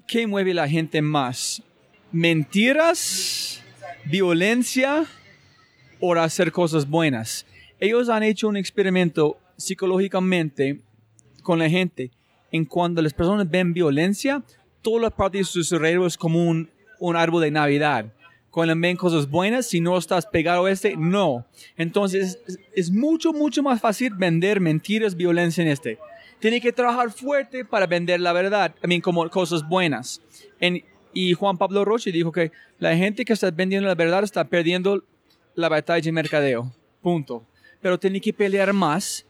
¿Qué 0.07 0.27
mueve 0.27 0.51
a 0.51 0.55
la 0.55 0.67
gente 0.67 1.01
más? 1.01 1.63
¿Mentiras? 2.11 3.61
¿Violencia? 4.05 5.05
¿O 5.99 6.13
hacer 6.15 6.51
cosas 6.51 6.87
buenas? 6.87 7.45
Ellos 7.79 8.09
han 8.09 8.23
hecho 8.23 8.47
un 8.47 8.57
experimento 8.57 9.37
psicológicamente 9.57 10.81
con 11.43 11.59
la 11.59 11.69
gente 11.69 12.11
en 12.55 12.65
cuando 12.65 13.01
las 13.01 13.13
personas 13.13 13.49
ven 13.49 13.73
violencia, 13.73 14.43
toda 14.81 15.01
la 15.01 15.09
parte 15.09 15.39
de 15.39 15.43
su 15.43 15.63
cerebro 15.63 16.05
es 16.05 16.17
como 16.17 16.43
un, 16.47 16.69
un 16.99 17.15
árbol 17.15 17.41
de 17.41 17.51
Navidad 17.51 18.05
cuando 18.55 18.73
ven 18.77 18.95
cosas 18.95 19.29
buenas, 19.29 19.67
si 19.67 19.81
no 19.81 19.97
estás 19.97 20.25
pegado 20.25 20.63
a 20.63 20.71
este, 20.71 20.95
no. 20.95 21.45
Entonces 21.75 22.39
es, 22.73 22.89
mucho, 22.89 23.33
mucho 23.33 23.61
más 23.61 23.81
fácil 23.81 24.13
vender 24.13 24.61
mentiras, 24.61 25.17
violencia 25.17 25.61
en 25.61 25.67
este. 25.67 25.99
Tiene 26.39 26.61
que 26.61 26.71
trabajar 26.71 27.11
fuerte 27.11 27.65
para 27.65 27.85
vender 27.85 28.21
la 28.21 28.31
verdad, 28.31 28.73
también 28.79 29.01
como 29.01 29.29
cosas 29.29 29.67
buenas. 29.67 30.21
y 31.13 31.33
Juan 31.33 31.57
Pablo 31.57 31.83
Roche 31.83 32.13
dijo 32.13 32.31
que 32.31 32.53
la 32.79 32.95
gente 32.95 33.25
que 33.25 33.33
está 33.33 33.51
vendiendo 33.51 33.89
la 33.89 33.95
verdad 33.95 34.23
está 34.23 34.45
perdiendo 34.45 35.03
la 35.53 35.67
batalla 35.67 36.05
de 36.05 36.13
mercadeo. 36.13 36.73
Punto. 37.01 37.43
Pero 37.81 37.99
tiene 37.99 38.21
que 38.21 38.31
pelear 38.31 38.71
más. 38.71 39.24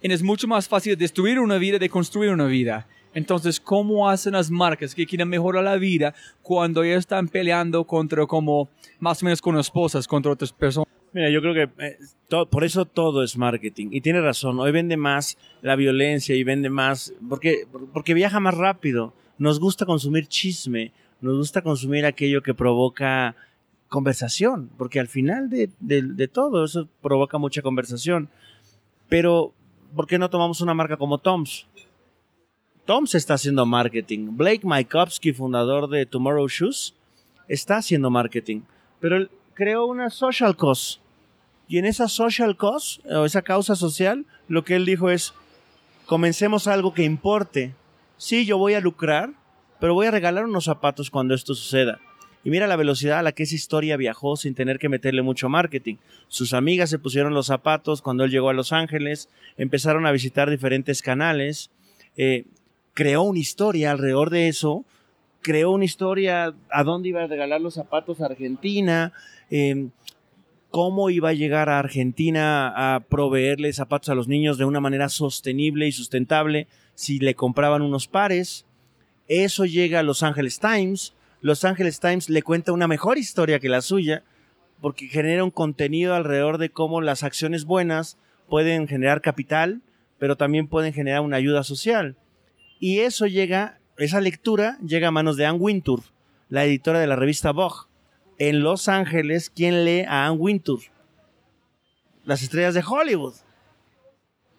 Es 0.00 0.22
mucho 0.22 0.46
más 0.46 0.68
fácil 0.68 0.96
destruir 0.96 1.38
una 1.38 1.58
vida 1.58 1.78
de 1.78 1.88
construir 1.88 2.30
una 2.30 2.46
vida. 2.46 2.86
Entonces, 3.14 3.58
¿cómo 3.58 4.08
hacen 4.08 4.34
las 4.34 4.50
marcas 4.50 4.94
que 4.94 5.06
quieren 5.06 5.28
mejorar 5.28 5.64
la 5.64 5.76
vida 5.76 6.14
cuando 6.42 6.82
ellos 6.82 7.00
están 7.00 7.28
peleando 7.28 7.84
contra 7.84 8.26
como 8.26 8.68
más 9.00 9.22
o 9.22 9.24
menos 9.24 9.42
con 9.42 9.58
esposas, 9.58 10.06
contra 10.06 10.32
otras 10.32 10.52
personas? 10.52 10.88
Mira, 11.12 11.30
yo 11.30 11.40
creo 11.40 11.54
que 11.54 11.84
eh, 11.84 11.98
por 12.50 12.64
eso 12.64 12.84
todo 12.84 13.22
es 13.22 13.36
marketing. 13.36 13.88
Y 13.90 14.02
tiene 14.02 14.20
razón, 14.20 14.60
hoy 14.60 14.70
vende 14.72 14.96
más 14.96 15.38
la 15.62 15.74
violencia 15.74 16.36
y 16.36 16.44
vende 16.44 16.70
más, 16.70 17.14
porque, 17.28 17.66
porque 17.92 18.14
viaja 18.14 18.40
más 18.40 18.54
rápido. 18.54 19.14
Nos 19.38 19.58
gusta 19.58 19.86
consumir 19.86 20.26
chisme, 20.26 20.92
nos 21.20 21.36
gusta 21.36 21.62
consumir 21.62 22.04
aquello 22.04 22.42
que 22.42 22.54
provoca 22.54 23.34
conversación, 23.88 24.70
porque 24.76 25.00
al 25.00 25.08
final 25.08 25.48
de, 25.48 25.70
de 25.80 26.28
todo 26.28 26.64
eso 26.64 26.88
provoca 27.00 27.38
mucha 27.38 27.62
conversación. 27.62 28.28
Pero, 29.08 29.54
¿por 29.94 30.06
qué 30.06 30.18
no 30.18 30.30
tomamos 30.30 30.60
una 30.60 30.74
marca 30.74 30.96
como 30.96 31.18
Tom's? 31.18 31.66
Tom's 32.84 33.14
está 33.14 33.34
haciendo 33.34 33.66
marketing. 33.66 34.28
Blake 34.32 34.62
Mykovsky, 34.64 35.32
fundador 35.32 35.88
de 35.88 36.06
Tomorrow 36.06 36.48
Shoes, 36.48 36.94
está 37.46 37.76
haciendo 37.76 38.10
marketing. 38.10 38.62
Pero 39.00 39.16
él 39.16 39.30
creó 39.54 39.86
una 39.86 40.10
social 40.10 40.56
cause. 40.56 41.00
Y 41.68 41.78
en 41.78 41.84
esa 41.84 42.08
social 42.08 42.56
cause, 42.56 43.02
o 43.04 43.26
esa 43.26 43.42
causa 43.42 43.76
social, 43.76 44.24
lo 44.48 44.64
que 44.64 44.74
él 44.76 44.86
dijo 44.86 45.10
es, 45.10 45.34
comencemos 46.06 46.66
algo 46.66 46.94
que 46.94 47.04
importe. 47.04 47.74
Sí, 48.16 48.46
yo 48.46 48.56
voy 48.56 48.74
a 48.74 48.80
lucrar, 48.80 49.34
pero 49.78 49.92
voy 49.92 50.06
a 50.06 50.10
regalar 50.10 50.46
unos 50.46 50.64
zapatos 50.64 51.10
cuando 51.10 51.34
esto 51.34 51.54
suceda. 51.54 52.00
Y 52.44 52.50
mira 52.50 52.66
la 52.66 52.76
velocidad 52.76 53.18
a 53.18 53.22
la 53.22 53.32
que 53.32 53.42
esa 53.42 53.54
historia 53.54 53.96
viajó 53.96 54.36
sin 54.36 54.54
tener 54.54 54.78
que 54.78 54.88
meterle 54.88 55.22
mucho 55.22 55.48
marketing. 55.48 55.96
Sus 56.28 56.54
amigas 56.54 56.90
se 56.90 56.98
pusieron 56.98 57.34
los 57.34 57.46
zapatos 57.46 58.00
cuando 58.00 58.24
él 58.24 58.30
llegó 58.30 58.48
a 58.48 58.54
Los 58.54 58.72
Ángeles, 58.72 59.28
empezaron 59.56 60.06
a 60.06 60.12
visitar 60.12 60.48
diferentes 60.48 61.02
canales. 61.02 61.70
Eh, 62.16 62.44
creó 62.94 63.22
una 63.22 63.38
historia 63.38 63.90
alrededor 63.90 64.30
de 64.30 64.48
eso, 64.48 64.84
creó 65.40 65.70
una 65.70 65.84
historia 65.84 66.54
a 66.70 66.84
dónde 66.84 67.10
iba 67.10 67.22
a 67.22 67.26
regalar 67.26 67.60
los 67.60 67.74
zapatos 67.74 68.20
a 68.20 68.26
Argentina, 68.26 69.12
em, 69.50 69.90
cómo 70.70 71.10
iba 71.10 71.30
a 71.30 71.34
llegar 71.34 71.68
a 71.68 71.78
Argentina 71.78 72.94
a 72.96 73.00
proveerle 73.00 73.72
zapatos 73.72 74.08
a 74.10 74.14
los 74.14 74.28
niños 74.28 74.58
de 74.58 74.64
una 74.64 74.80
manera 74.80 75.08
sostenible 75.08 75.86
y 75.86 75.92
sustentable 75.92 76.66
si 76.94 77.18
le 77.18 77.34
compraban 77.34 77.82
unos 77.82 78.08
pares. 78.08 78.66
Eso 79.28 79.64
llega 79.64 80.00
a 80.00 80.02
Los 80.02 80.22
Angeles 80.22 80.58
Times. 80.58 81.14
Los 81.40 81.64
Angeles 81.64 82.00
Times 82.00 82.28
le 82.28 82.42
cuenta 82.42 82.72
una 82.72 82.88
mejor 82.88 83.18
historia 83.18 83.60
que 83.60 83.68
la 83.68 83.80
suya 83.80 84.24
porque 84.80 85.06
genera 85.06 85.44
un 85.44 85.50
contenido 85.50 86.14
alrededor 86.14 86.58
de 86.58 86.70
cómo 86.70 87.00
las 87.00 87.22
acciones 87.22 87.64
buenas 87.64 88.16
pueden 88.48 88.88
generar 88.88 89.20
capital, 89.20 89.82
pero 90.18 90.36
también 90.36 90.68
pueden 90.68 90.92
generar 90.92 91.20
una 91.20 91.36
ayuda 91.36 91.64
social. 91.64 92.16
Y 92.80 93.00
eso 93.00 93.26
llega, 93.26 93.80
esa 93.96 94.20
lectura 94.20 94.78
llega 94.84 95.08
a 95.08 95.12
manos 95.12 95.36
de 95.36 95.46
Anne 95.46 95.58
Wintour, 95.58 96.02
la 96.48 96.64
editora 96.64 97.00
de 97.00 97.06
la 97.06 97.16
revista 97.16 97.52
Vogue. 97.52 97.88
En 98.38 98.60
Los 98.62 98.88
Ángeles, 98.88 99.50
¿quién 99.50 99.84
lee 99.84 100.02
a 100.02 100.26
Anne 100.26 100.38
Wintour? 100.38 100.80
Las 102.24 102.42
estrellas 102.42 102.74
de 102.74 102.84
Hollywood. 102.86 103.34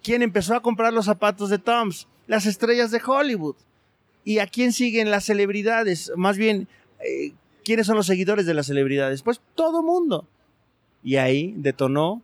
¿Quién 0.03 0.21
empezó 0.21 0.55
a 0.55 0.61
comprar 0.61 0.91
los 0.91 1.05
zapatos 1.05 1.49
de 1.49 1.59
Toms? 1.59 2.07
Las 2.27 2.45
estrellas 2.45 2.91
de 2.91 3.01
Hollywood. 3.05 3.55
¿Y 4.29 4.37
a 4.37 4.45
quién 4.45 4.73
siguen 4.73 5.09
las 5.09 5.23
celebridades? 5.23 6.11
Más 6.15 6.37
bien, 6.37 6.67
eh, 6.99 7.33
¿quiénes 7.63 7.87
son 7.87 7.95
los 7.95 8.05
seguidores 8.05 8.45
de 8.45 8.53
las 8.53 8.67
celebridades? 8.67 9.23
Pues 9.23 9.41
todo 9.55 9.81
mundo. 9.81 10.27
Y 11.03 11.15
ahí 11.15 11.55
detonó 11.57 12.21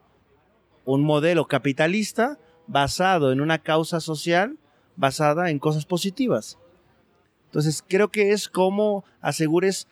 un 0.85 1.03
modelo 1.03 1.47
capitalista 1.47 2.37
basado 2.67 3.31
en 3.31 3.41
una 3.41 3.57
causa 3.57 3.99
social 4.01 4.59
basada 4.95 5.49
en 5.49 5.57
cosas 5.57 5.87
positivas. 5.87 6.59
Entonces, 7.45 7.83
creo 7.87 8.11
que 8.11 8.33
es 8.33 8.49
como 8.49 9.03
asegures 9.19 9.87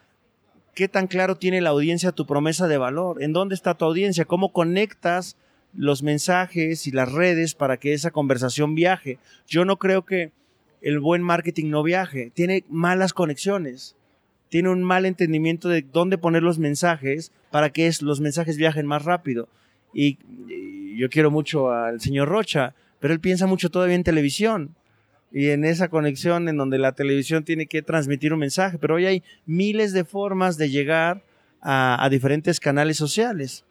qué 0.76 0.88
tan 0.88 1.08
claro 1.08 1.36
tiene 1.36 1.62
la 1.62 1.72
audiencia 1.72 2.12
tu 2.12 2.28
promesa 2.28 2.68
de 2.68 2.78
valor, 2.78 3.24
en 3.24 3.34
dónde 3.34 3.56
está 3.56 3.74
tu 3.74 3.86
audiencia, 3.86 4.26
cómo 4.26 4.54
conectas 4.54 5.36
los 5.74 6.04
mensajes 6.04 6.86
y 6.86 6.92
las 6.92 7.12
redes 7.12 7.56
para 7.56 7.78
que 7.78 7.94
esa 7.94 8.12
conversación 8.12 8.76
viaje. 8.76 9.18
Yo 9.48 9.66
no 9.66 9.78
creo 9.78 10.06
que 10.06 10.32
el 10.84 11.00
buen 11.00 11.24
marketing 11.24 11.70
no 11.70 11.82
viaje, 11.82 12.32
tiene 12.34 12.66
malas 12.70 13.14
conexiones, 13.14 13.96
tiene 14.50 14.70
un 14.70 14.84
mal 14.84 15.06
entendimiento 15.06 15.70
de 15.70 15.82
dónde 15.82 16.18
poner 16.20 16.44
los 16.44 16.60
mensajes 16.60 17.32
para 17.50 17.72
que 17.72 17.90
los 18.02 18.20
mensajes 18.20 18.58
viajen 18.58 18.86
más 18.86 19.04
rápido. 19.04 19.50
Y, 19.94 20.20
yo 20.96 21.10
quiero 21.10 21.32
mucho 21.32 21.72
al 21.72 22.00
señor 22.02 22.30
Rocha, 22.30 22.76
pero 23.00 23.16
él 23.16 23.20
piensa 23.20 23.48
mucho 23.48 23.72
todavía 23.72 23.96
en 23.96 24.04
televisión. 24.04 24.76
Y 25.32 25.50
en 25.50 25.66
esa 25.66 25.88
conexión 25.88 26.48
en 26.48 26.58
donde 26.58 26.78
la 26.78 26.92
televisión 26.92 27.44
tiene 27.44 27.66
que 27.66 27.82
transmitir 27.82 28.32
un 28.32 28.40
mensaje, 28.40 28.78
pero 28.78 28.94
hoy 28.94 29.08
hay 29.08 29.24
miles 29.48 29.92
de 29.92 30.04
formas 30.04 30.58
de 30.58 30.70
llegar 30.70 31.24
a, 31.62 32.08
diferentes 32.12 32.60
canales 32.60 32.98
sociales, 32.98 33.66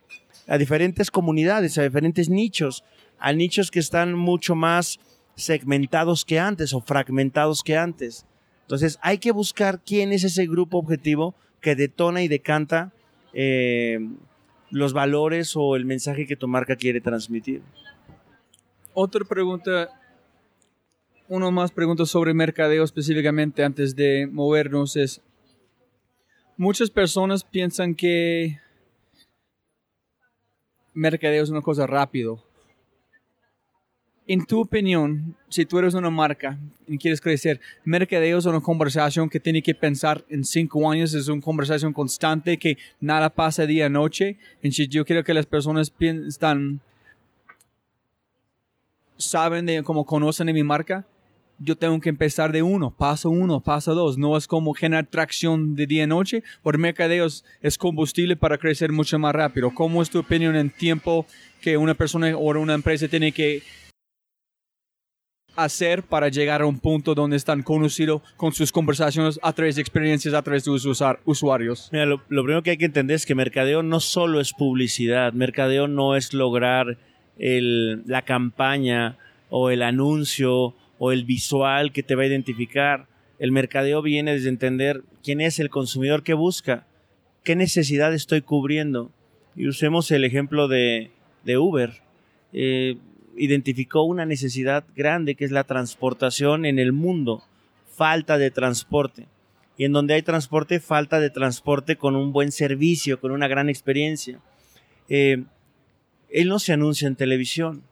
a 0.49 0.59
diferentes 0.59 1.13
comunidades, 1.13 1.79
a 1.79 1.85
diferentes 1.85 2.29
nichos, 2.29 2.83
a 3.21 3.33
nichos 3.33 3.71
que 3.71 3.79
están 3.79 4.15
mucho 4.15 4.57
más 4.57 4.99
segmentados 5.43 6.25
que 6.25 6.39
antes 6.39 6.73
o 6.75 6.81
fragmentados 6.81 7.63
que 7.63 7.77
antes. 7.77 8.27
Entonces 8.63 8.99
hay 9.03 9.19
que 9.19 9.33
buscar 9.33 9.81
quién 9.85 10.13
es 10.13 10.25
ese 10.25 10.47
grupo 10.47 10.79
objetivo 10.79 11.35
que 11.61 11.77
detona 11.77 12.23
y 12.23 12.29
decanta 12.29 12.93
eh, 13.33 13.99
los 14.71 14.93
valores 14.93 15.53
o 15.57 15.77
el 15.77 15.85
mensaje 15.85 16.27
que 16.27 16.37
tu 16.37 16.49
marca 16.49 16.77
quiere 16.77 17.01
transmitir. 17.01 17.63
Otra 18.95 19.25
pregunta, 19.25 19.89
uno 21.29 21.51
más 21.51 21.71
preguntas 21.71 22.11
sobre 22.11 22.35
mercadeo 22.35 22.85
específicamente 22.85 23.65
antes 23.65 23.97
de 23.97 24.27
movernos 24.31 24.97
es, 24.97 25.23
muchas 26.57 26.91
personas 26.91 27.45
piensan 27.45 27.95
que 27.95 28.59
mercadeo 30.95 31.43
es 31.43 31.51
una 31.51 31.63
cosa 31.63 31.87
rápido. 31.87 32.45
En 34.27 34.47
tu 34.47 34.61
opinión, 34.61 35.35
si 35.49 35.67
tú 35.67 35.79
eres 35.79 35.95
una 35.95 36.09
marca 36.09 36.57
y 36.87 36.97
quieres 36.97 37.21
crecer, 37.21 37.61
mercadeo 37.85 38.39
es 38.39 38.47
una 38.47 38.61
conversación 38.61 39.29
que 39.29 39.41
tiene 39.41 39.63
que 39.63 39.75
pensar 39.75 40.25
en 40.29 40.45
cinco 40.45 40.89
años, 40.89 41.13
es 41.13 41.27
una 41.27 41.43
conversación 41.43 41.93
constante 41.93 42.57
que 42.57 42.79
nada 43.01 43.31
pasa 43.31 43.67
día 43.67 43.87
a 43.87 43.89
noche. 43.89 44.37
Entonces 44.57 44.89
yo 44.89 45.05
quiero 45.05 45.25
que 45.25 45.35
las 45.35 45.47
personas 45.47 45.91
piensan, 45.91 46.81
saben 49.17 49.67
de 49.67 49.83
cómo 49.83 50.07
conocen 50.07 50.47
de 50.47 50.53
mi 50.53 50.63
marca, 50.63 51.05
yo 51.59 51.77
tengo 51.77 52.01
que 52.01 52.09
empezar 52.09 52.53
de 52.53 52.63
uno, 52.63 52.91
paso 52.91 53.31
uno, 53.31 53.61
paso 53.61 53.95
dos. 53.95 54.19
No 54.19 54.37
es 54.37 54.47
como 54.47 54.73
generar 54.75 55.07
tracción 55.07 55.77
de 55.77 55.87
día 55.87 56.05
a 56.05 56.07
noche. 56.09 56.43
Por 56.63 56.77
mercadeo 56.77 57.27
es 57.27 57.79
combustible 57.79 58.37
para 58.37 58.59
crecer 58.59 58.91
mucho 58.91 59.19
más 59.19 59.33
rápido. 59.33 59.73
¿Cómo 59.73 60.03
es 60.03 60.11
tu 60.11 60.19
opinión 60.19 60.57
en 60.57 60.71
tiempo 60.71 61.25
que 61.61 61.77
una 61.77 61.95
persona 61.95 62.37
o 62.37 62.59
una 62.59 62.75
empresa 62.75 63.07
tiene 63.07 63.31
que 63.31 63.63
hacer 65.57 66.03
para 66.03 66.29
llegar 66.29 66.63
a 66.63 66.67
un 66.67 66.79
punto 66.79 67.15
donde 67.15 67.37
están 67.37 67.63
conocidos 67.63 68.23
con 68.37 68.53
sus 68.53 68.73
conversaciones 68.73 69.39
a 69.43 69.53
través 69.53 69.77
de 69.77 69.83
experiencias, 69.83 70.35
a 70.35 70.43
través 70.43 70.65
de 70.65 70.79
sus 70.79 71.03
usuarios? 71.25 71.89
Mira, 71.93 72.07
lo, 72.07 72.23
primero 72.27 72.63
que 72.63 72.71
hay 72.71 72.77
que 72.77 72.87
entender 72.87 73.17
es 73.17 73.27
que 73.27 73.35
mercadeo 73.35 73.83
no 73.83 74.01
solo 74.01 74.41
es 74.41 74.53
publicidad. 74.53 75.33
Mercadeo 75.33 75.89
no 75.89 76.17
es 76.17 76.33
lograr 76.33 76.99
el, 77.39 78.03
la 78.07 78.23
campaña 78.23 79.17
o 79.51 79.71
el 79.71 79.83
anuncio 79.83 80.75
o 80.99 81.13
el 81.13 81.25
visual 81.25 81.93
que 81.93 82.03
te 82.03 82.15
va 82.15 82.23
a 82.23 82.27
identificar. 82.27 83.07
El 83.39 83.53
mercadeo 83.53 84.03
viene 84.03 84.33
desde 84.33 84.49
entender 84.49 85.03
quién 85.23 85.41
es 85.41 85.59
el 85.59 85.69
consumidor 85.69 86.23
que 86.23 86.35
busca, 86.35 86.87
qué 87.45 87.57
necesidad 87.57 88.15
estoy 88.15 88.43
cubriendo. 88.43 89.11
Y 89.57 89.69
usemos 89.69 90.11
el 90.11 90.25
ejemplo 90.25 90.69
de, 90.69 91.11
de 91.45 91.59
Uber. 91.59 92.03
Eh, 92.53 92.97
identificó 93.37 94.03
una 94.03 94.27
necesidad 94.27 94.85
grande 94.95 95.35
que 95.35 95.45
es 95.45 95.51
la 95.51 95.65
transportación 95.65 96.65
en 96.65 96.79
el 96.79 96.93
mundo, 96.93 97.43
falta 97.95 98.39
de 98.39 98.51
transporte. 98.51 99.27
Y 99.77 99.85
en 99.85 99.93
donde 99.93 100.15
hay 100.15 100.23
transporte, 100.23 100.81
falta 100.81 101.19
de 101.19 101.31
transporte 101.31 101.97
con 101.97 102.15
un 102.15 102.33
buen 102.33 102.53
servicio, 102.53 103.21
con 103.21 103.31
una 103.31 103.49
gran 103.49 103.69
experiencia. 103.69 104.41
Eh, 105.09 105.45
él 106.31 106.49
no 106.49 106.59
se 106.59 106.73
anuncia 106.73 107.09
en 107.09 107.17
televisión, 107.17 107.83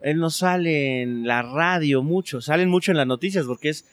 él 0.00 0.18
no 0.18 0.30
sale 0.30 1.02
en 1.02 1.26
la 1.26 1.42
radio 1.42 2.02
mucho, 2.02 2.40
salen 2.40 2.68
mucho 2.68 2.92
en 2.92 2.98
las 2.98 3.06
noticias 3.06 3.46
porque 3.46 3.70
es 3.70 3.86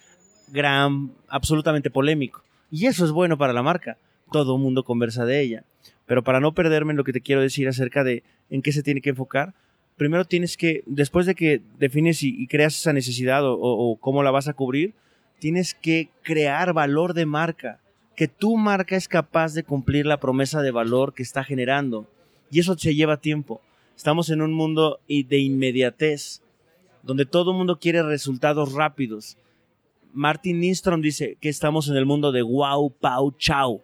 gran, 0.50 1.14
absolutamente 1.28 1.90
polémico. 1.90 2.44
Y 2.70 2.86
eso 2.88 3.06
es 3.06 3.12
bueno 3.12 3.38
para 3.38 3.54
la 3.54 3.64
marca. 3.64 3.98
Todo 4.32 4.56
el 4.56 4.62
mundo 4.62 4.84
conversa 4.84 5.26
de 5.26 5.42
ella. 5.42 5.64
Pero 6.06 6.24
para 6.24 6.40
no 6.40 6.54
perderme 6.54 6.92
en 6.92 6.98
lo 6.98 7.04
que 7.04 7.14
te 7.14 7.22
quiero 7.22 7.42
decir 7.42 7.68
acerca 7.68 8.04
de 8.04 8.24
en 8.50 8.62
qué 8.62 8.72
se 8.72 8.84
tiene 8.84 9.02
que 9.02 9.12
enfocar, 9.12 9.54
primero 9.96 10.26
tienes 10.26 10.58
que, 10.58 10.84
después 10.86 11.26
de 11.26 11.36
que 11.36 11.62
defines 11.80 12.24
y, 12.24 12.48
creas 12.48 12.76
esa 12.76 12.94
necesidad 12.94 13.42
o, 13.44 13.98
cómo 14.00 14.24
la 14.24 14.32
vas 14.32 14.48
a 14.48 14.54
cubrir, 14.54 14.94
tienes 15.40 15.74
que 15.74 16.10
crear 16.22 16.74
valor 16.74 17.14
de 17.14 17.26
marca. 17.26 17.80
Que 18.16 18.28
tu 18.28 18.56
marca 18.56 18.96
es 18.96 19.08
capaz 19.08 19.54
de 19.54 19.64
cumplir 19.64 20.06
la 20.06 20.20
promesa 20.20 20.62
de 20.62 20.72
valor 20.72 21.14
que 21.14 21.24
está 21.24 21.44
generando. 21.44 22.08
Y 22.50 22.60
eso 22.60 22.78
se 22.78 22.96
lleva 22.96 23.18
tiempo. 23.18 23.62
Estamos 23.96 24.30
en 24.30 24.42
un 24.42 24.54
mundo 24.54 25.00
de 25.08 25.38
inmediatez, 25.40 26.42
donde 27.04 27.26
todo 27.26 27.52
el 27.52 27.58
mundo 27.58 27.80
quiere 27.80 28.04
resultados 28.04 28.74
rápidos. 28.74 29.38
Martin 30.14 30.62
Nistrom 30.62 31.02
dice 31.02 31.38
que 31.42 31.50
estamos 31.50 31.90
en 31.90 31.98
el 31.98 32.06
mundo 32.06 32.32
de 32.32 32.42
wow, 32.42 32.90
pau, 32.90 33.34
chau. 33.38 33.82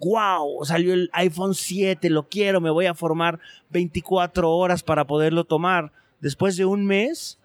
Wow, 0.00 0.64
salió 0.64 0.94
el 0.94 1.10
iPhone 1.12 1.54
7, 1.54 2.08
lo 2.10 2.28
quiero, 2.28 2.60
me 2.60 2.70
voy 2.70 2.86
a 2.86 2.94
formar 2.94 3.40
24 3.70 4.50
horas 4.50 4.82
para 4.82 5.06
poderlo 5.06 5.44
tomar. 5.44 5.92
Después 6.20 6.56
de 6.56 6.64
un 6.64 6.86
mes, 6.86 7.38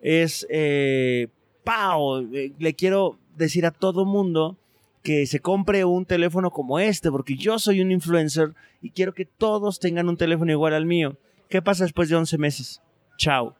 es 0.00 0.46
eh, 0.50 1.28
pau, 1.64 2.20
eh, 2.32 2.52
le 2.58 2.74
quiero 2.74 3.18
decir 3.36 3.66
a 3.66 3.70
todo 3.70 4.04
mundo 4.04 4.56
que 5.02 5.26
se 5.26 5.40
compre 5.40 5.84
un 5.84 6.04
teléfono 6.04 6.50
como 6.50 6.78
este, 6.78 7.10
porque 7.10 7.36
yo 7.36 7.58
soy 7.58 7.80
un 7.80 7.90
influencer 7.92 8.54
y 8.82 8.90
quiero 8.90 9.14
que 9.14 9.24
todos 9.24 9.80
tengan 9.80 10.08
un 10.08 10.16
teléfono 10.16 10.52
igual 10.52 10.74
al 10.74 10.86
mío. 10.86 11.16
¿Qué 11.48 11.62
pasa 11.62 11.84
después 11.84 12.08
de 12.08 12.16
11 12.16 12.38
meses? 12.38 12.82
Chao, 13.16 13.56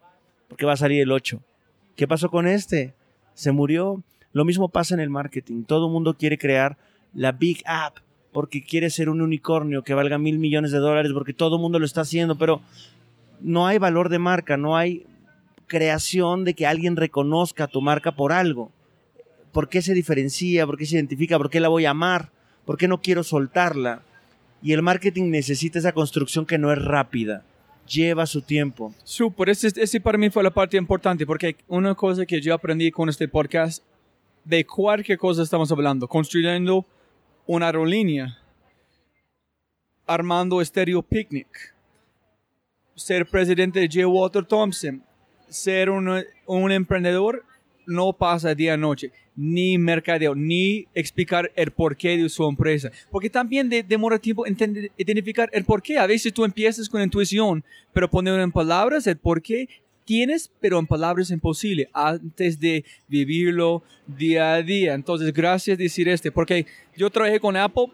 porque 0.49 0.67
va 0.67 0.75
a 0.75 0.77
salir 0.77 1.01
el 1.01 1.11
8. 1.11 1.41
¿Qué 1.97 2.07
pasó 2.07 2.29
con 2.31 2.47
este? 2.47 2.95
Se 3.35 3.51
murió. 3.51 4.03
Lo 4.33 4.45
mismo 4.45 4.69
pasa 4.69 4.95
en 4.95 5.01
el 5.01 5.11
marketing. 5.11 5.65
Todo 5.65 5.87
el 5.87 5.93
mundo 5.93 6.15
quiere 6.15 6.39
crear 6.39 6.77
la 7.15 7.33
Big 7.33 7.63
App 7.67 7.99
porque 8.33 8.63
quiere 8.63 8.91
ser 8.91 9.09
un 9.09 9.21
unicornio 9.21 9.83
que 9.83 9.95
valga 9.95 10.19
mil 10.19 10.39
millones 10.39 10.71
de 10.71 10.79
dólares 10.79 11.13
porque 11.13 11.33
todo 11.33 11.57
el 11.57 11.63
mundo 11.63 11.79
lo 11.79 11.87
está 11.87 12.03
haciendo, 12.03 12.37
pero 12.37 12.61
no 13.41 13.67
hay 13.67 13.79
valor 13.79 14.09
de 14.09 14.19
marca, 14.19 14.57
no 14.57 14.77
hay 14.77 15.07
creación 15.67 16.45
de 16.45 16.55
que 16.55 16.67
alguien 16.67 16.97
reconozca 16.97 17.67
tu 17.67 17.81
marca 17.81 18.13
por 18.13 18.33
algo. 18.33 18.71
¿Por 19.53 19.69
qué 19.69 19.83
se 19.83 19.95
diferencia? 19.95 20.67
¿Por 20.67 20.77
qué 20.77 20.87
se 20.87 20.97
identifica? 20.97 21.39
¿Por 21.39 21.51
qué 21.51 21.61
la 21.61 21.69
voy 21.69 21.87
a 21.87 21.91
amar? 21.91 22.31
¿Por 22.65 22.77
qué 22.77 22.89
no 22.89 23.01
quiero 23.01 23.23
soltarla? 23.23 24.03
Y 24.63 24.73
el 24.73 24.83
marketing 24.83 25.31
necesita 25.31 25.79
esa 25.79 25.93
construcción 25.93 26.47
que 26.47 26.59
no 26.59 26.73
es 26.73 26.79
rápida. 26.83 27.45
Lleva 27.87 28.27
su 28.27 28.43
tiempo. 28.43 28.95
Súper, 29.05 29.49
ese, 29.49 29.69
ese 29.77 30.01
para 30.01 30.19
mí 30.19 30.29
fue 30.31 30.43
la 30.43 30.51
parte 30.51 30.77
importante, 30.77 31.25
porque 31.25 31.57
una 31.69 31.95
cosa 31.95 32.27
que 32.27 32.41
yo 32.41 32.53
aprendí 32.53 32.91
con 32.91 33.09
este 33.09 33.29
podcast, 33.29 33.83
de 34.45 34.67
cualquier 34.67 35.19
cosa 35.19 35.43
estamos 35.43 35.73
hablando, 35.73 36.09
construyendo 36.09 36.87
una 37.49 37.67
aerolínea, 37.67 38.39
armando 40.07 40.63
Stereo 40.63 41.03
Picnic, 41.03 41.75
ser 42.95 43.27
presidente 43.27 43.81
de 43.81 43.89
J. 43.89 44.07
Walter 44.07 44.45
Thompson, 44.45 45.03
ser 45.49 45.89
un, 45.89 46.23
un 46.47 46.73
emprendedor, 46.73 47.43
no 47.87 48.13
pasa 48.13 48.55
día 48.55 48.75
a 48.75 48.77
noche 48.77 49.11
ni 49.41 49.79
mercadeo, 49.79 50.35
ni 50.35 50.89
explicar 50.95 51.53
el 51.55 51.71
porqué 51.71 52.17
de 52.17 52.29
su 52.29 52.45
empresa. 52.45 52.91
Porque 53.09 53.31
también 53.31 53.71
demora 53.87 54.19
tiempo 54.19 54.45
identificar 54.97 55.49
el 55.53 55.65
porqué. 55.65 55.97
A 55.97 56.09
veces 56.09 56.35
tú 56.35 56.45
empiezas 56.45 56.89
con 56.89 57.01
intuición, 57.01 57.63
pero 57.93 58.11
poner 58.11 58.41
en 58.41 58.51
palabras 58.51 59.07
el 59.07 59.17
porqué 59.17 59.69
tienes, 60.09 60.51
pero 60.59 60.79
en 60.79 60.87
palabras 60.87 61.31
imposible 61.31 61.91
antes 61.93 62.59
de 62.59 62.83
vivirlo 63.09 63.83
día 64.07 64.55
a 64.55 64.63
día. 64.63 64.95
Entonces, 64.95 65.35
gracias 65.35 65.77
decir 65.77 66.09
este, 66.09 66.33
porque 66.33 66.65
yo 66.97 67.11
trabajé 67.11 67.39
con 67.39 67.55
Apple 67.59 67.89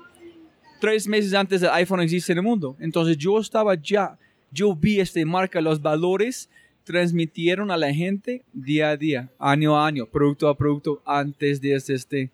tres 0.80 1.08
meses 1.08 1.34
antes 1.34 1.60
del 1.60 1.70
iPhone 1.70 2.02
existe 2.02 2.30
en 2.30 2.38
el 2.38 2.44
mundo. 2.44 2.76
Entonces, 2.78 3.18
yo 3.18 3.40
estaba 3.40 3.74
ya, 3.74 4.16
yo 4.52 4.76
vi 4.76 5.00
este 5.00 5.24
marca, 5.24 5.60
los 5.60 5.82
valores 5.82 6.48
transmitieron 6.84 7.72
a 7.72 7.76
la 7.76 7.92
gente 7.92 8.44
día 8.52 8.90
a 8.90 8.96
día, 8.96 9.28
año 9.40 9.76
a 9.76 9.84
año, 9.84 10.06
producto 10.06 10.46
a 10.46 10.56
producto, 10.56 11.02
antes 11.04 11.60
de 11.60 11.74
este, 11.74 11.94
este 11.94 12.30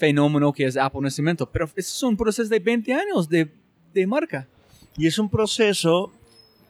fenómeno 0.00 0.52
que 0.52 0.64
es 0.64 0.76
Apple 0.76 1.02
Nacimiento. 1.02 1.48
Pero 1.48 1.70
es 1.76 2.02
un 2.02 2.16
proceso 2.16 2.48
de 2.48 2.58
20 2.58 2.92
años 2.92 3.28
de, 3.28 3.48
de 3.94 4.04
marca. 4.04 4.48
Y 4.96 5.06
es 5.06 5.16
un 5.16 5.30
proceso 5.30 6.12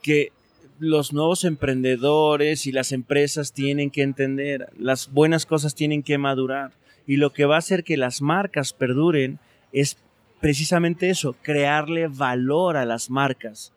que 0.03 0.33
los 0.81 1.13
nuevos 1.13 1.45
emprendedores 1.45 2.67
y 2.67 2.73
las 2.73 2.91
empresas 2.91 3.53
tienen 3.53 3.91
que 3.91 4.03
entender. 4.03 4.71
Las 4.77 5.13
buenas 5.13 5.47
cosas 5.47 5.75
tienen 5.75 6.03
que 6.03 6.19
madurar. 6.19 6.73
Y 7.07 7.17
lo 7.17 7.33
que 7.33 7.45
va 7.45 7.57
a 7.57 7.59
hacer 7.59 7.85
que 7.85 7.97
las 7.97 8.23
marcas 8.23 8.73
perduren 8.73 9.39
es 9.73 9.99
precisamente 10.41 11.11
eso, 11.11 11.37
crearle 11.43 12.09
valor 12.09 12.77
a 12.77 12.87
las 12.87 13.11
marcas. 13.11 13.73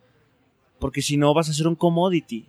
Porque 0.80 1.02
si 1.02 1.18
no 1.18 1.34
vas 1.34 1.50
a 1.50 1.54
ser 1.54 1.68
un 1.68 1.76
commodity 1.76 2.48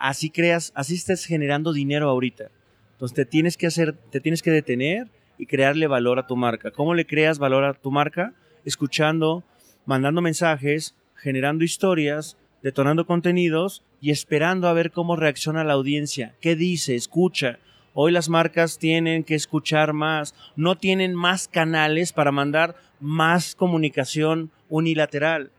así 0.00 0.30
creas, 0.30 0.72
así 0.74 0.94
estés 0.94 1.24
generando 1.24 1.72
dinero 1.72 2.08
ahorita. 2.08 2.50
Entonces 2.92 3.14
te 3.14 3.24
tienes 3.24 3.56
que 3.56 3.66
hacer, 3.68 3.92
te 4.10 4.20
tienes 4.20 4.42
que 4.42 4.50
detener 4.50 5.08
y 5.38 5.46
crearle 5.46 5.86
valor 5.86 6.18
a 6.18 6.26
tu 6.26 6.36
marca. 6.36 6.70
¿Cómo 6.72 6.94
le 6.94 7.06
creas 7.06 7.38
valor 7.38 7.64
a 7.64 7.74
tu 7.74 7.90
marca? 7.90 8.34
Escuchando, 8.64 9.44
mandando 9.86 10.20
mensajes, 10.20 10.96
generando 11.14 11.64
historias, 11.64 12.36
detonando 12.62 13.06
contenidos 13.06 13.82
y 14.00 14.10
esperando 14.10 14.68
a 14.68 14.72
ver 14.72 14.90
cómo 14.90 15.16
reacciona 15.16 15.64
la 15.64 15.74
audiencia. 15.74 16.34
¿Qué 16.40 16.56
dice? 16.56 16.94
Escucha. 16.94 17.58
Hoy 17.92 18.12
las 18.12 18.28
marcas 18.28 18.78
tienen 18.78 19.24
que 19.24 19.34
escuchar 19.34 19.92
más, 19.92 20.34
no 20.56 20.76
tienen 20.76 21.14
más 21.14 21.48
canales 21.48 22.12
para 22.12 22.30
mandar 22.30 22.76
más 23.00 23.54
comunicación 23.54 24.50
unilateral. 24.68 25.50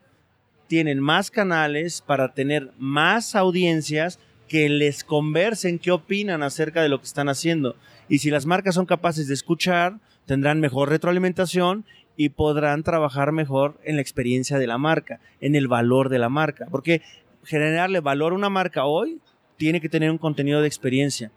Tienen 0.68 1.02
más 1.02 1.30
canales 1.30 2.02
para 2.02 2.34
tener 2.34 2.72
más 2.78 3.36
audiencias 3.36 4.20
que 4.48 4.70
les 4.70 5.04
conversen 5.04 5.80
qué 5.80 5.92
opinan 5.92 6.44
acerca 6.44 6.82
de 6.82 6.90
lo 6.90 7.00
que 7.00 7.08
están 7.08 7.30
haciendo. 7.30 7.76
Y 8.08 8.20
si 8.20 8.30
las 8.30 8.46
marcas 8.46 8.76
son 8.76 8.86
capaces 8.86 9.28
de 9.28 9.34
escuchar, 9.34 10.00
tendrán 10.26 10.60
mejor 10.60 10.90
retroalimentación 10.90 11.86
y 12.18 12.30
podrán 12.30 12.84
trabajar 12.84 13.32
mejor 13.32 13.80
en 13.84 13.96
la 13.96 14.02
experiencia 14.02 14.58
de 14.60 14.68
la 14.68 14.78
marca, 14.78 15.20
en 15.40 15.56
el 15.56 15.68
valor 15.68 16.10
de 16.10 16.20
la 16.20 16.30
marca. 16.30 16.68
Porque 16.70 17.02
generarle 17.44 18.00
valor 18.00 18.34
a 18.34 18.36
una 18.36 18.50
marca 18.50 18.86
hoy 18.86 19.20
tiene 19.58 19.82
que 19.82 19.90
tener 19.90 20.12
un 20.12 20.18
contenido 20.18 20.62
de 20.62 20.68
experiencia. 20.68 21.32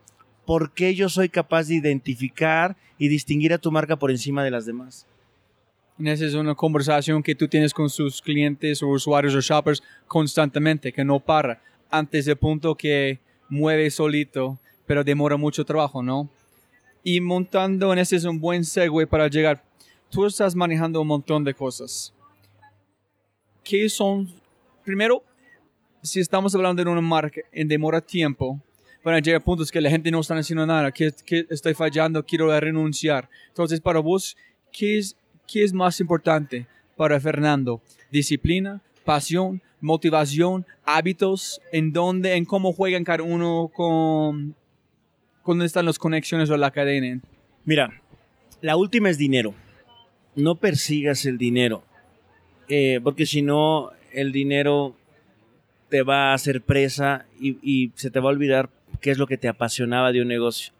¿Por 0.46 0.72
qué 0.72 0.94
yo 0.94 1.08
soy 1.08 1.28
capaz 1.28 1.68
de 1.68 1.76
identificar 1.76 2.76
y 2.98 3.08
distinguir 3.08 3.52
a 3.52 3.58
tu 3.58 3.70
marca 3.70 3.96
por 3.96 4.10
encima 4.10 4.44
de 4.44 4.50
las 4.50 4.66
demás? 4.66 5.06
Esa 5.98 6.24
es 6.24 6.34
una 6.34 6.54
conversación 6.54 7.22
que 7.22 7.34
tú 7.34 7.46
tienes 7.46 7.72
con 7.72 7.88
sus 7.88 8.20
clientes 8.20 8.82
o 8.82 8.88
usuarios 8.88 9.34
o 9.34 9.40
shoppers 9.40 9.82
constantemente, 10.08 10.92
que 10.92 11.04
no 11.04 11.20
para, 11.20 11.62
antes 11.88 12.24
del 12.24 12.36
punto 12.36 12.74
que 12.74 13.20
mueve 13.48 13.90
solito, 13.90 14.58
pero 14.86 15.04
demora 15.04 15.36
mucho 15.36 15.64
trabajo, 15.64 16.02
¿no? 16.02 16.28
Y 17.04 17.20
montando 17.20 17.92
en 17.92 18.00
ese 18.00 18.16
es 18.16 18.24
un 18.24 18.40
buen 18.40 18.64
segue 18.64 19.06
para 19.06 19.28
llegar. 19.28 19.62
Tú 20.14 20.24
estás 20.26 20.54
manejando 20.54 21.00
un 21.00 21.08
montón 21.08 21.42
de 21.42 21.52
cosas. 21.52 22.14
¿Qué 23.64 23.88
son? 23.88 24.32
Primero, 24.84 25.24
si 26.02 26.20
estamos 26.20 26.54
hablando 26.54 26.84
de 26.84 26.88
una 26.88 27.00
marca 27.00 27.40
en 27.50 27.66
demora 27.66 28.00
tiempo, 28.00 28.60
bueno, 29.02 29.18
llega 29.18 29.40
puntos 29.40 29.72
que 29.72 29.80
la 29.80 29.90
gente 29.90 30.12
no 30.12 30.20
está 30.20 30.36
haciendo 30.36 30.64
nada, 30.64 30.92
que, 30.92 31.10
que 31.26 31.48
estoy 31.50 31.74
fallando, 31.74 32.24
quiero 32.24 32.48
renunciar. 32.60 33.28
Entonces, 33.48 33.80
para 33.80 33.98
vos, 33.98 34.36
¿qué 34.70 34.98
es, 34.98 35.16
¿qué 35.48 35.64
es 35.64 35.72
más 35.72 35.98
importante 35.98 36.68
para 36.96 37.18
Fernando? 37.18 37.82
¿Disciplina, 38.12 38.80
pasión, 39.04 39.60
motivación, 39.80 40.64
hábitos? 40.84 41.60
¿En 41.72 41.92
dónde, 41.92 42.36
en 42.36 42.44
cómo 42.44 42.72
juegan 42.72 43.02
cada 43.02 43.24
uno 43.24 43.68
con, 43.74 44.54
dónde 45.44 45.66
están 45.66 45.86
las 45.86 45.98
conexiones 45.98 46.50
o 46.50 46.56
la 46.56 46.70
cadena? 46.70 47.20
Mira, 47.64 48.00
la 48.60 48.76
última 48.76 49.10
es 49.10 49.18
dinero. 49.18 49.56
No 50.36 50.56
persigas 50.56 51.26
el 51.26 51.38
dinero, 51.38 51.84
eh, 52.68 53.00
porque 53.02 53.26
si 53.26 53.42
no, 53.42 53.90
el 54.12 54.32
dinero 54.32 54.96
te 55.88 56.02
va 56.02 56.30
a 56.30 56.34
hacer 56.34 56.62
presa 56.62 57.26
y, 57.38 57.58
y, 57.62 57.92
se 57.94 58.10
te 58.10 58.20
va 58.20 58.30
a 58.30 58.32
olvidar 58.32 58.70
qué 59.00 59.10
es 59.10 59.18
lo 59.18 59.26
que 59.26 59.38
te 59.38 59.48
apasionaba 59.48 60.12
de 60.12 60.22
un 60.22 60.28
negocio. 60.28 60.72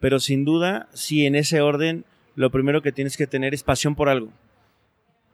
Pero 0.00 0.20
sin 0.20 0.44
duda, 0.44 0.88
si 0.94 1.26
en 1.26 1.34
ese 1.34 1.60
orden, 1.60 2.04
lo 2.34 2.50
primero 2.50 2.82
que 2.82 2.92
tienes 2.92 3.16
que 3.16 3.26
tener 3.26 3.52
es 3.52 3.62
pasión 3.62 3.94
por 3.96 4.08
algo. 4.08 4.30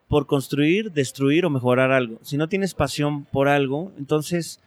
Por 0.08 0.26
construir, 0.26 0.90
destruir 0.90 1.44
o 1.44 1.50
mejorar 1.50 1.92
algo. 1.92 2.18
Si 2.22 2.36
no 2.36 2.48
tienes 2.48 2.74
pasión 2.74 3.24
por 3.26 3.46
algo, 3.46 3.92
entonces, 3.98 4.60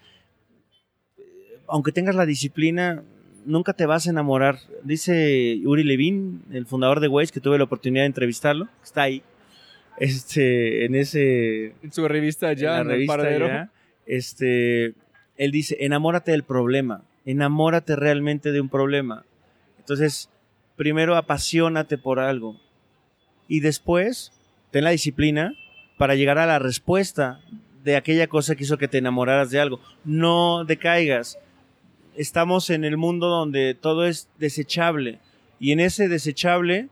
aunque 1.67 1.91
tengas 1.91 2.15
la 2.15 2.25
disciplina, 2.25 3.03
nunca 3.47 3.73
te 3.73 3.85
vas 3.85 4.05
a 4.05 4.11
enamorar. 4.11 4.59
Dice 4.83 5.59
Uri 5.65 5.83
Levin, 5.83 6.43
el 6.51 6.65
fundador 6.65 6.99
de 6.99 7.07
Waze, 7.07 7.31
que 7.31 7.39
tuve 7.39 7.57
la 7.57 7.63
oportunidad 7.63 8.03
de 8.03 8.07
entrevistarlo, 8.07 8.67
está 8.83 9.03
ahí. 9.03 9.23
Este, 9.97 10.85
en 10.85 10.93
ese. 10.93 11.73
En 11.81 11.91
su 11.91 12.07
revista 12.07 12.53
ya, 12.53 12.81
en, 12.81 12.87
la 12.87 12.93
revista 12.93 13.37
ya, 13.37 13.71
este, 14.05 14.93
él 15.37 15.51
dice: 15.51 15.77
enamórate 15.79 16.31
del 16.31 16.43
problema, 16.43 17.03
enamórate 17.25 17.95
realmente 17.95 18.51
de 18.51 18.61
un 18.61 18.69
problema. 18.69 19.25
Entonces, 19.79 20.29
primero 20.75 21.15
apasionate 21.15 21.97
por 21.97 22.19
algo. 22.19 22.59
Y 23.47 23.61
después, 23.61 24.33
ten 24.69 24.83
la 24.83 24.91
disciplina 24.91 25.55
para 25.97 26.13
llegar 26.13 26.37
a 26.37 26.45
la 26.45 26.59
respuesta 26.59 27.39
de 27.83 27.95
aquella 27.95 28.27
cosa 28.27 28.55
que 28.55 28.65
hizo 28.65 28.77
que 28.77 28.87
te 28.87 28.99
enamoraras 28.99 29.49
de 29.49 29.59
algo. 29.59 29.79
No 30.03 30.63
decaigas 30.65 31.39
estamos 32.17 32.69
en 32.71 32.83
el 32.83 32.97
mundo 32.97 33.27
donde 33.27 33.75
todo 33.75 34.05
es 34.05 34.27
desechable 34.39 35.19
y 35.59 35.71
en 35.71 35.79
ese 35.79 36.07
desechable 36.07 36.89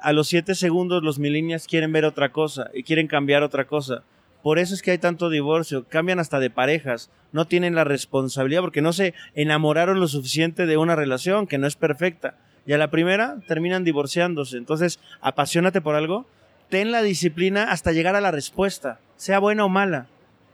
a 0.00 0.12
los 0.12 0.28
siete 0.28 0.54
segundos 0.54 1.02
los 1.02 1.18
millennials 1.18 1.66
quieren 1.66 1.92
ver 1.92 2.04
otra 2.04 2.30
cosa 2.30 2.70
y 2.74 2.82
quieren 2.82 3.06
cambiar 3.06 3.42
otra 3.42 3.66
cosa. 3.66 4.02
Por 4.42 4.58
eso 4.58 4.74
es 4.74 4.82
que 4.82 4.92
hay 4.92 4.98
tanto 4.98 5.30
divorcio, 5.30 5.86
cambian 5.88 6.20
hasta 6.20 6.38
de 6.38 6.50
parejas, 6.50 7.10
no 7.32 7.46
tienen 7.46 7.74
la 7.74 7.84
responsabilidad 7.84 8.60
porque 8.60 8.82
no 8.82 8.92
se 8.92 9.14
enamoraron 9.34 10.00
lo 10.00 10.08
suficiente 10.08 10.66
de 10.66 10.76
una 10.76 10.94
relación 10.94 11.46
que 11.46 11.58
no 11.58 11.66
es 11.66 11.76
perfecta. 11.76 12.36
Y 12.66 12.72
a 12.72 12.78
la 12.78 12.90
primera 12.90 13.38
terminan 13.48 13.82
divorciándose. 13.82 14.56
Entonces, 14.56 15.00
apasionate 15.20 15.80
por 15.80 15.94
algo, 15.94 16.26
ten 16.68 16.92
la 16.92 17.02
disciplina 17.02 17.64
hasta 17.72 17.92
llegar 17.92 18.14
a 18.14 18.20
la 18.20 18.30
respuesta, 18.30 19.00
sea 19.16 19.38
buena 19.38 19.64
o 19.64 19.68
mala 19.68 20.06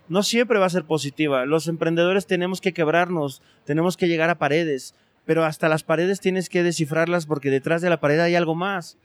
no 0.08 0.22
siempre 0.22 0.58
va 0.58 0.66
a 0.66 0.70
ser 0.70 0.84
positiva. 0.84 1.46
Los 1.46 1.68
emprendedores 1.68 2.26
tenemos 2.26 2.60
que 2.60 2.72
quebrarnos, 2.72 3.42
tenemos 3.64 3.96
que 3.96 4.08
llegar 4.08 4.30
a 4.30 4.38
paredes, 4.38 4.94
pero 5.24 5.44
hasta 5.44 5.68
las 5.68 5.82
paredes 5.82 6.20
tienes 6.20 6.48
que 6.48 6.62
descifrarlas 6.62 7.26
porque 7.26 7.50
detrás 7.50 7.82
de 7.82 7.90
la 7.90 8.00
pared 8.00 8.20
hay 8.20 8.34
algo 8.34 8.54
más. 8.54 8.98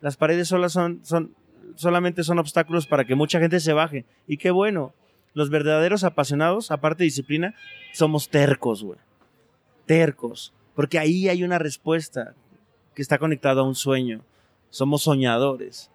Las 0.00 0.16
paredes 0.16 0.48
son, 0.48 1.04
son, 1.04 1.34
solamente 1.76 2.24
son 2.24 2.38
obstáculos 2.38 2.86
para 2.86 3.04
que 3.04 3.14
mucha 3.14 3.38
gente 3.38 3.60
se 3.60 3.72
baje. 3.72 4.04
Y 4.26 4.38
qué 4.38 4.50
bueno, 4.50 4.94
los 5.34 5.50
verdaderos 5.50 6.04
apasionados, 6.04 6.70
aparte 6.70 7.02
de 7.02 7.06
disciplina, 7.06 7.54
somos 7.92 8.28
tercos, 8.28 8.82
güey. 8.82 8.98
Tercos. 9.86 10.52
Porque 10.74 10.98
ahí 10.98 11.28
hay 11.28 11.44
una 11.44 11.58
respuesta 11.58 12.34
que 12.94 13.02
está 13.02 13.18
conectada 13.18 13.60
a 13.60 13.64
un 13.64 13.74
sueño. 13.74 14.22
Somos 14.70 15.02
soñadores. 15.02 15.90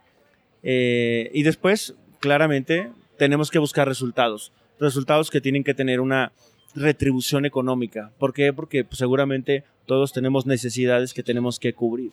Eh, 0.63 1.31
y 1.33 1.43
después, 1.43 1.95
claramente, 2.19 2.91
tenemos 3.18 3.51
que 3.51 3.59
buscar 3.59 3.88
resultados, 3.88 4.51
resultados 4.80 5.30
que 5.30 5.41
tienen 5.41 5.63
que 5.63 5.74
tener 5.74 5.99
una 5.99 6.32
retribución 6.76 7.45
económica. 7.45 8.11
¿Por 8.18 8.34
qué? 8.34 8.53
Porque 8.53 8.84
pues, 8.84 8.99
seguramente 8.99 9.63
todos 9.86 10.13
tenemos 10.13 10.45
necesidades 10.45 11.13
que 11.13 11.24
tenemos 11.24 11.59
que 11.59 11.74
cubrir. 11.74 12.11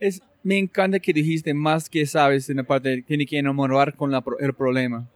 Es, 0.00 0.22
me 0.42 0.58
encanta 0.58 0.98
que 0.98 1.12
dijiste 1.12 1.54
más 1.54 1.88
que 1.88 2.04
sabes 2.04 2.50
en 2.50 2.58
la 2.58 2.64
parte 2.64 2.90
de 2.90 3.02
tiene 3.02 3.26
que 3.26 3.38
enamorar 3.38 3.94
con 3.94 4.10
la, 4.10 4.22
el 4.40 4.54
problema. 4.54 5.08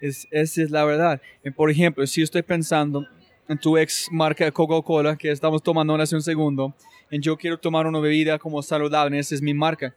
Es, 0.00 0.26
esa 0.30 0.62
es 0.62 0.70
la 0.70 0.84
verdad. 0.84 1.20
Por 1.54 1.70
ejemplo, 1.70 2.06
si 2.06 2.22
estoy 2.22 2.42
pensando 2.42 3.06
en 3.48 3.58
tu 3.58 3.76
ex 3.76 4.08
marca 4.10 4.50
Coca-Cola 4.50 5.16
que 5.16 5.30
estamos 5.30 5.62
tomando 5.62 5.94
hace 5.94 6.16
un 6.16 6.22
segundo, 6.22 6.74
en 7.10 7.22
yo 7.22 7.36
quiero 7.36 7.58
tomar 7.58 7.86
una 7.86 8.00
bebida 8.00 8.38
como 8.38 8.62
saludable, 8.62 9.18
esa 9.18 9.34
es 9.34 9.42
mi 9.42 9.54
marca. 9.54 9.94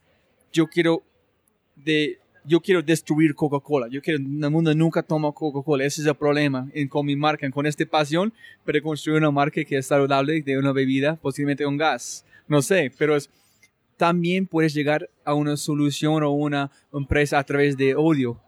Yo 0.52 0.68
quiero 0.68 1.04
de 1.76 2.20
yo 2.48 2.62
quiero 2.62 2.82
destruir 2.82 3.36
Coca-Cola. 3.36 3.88
Yo 3.89 4.02
quiero, 4.02 4.20
el 4.20 4.52
mundo 4.52 4.74
nunca 4.74 5.04
toma 5.04 5.32
Coca-Cola. 5.32 5.84
Ese 5.84 6.02
es 6.02 6.08
el 6.08 6.16
problema 6.16 6.70
en, 6.74 6.88
con 6.88 7.06
mi 7.06 7.16
marca, 7.16 7.50
con 7.52 7.66
esta 7.66 7.86
pasión, 7.86 8.34
pero 8.64 8.82
construir 8.82 9.20
una 9.20 9.32
marca 9.32 9.64
que 9.64 9.78
es 9.78 9.86
saludable 9.86 10.41
de 10.41 10.58
una 10.58 10.72
bebida, 10.72 11.18
posiblemente 11.18 11.66
un 11.66 11.78
gas. 11.78 12.26
No 12.48 12.62
sé, 12.62 12.91
pero 12.98 13.16
es, 13.16 13.30
también 13.98 14.48
puedes 14.48 14.74
llegar 14.74 15.10
a 15.26 15.34
una 15.34 15.58
solución 15.58 16.24
o 16.24 16.32
una 16.32 16.72
empresa 16.93 17.38
a 17.38 17.43
través 17.43 17.76
de 17.76 17.95
odio 17.95 18.39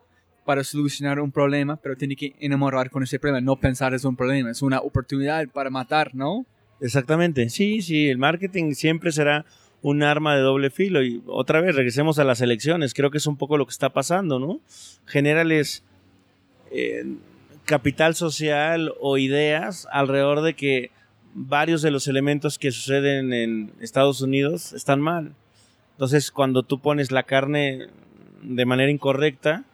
para 0.45 0.63
solucionar 0.63 1.19
un 1.19 1.31
problema, 1.31 1.75
pero 1.75 1.95
tiene 1.95 2.15
que 2.15 2.33
enamorar 2.39 2.89
con 2.89 3.03
ese 3.03 3.19
problema, 3.19 3.41
no 3.41 3.59
pensar 3.59 3.93
es 3.93 4.05
un 4.05 4.15
problema, 4.15 4.49
es 4.49 4.61
una 4.61 4.79
oportunidad 4.79 5.47
para 5.49 5.69
matar, 5.69 6.15
¿no? 6.15 6.45
Exactamente, 6.81 7.49
sí, 7.49 7.81
sí, 7.81 8.07
el 8.07 8.17
marketing 8.17 8.73
siempre 8.73 9.11
será 9.11 9.45
un 9.81 10.03
arma 10.03 10.35
de 10.35 10.41
doble 10.41 10.69
filo. 10.69 11.03
Y 11.03 11.21
otra 11.27 11.61
vez, 11.61 11.75
regresemos 11.75 12.19
a 12.19 12.23
las 12.23 12.41
elecciones. 12.41 12.93
Creo 12.93 13.11
que 13.11 13.17
es 13.17 13.27
un 13.27 13.37
poco 13.37 13.57
lo 13.57 13.65
que 13.65 13.71
está 13.71 13.89
pasando, 13.89 14.39
¿no? 14.39 14.59
Generales 15.05 15.83
eh, 16.71 17.05
capital 17.65 18.15
social 18.15 18.93
o 18.99 19.17
ideas 19.17 19.87
alrededor 19.91 20.41
de 20.41 20.55
que 20.55 20.91
varios 21.33 21.81
de 21.81 21.91
los 21.91 22.07
elementos 22.07 22.57
que 22.57 22.71
suceden 22.71 23.33
en 23.33 23.71
Estados 23.79 24.21
Unidos 24.21 24.73
están 24.73 24.99
mal. 24.99 25.33
Entonces, 25.91 26.31
cuando 26.31 26.63
tú 26.63 26.79
pones 26.79 27.11
la 27.11 27.23
carne 27.23 27.87
de 28.41 28.65
manera 28.65 28.91
incorrecta, 28.91 29.65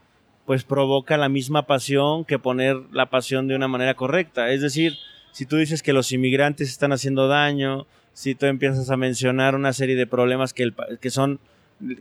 pues 0.45 0.64
provoca 0.64 1.18
la 1.18 1.30
misma 1.30 1.66
pasión 1.66 2.26
que 2.26 2.39
poner 2.39 2.78
la 2.91 3.10
pasión 3.10 3.47
de 3.47 3.56
una 3.56 3.68
manera 3.68 3.95
correcta. 3.95 4.51
Es 4.51 4.62
decir, 4.62 4.97
si 5.32 5.45
tú 5.45 5.58
dices 5.58 5.82
que 5.82 5.93
los 5.93 6.12
inmigrantes 6.12 6.70
están 6.70 6.91
haciendo 6.91 7.28
daño, 7.28 7.88
si 8.16 8.34
tú 8.34 8.45
empiezas 8.45 8.89
a 8.89 8.95
mencionar 8.95 9.55
una 9.55 9.74
serie 9.74 9.97
de 9.97 10.07
problemas 10.07 10.53
que, 10.53 10.74
que 11.01 11.09
son 11.09 11.39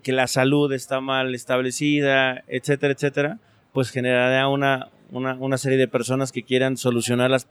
que 0.05 0.12
la 0.12 0.29
salud 0.29 0.73
está 0.73 1.01
mal 1.01 1.35
establecida, 1.35 2.45
etcétera, 2.47 2.93
etcétera, 2.93 3.39
pues 3.73 3.91
generará 3.91 4.47
una, 4.49 4.91
una, 5.11 5.59
serie 5.59 5.77
de 5.77 5.89
personas 5.89 6.31
que 6.31 6.45
quieran 6.45 6.77
solucionar 6.77 7.33
las, 7.33 7.49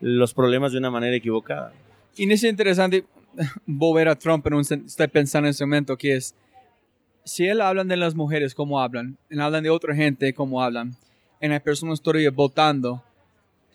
los 0.00 0.32
problemas 0.32 0.72
de 0.72 0.78
una 0.78 0.90
manera 0.90 1.14
equivocada. 1.14 1.74
Y 2.16 2.32
es 2.32 2.42
interesante 2.42 3.04
volver 3.66 4.08
a 4.08 4.16
Trump, 4.16 4.42
pero 4.42 4.58
estoy 4.58 5.08
pensando 5.08 5.48
en 5.48 5.50
ese 5.50 5.66
momento 5.66 5.98
que 5.98 6.16
es, 6.16 6.34
si 7.22 7.46
él 7.46 7.60
habla 7.60 7.84
de 7.84 7.98
las 7.98 8.14
mujeres 8.14 8.54
como 8.54 8.80
hablan, 8.80 9.18
él 9.28 9.42
habla 9.42 9.60
de 9.60 9.68
otra 9.68 9.94
gente 9.94 10.32
como 10.32 10.62
hablan, 10.62 10.96
en 11.40 11.50
la 11.50 11.60
persona 11.60 11.94
todavía 11.96 12.30
votando, 12.30 13.04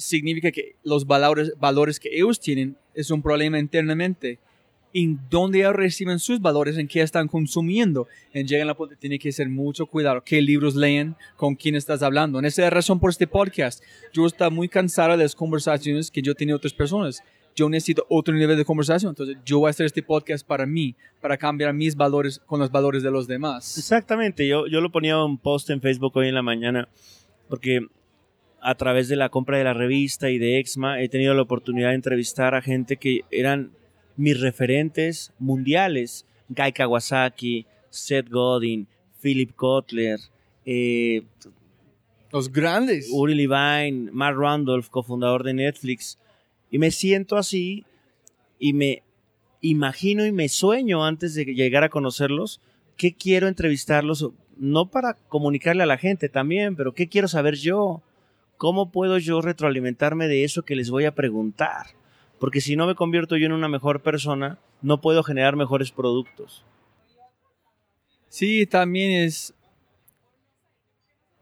significa 0.02 0.52
que 0.52 0.76
los 0.84 1.06
valores, 1.06 1.54
valores 1.60 2.00
que 2.00 2.10
ellos 2.12 2.40
tienen 2.40 2.76
es 2.94 3.12
un 3.12 3.22
problema 3.22 3.60
internamente. 3.60 4.40
En 4.94 5.20
dónde 5.30 5.60
ellos 5.60 5.74
reciben 5.74 6.20
sus 6.20 6.42
valores, 6.42 6.78
en 6.78 6.88
qué 6.88 7.02
están 7.02 7.30
consumiendo. 7.30 8.08
En 8.34 8.46
llegan 8.46 8.68
la 8.68 8.76
tiene 9.00 9.20
que 9.20 9.32
ser 9.32 9.48
mucho 9.48 9.86
cuidado. 9.86 10.22
¿Qué 10.22 10.42
libros 10.42 10.76
leen? 10.76 11.16
¿Con 11.38 11.56
quién 11.56 11.76
estás 11.76 12.02
hablando? 12.04 12.40
En 12.40 12.46
esa 12.46 12.70
razón 12.70 13.00
por 13.00 13.12
este 13.12 13.28
podcast. 13.28 13.82
Yo 14.12 14.26
estoy 14.26 14.50
muy 14.52 14.68
cansado 14.68 15.16
de 15.16 15.24
las 15.24 15.36
conversaciones 15.36 16.12
que 16.12 16.22
yo 16.22 16.36
tenía 16.36 16.56
otras 16.56 16.74
personas. 16.74 17.24
yo 17.54 17.70
necesito 17.70 18.06
otro 18.10 18.34
nivel 18.34 18.58
de 18.58 18.66
conversación. 18.66 19.12
Entonces, 19.12 19.38
yo 19.46 19.60
voy 19.60 19.68
a 19.68 19.72
hacer 19.72 19.86
este 19.86 20.02
podcast 20.02 20.46
para 20.46 20.66
mí, 20.66 20.96
para 21.20 21.38
cambiar 21.38 21.74
mis 21.74 21.96
valores 21.96 22.40
con 22.46 22.60
los 22.60 22.72
valores 22.72 23.04
de 23.04 23.12
los 23.12 23.28
demás. 23.28 23.78
Exactamente, 23.78 24.48
yo, 24.48 24.68
yo 24.68 24.80
lo 24.80 24.90
ponía 24.90 25.22
un 25.22 25.38
post 25.38 25.70
en 25.70 25.82
Facebook 25.82 26.16
hoy 26.16 26.30
en 26.30 26.36
la 26.36 26.42
mañana, 26.42 26.88
porque 27.50 27.82
a 28.62 28.76
través 28.76 29.08
de 29.08 29.16
la 29.16 29.30
compra 29.30 29.58
de 29.58 29.64
la 29.64 29.74
revista 29.74 30.30
y 30.30 30.38
de 30.38 30.60
Exma 30.60 31.02
he 31.02 31.10
tenido 31.10 31.34
la 31.34 31.42
oportunidad 31.42 31.90
de 31.90 31.96
entrevistar 31.96 32.56
a 32.56 32.62
gente 32.62 32.98
que 32.98 33.22
eran 33.32 33.72
mis 34.16 34.40
referentes 34.40 35.34
mundiales. 35.40 36.26
Guy 36.50 36.72
Kawasaki, 36.74 37.66
Seth 37.90 38.30
Godin, 38.30 38.88
Philip 39.22 39.56
Kotler, 39.56 40.20
eh, 40.66 41.24
Los 42.32 42.52
grandes. 42.52 43.10
Uri 43.12 43.36
Levine, 43.36 44.12
Mark 44.12 44.38
Randolph, 44.38 44.90
cofundador 44.90 45.44
de 45.44 45.54
Netflix. 45.54 46.18
Y 46.70 46.78
me 46.78 46.92
siento 46.92 47.38
así 47.38 47.86
y 48.60 48.74
me 48.74 49.04
imagino 49.62 50.26
y 50.26 50.32
me 50.32 50.50
sueño 50.50 51.06
antes 51.06 51.36
de 51.36 51.46
llegar 51.46 51.84
a 51.84 51.90
conocerlos 51.90 52.62
qué 53.02 53.16
quiero 53.16 53.48
entrevistarlos, 53.48 54.30
no 54.58 54.86
para 54.92 55.16
comunicarle 55.28 55.82
a 55.82 55.88
la 55.88 55.98
gente 55.98 56.30
también, 56.30 56.76
pero 56.76 56.94
qué 56.94 57.10
quiero 57.10 57.28
saber 57.28 57.56
yo. 57.56 58.04
¿Cómo 58.62 58.92
puedo 58.92 59.18
yo 59.18 59.42
retroalimentarme 59.42 60.28
de 60.28 60.44
eso 60.44 60.62
que 60.62 60.76
les 60.76 60.92
voy 60.92 61.06
a 61.06 61.16
preguntar? 61.16 61.88
Porque 62.38 62.62
si 62.62 62.76
no 62.76 62.86
me 62.86 62.94
convierto 62.94 63.36
yo 63.36 63.48
en 63.48 63.54
una 63.54 63.68
mejor 63.68 64.04
persona, 64.04 64.60
no 64.84 65.02
puedo 65.02 65.24
generar 65.24 65.56
mejores 65.56 65.92
productos. 65.92 66.64
Sí, 68.30 68.68
también 68.68 69.24
es... 69.24 69.56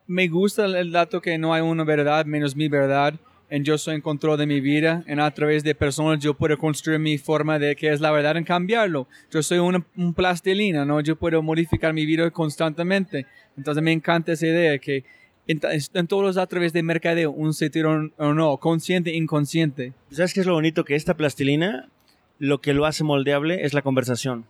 Me 0.08 0.30
gusta 0.30 0.64
el 0.64 0.94
dato 0.94 1.20
que 1.20 1.38
no 1.38 1.54
hay 1.54 1.62
una 1.62 1.84
verdad 1.84 2.26
menos 2.26 2.56
mi 2.56 2.70
verdad. 2.70 3.16
En 3.50 3.66
yo 3.66 3.78
soy 3.78 3.96
en 3.96 4.02
control 4.02 4.38
de 4.38 4.48
mi 4.48 4.62
vida. 4.62 5.04
En 5.06 5.20
a 5.20 5.30
través 5.32 5.66
de 5.66 5.76
personas 5.76 6.24
yo 6.24 6.36
puedo 6.36 6.58
construir 6.58 7.00
mi 7.00 7.18
forma 7.18 7.60
de 7.60 7.76
que 7.76 7.92
es 7.92 8.00
la 8.00 8.12
verdad 8.12 8.38
en 8.38 8.46
cambiarlo. 8.46 9.10
Yo 9.30 9.44
soy 9.44 9.58
una, 9.58 9.86
un 9.98 10.14
plastilina, 10.14 10.86
¿no? 10.86 11.02
Yo 11.02 11.18
puedo 11.18 11.44
modificar 11.44 11.92
mi 11.92 12.06
vida 12.06 12.32
constantemente. 12.32 13.26
Entonces 13.58 13.84
me 13.84 13.92
encanta 13.92 14.32
esa 14.32 14.48
idea 14.48 14.80
que 14.80 15.04
en, 15.50 15.60
en 15.94 16.08
todos 16.08 16.38
a 16.38 16.46
través 16.46 16.74
de 16.74 16.84
mercadeo, 16.84 17.32
un 17.32 17.56
sentido 17.56 18.12
o 18.18 18.34
no, 18.34 18.58
consciente, 18.58 19.16
inconsciente. 19.16 19.94
¿Sabes 20.12 20.36
qué 20.36 20.42
es 20.42 20.46
lo 20.46 20.54
bonito? 20.54 20.86
Que 20.86 20.96
esta 20.96 21.16
plastilina, 21.16 21.90
lo 22.38 22.62
que 22.62 22.76
lo 22.76 22.86
hace 22.86 23.04
moldeable 23.04 23.66
es 23.66 23.74
la 23.74 23.82
conversación. 23.82 24.46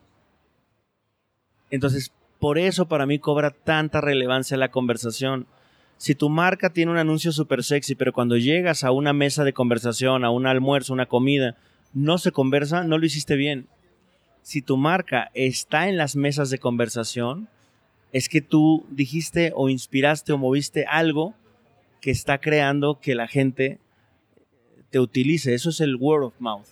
Entonces, 1.72 2.12
por 2.40 2.58
eso 2.58 2.90
para 2.90 3.06
mí 3.06 3.18
cobra 3.18 3.52
tanta 3.52 4.02
relevancia 4.02 4.58
la 4.58 4.72
conversación. 4.72 5.48
Si 5.96 6.16
tu 6.16 6.30
marca 6.30 6.72
tiene 6.72 6.92
un 6.92 6.98
anuncio 6.98 7.32
súper 7.32 7.64
sexy, 7.64 7.96
pero 7.96 8.12
cuando 8.12 8.36
llegas 8.36 8.84
a 8.84 8.92
una 8.92 9.14
mesa 9.14 9.46
de 9.46 9.54
conversación, 9.54 10.26
a 10.26 10.32
un 10.32 10.48
almuerzo, 10.48 10.92
una 10.92 11.06
comida, 11.06 11.56
no 11.94 12.18
se 12.18 12.34
conversa, 12.34 12.84
no 12.84 12.98
lo 12.98 13.06
hiciste 13.06 13.38
bien. 13.38 13.68
Si 14.42 14.62
tu 14.62 14.76
marca 14.76 15.32
está 15.34 15.88
en 15.88 15.96
las 15.96 16.18
mesas 16.18 16.50
de 16.50 16.60
conversación, 16.60 17.48
es 18.12 18.30
que 18.30 18.42
tú 18.42 18.86
dijiste 18.90 19.52
o 19.56 19.70
inspiraste 19.70 20.34
o 20.34 20.38
moviste 20.38 20.86
algo 20.86 21.34
que 22.02 22.12
está 22.12 22.40
creando 22.40 23.00
que 23.00 23.16
la 23.16 23.28
gente 23.28 23.80
te 24.90 25.00
utilice. 25.00 25.54
Eso 25.54 25.70
es 25.70 25.80
el 25.82 25.96
word 25.96 26.24
of 26.24 26.34
mouth. 26.40 26.68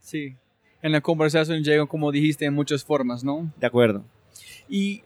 Sí. 0.00 0.36
En 0.82 0.92
la 0.92 1.00
conversación 1.00 1.62
llegan, 1.62 1.86
como 1.86 2.12
dijiste, 2.12 2.44
en 2.44 2.54
muchas 2.54 2.84
formas, 2.84 3.24
¿no? 3.24 3.50
De 3.58 3.66
acuerdo. 3.66 4.04
Y, 4.68 5.02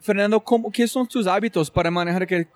Fernando, 0.00 0.40
¿cómo, 0.40 0.70
¿qué 0.70 0.88
son 0.88 1.06
tus 1.06 1.26
hábitos 1.26 1.70
para 1.70 1.90
manejar 1.90 2.26
que, 2.26 2.46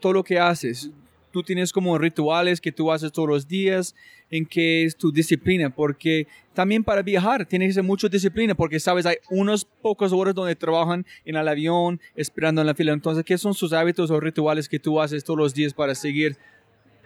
todo 0.00 0.12
lo 0.12 0.24
que 0.24 0.38
haces? 0.38 0.90
Tú 1.30 1.42
tienes 1.42 1.72
como 1.72 1.98
rituales 1.98 2.60
que 2.60 2.72
tú 2.72 2.90
haces 2.90 3.12
todos 3.12 3.28
los 3.28 3.48
días, 3.48 3.94
en 4.30 4.46
qué 4.46 4.84
es 4.84 4.96
tu 4.96 5.12
disciplina, 5.12 5.70
porque 5.70 6.26
también 6.54 6.84
para 6.84 7.02
viajar 7.02 7.46
tienes 7.46 7.68
que 7.68 7.74
ser 7.74 7.82
mucha 7.82 8.08
disciplina, 8.08 8.54
porque 8.54 8.80
sabes, 8.80 9.06
hay 9.06 9.16
unas 9.30 9.64
pocas 9.64 10.12
horas 10.12 10.34
donde 10.34 10.56
trabajan 10.56 11.04
en 11.24 11.36
el 11.36 11.48
avión, 11.48 12.00
esperando 12.14 12.60
en 12.60 12.66
la 12.66 12.74
fila. 12.74 12.92
Entonces, 12.92 13.24
¿qué 13.24 13.38
son 13.38 13.54
sus 13.54 13.72
hábitos 13.72 14.10
o 14.10 14.20
rituales 14.20 14.68
que 14.68 14.78
tú 14.78 15.00
haces 15.00 15.24
todos 15.24 15.38
los 15.38 15.54
días 15.54 15.74
para 15.74 15.94
seguir? 15.94 16.36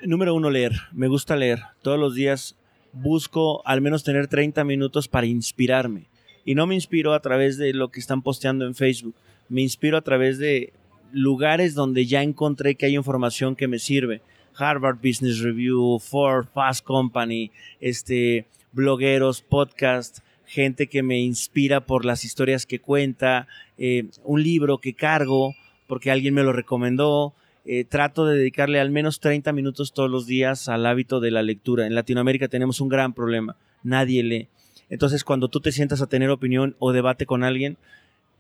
Número 0.05 0.35
uno, 0.35 0.51
leer. 0.51 0.73
Me 0.93 1.07
gusta 1.09 1.37
leer. 1.37 1.61
Todos 1.83 1.99
los 1.99 2.15
días 2.15 2.57
busco 2.93 3.67
al 3.67 3.81
menos 3.81 4.05
tener 4.05 4.27
30 4.27 4.65
minutos 4.65 5.09
para 5.09 5.27
inspirarme. 5.27 6.07
Y 6.45 6.55
no 6.55 6.67
me 6.67 6.75
inspiro 6.75 7.15
a 7.15 7.21
través 7.21 7.57
de 7.57 7.73
lo 7.73 7.91
que 7.91 8.01
están 8.01 8.23
posteando 8.23 8.67
en 8.67 8.75
Facebook. 8.75 9.15
Me 9.49 9.63
inspiro 9.63 9.97
a 9.97 10.03
través 10.03 10.39
de 10.39 10.73
lugares 11.13 11.75
donde 11.75 12.07
ya 12.07 12.23
encontré 12.23 12.75
que 12.75 12.87
hay 12.87 12.97
información 12.97 13.57
que 13.57 13.69
me 13.69 13.79
sirve. 13.79 14.23
Harvard 14.57 14.97
Business 14.97 15.41
Review, 15.41 15.99
Ford, 15.99 16.47
Fast 16.53 16.85
Company, 16.85 17.51
este, 17.81 18.47
blogueros, 18.73 19.43
podcast, 19.43 20.19
gente 20.45 20.89
que 20.89 21.03
me 21.03 21.21
inspira 21.21 21.87
por 21.87 22.05
las 22.05 22.25
historias 22.25 22.67
que 22.67 22.79
cuenta, 22.79 23.49
eh, 23.79 24.05
un 24.25 24.43
libro 24.43 24.79
que 24.79 24.95
cargo 24.95 25.55
porque 25.87 26.11
alguien 26.11 26.35
me 26.35 26.43
lo 26.43 26.53
recomendó. 26.53 27.35
Eh, 27.65 27.85
trato 27.85 28.27
de 28.27 28.37
dedicarle 28.37 28.81
al 28.81 28.91
menos 28.91 29.21
30 29.21 29.53
minutos 29.53 29.93
todos 29.93 30.11
los 30.11 30.27
días 30.27 30.69
al 30.69 30.85
hábito 30.85 31.21
de 31.21 31.31
la 31.31 31.43
lectura. 31.43 31.87
En 31.87 31.95
Latinoamérica 31.95 32.49
tenemos 32.49 32.81
un 32.81 32.89
gran 32.89 33.13
problema. 33.13 33.57
Nadie 33.83 34.23
lee. 34.23 34.49
Entonces, 34.91 35.25
cuando 35.25 35.49
tú 35.49 35.61
te 35.61 35.73
sientas 35.73 36.03
a 36.03 36.07
tener 36.07 36.31
opinión 36.31 36.77
o 36.79 36.93
debate 36.93 37.25
con 37.25 37.45
alguien, 37.45 37.79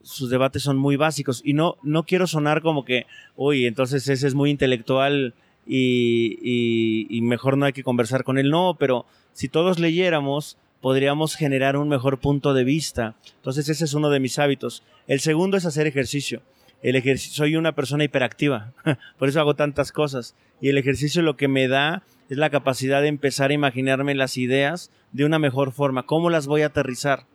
sus 0.02 0.30
debates 0.30 0.62
son 0.62 0.76
muy 0.76 0.96
básicos. 0.96 1.42
Y 1.44 1.54
no, 1.54 1.76
no 1.82 2.04
quiero 2.04 2.26
sonar 2.26 2.62
como 2.62 2.84
que, 2.84 3.06
uy, 3.36 3.66
entonces 3.66 4.08
ese 4.08 4.26
es 4.26 4.34
muy 4.34 4.50
intelectual 4.50 5.34
y, 5.66 6.38
y, 6.42 7.06
y 7.10 7.20
mejor 7.22 7.56
no 7.56 7.66
hay 7.66 7.72
que 7.72 7.84
conversar 7.84 8.24
con 8.24 8.38
él. 8.38 8.50
No, 8.50 8.76
pero 8.78 9.06
si 9.32 9.48
todos 9.48 9.78
leyéramos, 9.78 10.56
podríamos 10.82 11.36
generar 11.36 11.76
un 11.76 11.88
mejor 11.88 12.18
punto 12.18 12.52
de 12.52 12.64
vista. 12.64 13.14
Entonces, 13.36 13.68
ese 13.70 13.84
es 13.84 13.94
uno 13.94 14.10
de 14.10 14.20
mis 14.20 14.38
hábitos. 14.38 14.82
El 15.06 15.20
segundo 15.20 15.56
es 15.56 15.64
hacer 15.64 15.86
ejercicio. 15.86 16.42
El 16.82 16.96
ejercicio, 16.96 17.36
soy 17.36 17.56
una 17.56 17.72
persona 17.72 18.02
hiperactiva, 18.02 18.72
por 19.18 19.28
eso 19.28 19.40
hago 19.40 19.54
tantas 19.54 19.92
cosas. 19.92 20.34
Y 20.60 20.68
el 20.68 20.78
ejercicio 20.78 21.22
lo 21.22 21.36
que 21.36 21.46
me 21.46 21.68
da 21.68 22.02
es 22.28 22.36
la 22.36 22.50
capacidad 22.50 23.00
de 23.00 23.08
empezar 23.08 23.50
a 23.50 23.54
imaginarme 23.54 24.16
las 24.16 24.36
ideas 24.36 24.90
de 25.12 25.24
una 25.24 25.38
mejor 25.38 25.70
forma, 25.70 26.04
cómo 26.04 26.28
las 26.28 26.48
voy 26.48 26.62
a 26.62 26.66
aterrizar. 26.66 27.26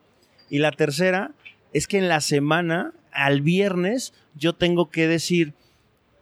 Y 0.49 0.59
la 0.59 0.71
tercera 0.71 1.31
es 1.73 1.87
que 1.87 1.97
en 1.97 2.07
la 2.07 2.21
semana, 2.21 2.93
al 3.11 3.41
viernes, 3.41 4.13
yo 4.35 4.53
tengo 4.53 4.89
que 4.89 5.07
decir 5.07 5.53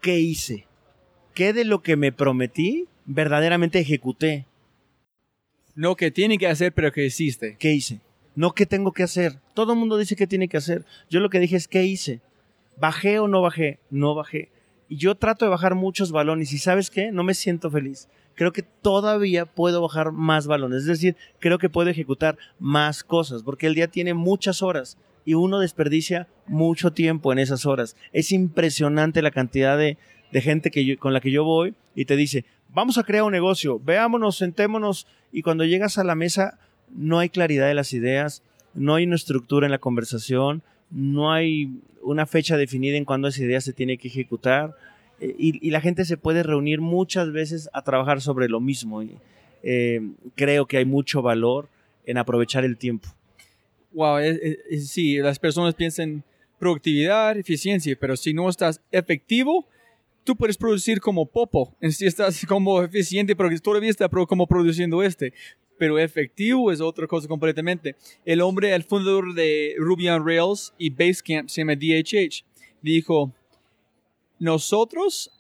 qué 0.01 0.19
hice, 0.19 0.65
qué 1.33 1.53
de 1.53 1.65
lo 1.65 1.81
que 1.81 1.95
me 1.95 2.11
prometí 2.11 2.87
verdaderamente 3.05 3.79
ejecuté. 3.79 4.45
No 5.75 5.95
que 5.95 6.11
tiene 6.11 6.37
que 6.37 6.47
hacer, 6.47 6.73
pero 6.73 6.91
que 6.91 7.05
hiciste. 7.05 7.57
¿Qué 7.59 7.73
hice? 7.73 7.99
No 8.35 8.53
qué 8.53 8.65
tengo 8.65 8.91
que 8.91 9.03
hacer. 9.03 9.39
Todo 9.53 9.73
el 9.73 9.79
mundo 9.79 9.97
dice 9.97 10.15
que 10.15 10.27
tiene 10.27 10.47
que 10.47 10.57
hacer. 10.57 10.85
Yo 11.09 11.19
lo 11.19 11.29
que 11.29 11.39
dije 11.39 11.55
es 11.55 11.67
qué 11.67 11.83
hice. 11.83 12.21
¿Bajé 12.77 13.19
o 13.19 13.27
no 13.27 13.41
bajé? 13.41 13.79
No 13.89 14.15
bajé. 14.15 14.49
Y 14.87 14.97
yo 14.97 15.15
trato 15.15 15.45
de 15.45 15.49
bajar 15.49 15.75
muchos 15.75 16.11
balones 16.11 16.51
y 16.53 16.57
sabes 16.57 16.89
qué? 16.89 17.11
No 17.11 17.23
me 17.23 17.33
siento 17.33 17.69
feliz. 17.71 18.07
Creo 18.35 18.51
que 18.51 18.63
todavía 18.63 19.45
puedo 19.45 19.81
bajar 19.81 20.11
más 20.11 20.47
balones. 20.47 20.81
Es 20.81 20.87
decir, 20.87 21.15
creo 21.39 21.57
que 21.57 21.69
puedo 21.69 21.89
ejecutar 21.89 22.37
más 22.59 23.03
cosas 23.03 23.43
porque 23.43 23.67
el 23.67 23.75
día 23.75 23.87
tiene 23.87 24.13
muchas 24.13 24.61
horas 24.61 24.97
y 25.25 25.33
uno 25.33 25.59
desperdicia 25.59 26.27
mucho 26.47 26.93
tiempo 26.93 27.33
en 27.33 27.39
esas 27.39 27.65
horas. 27.65 27.97
Es 28.13 28.31
impresionante 28.31 29.21
la 29.21 29.31
cantidad 29.31 29.77
de, 29.77 29.97
gente 30.33 30.69
que 30.69 30.85
yo, 30.85 30.97
con 30.97 31.13
la 31.13 31.21
que 31.21 31.31
yo 31.31 31.43
voy 31.43 31.73
y 31.95 32.05
te 32.05 32.15
dice, 32.15 32.45
vamos 32.73 32.97
a 32.97 33.03
crear 33.03 33.23
un 33.23 33.31
negocio, 33.31 33.79
veámonos, 33.79 34.37
sentémonos 34.37 35.07
y 35.31 35.41
cuando 35.41 35.65
llegas 35.65 35.97
a 35.97 36.03
la 36.03 36.15
mesa 36.15 36.59
no 36.93 37.19
hay 37.19 37.29
claridad 37.29 37.67
de 37.67 37.73
las 37.73 37.93
ideas, 37.93 38.43
no 38.73 38.95
hay 38.95 39.05
una 39.05 39.15
estructura 39.15 39.65
en 39.65 39.71
la 39.71 39.79
conversación, 39.79 40.61
no 40.91 41.31
hay 41.31 41.79
una 42.01 42.25
fecha 42.25 42.57
definida 42.57 42.97
en 42.97 43.05
cuándo 43.05 43.27
esa 43.27 43.43
idea 43.43 43.61
se 43.61 43.73
tiene 43.73 43.97
que 43.97 44.09
ejecutar 44.09 44.75
eh, 45.19 45.33
y, 45.37 45.71
la 45.71 45.81
gente 45.81 46.05
se 46.05 46.17
puede 46.17 46.43
reunir 46.43 46.81
muchas 46.81 47.31
veces 47.31 47.69
a 47.73 47.81
trabajar 47.81 48.21
sobre 48.21 48.49
lo 48.49 48.59
mismo. 48.59 49.01
Eh, 49.63 50.01
creo 50.35 50.67
que 50.67 50.77
hay 50.77 50.85
mucho 50.85 51.21
valor 51.21 51.69
en 52.05 52.17
aprovechar 52.17 52.65
el 52.65 52.77
tiempo. 52.77 53.09
Wow, 53.95 54.17
es, 54.17 54.39
es, 54.69 54.89
sí, 54.89 55.17
las 55.19 55.39
personas 55.39 55.73
piensan 55.73 56.21
productividad, 56.59 57.37
eficiencia, 57.37 57.95
pero 57.97 58.17
si 58.17 58.33
no 58.33 58.49
estás 58.49 58.81
efectivo, 58.91 59.65
tú 60.25 60.35
puedes 60.35 60.57
producir 60.57 60.99
como 60.99 61.25
popo. 61.25 61.73
Si 61.81 62.05
estás 62.05 62.45
como 62.47 62.83
eficiente, 62.83 63.37
pero 63.37 63.49
todavía 63.61 63.89
está 63.89 64.09
como 64.09 64.45
produciendo 64.47 65.01
este. 65.01 65.31
Pero 65.77 65.97
efectivo 65.97 66.73
es 66.73 66.81
otra 66.81 67.07
cosa 67.07 67.29
completamente. 67.29 67.95
El 68.25 68.41
hombre, 68.41 68.75
el 68.75 68.83
fundador 68.83 69.33
de 69.33 69.75
Ruby 69.77 70.09
on 70.09 70.27
Rails 70.27 70.73
y 70.77 70.89
Basecamp, 70.89 71.47
se 71.47 71.61
llama 71.61 71.75
DHH, 71.75 72.43
dijo, 72.81 73.33
nosotros, 74.39 75.31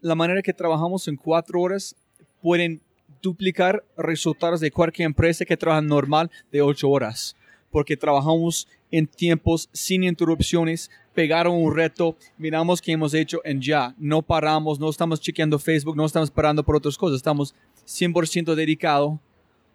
la 0.00 0.14
manera 0.14 0.40
que 0.40 0.54
trabajamos 0.54 1.06
en 1.08 1.16
cuatro 1.16 1.60
horas, 1.60 1.94
pueden 2.40 2.80
duplicar 3.20 3.84
resultados 3.98 4.60
de 4.60 4.70
cualquier 4.70 5.06
empresa 5.06 5.44
que 5.44 5.56
trabaja 5.56 5.82
normal 5.82 6.30
de 6.50 6.62
ocho 6.62 6.88
horas. 6.88 7.36
Porque 7.74 7.96
trabajamos 7.96 8.68
en 8.92 9.08
tiempos 9.08 9.68
sin 9.72 10.04
interrupciones, 10.04 10.92
pegaron 11.12 11.56
un 11.56 11.74
reto, 11.74 12.16
miramos 12.38 12.80
qué 12.80 12.92
hemos 12.92 13.14
hecho 13.14 13.40
en 13.44 13.60
ya. 13.60 13.96
No 13.98 14.22
paramos, 14.22 14.78
no 14.78 14.88
estamos 14.88 15.20
chequeando 15.20 15.58
Facebook, 15.58 15.96
no 15.96 16.06
estamos 16.06 16.30
parando 16.30 16.62
por 16.62 16.76
otras 16.76 16.96
cosas, 16.96 17.16
estamos 17.16 17.52
100% 17.84 18.54
dedicados 18.54 19.18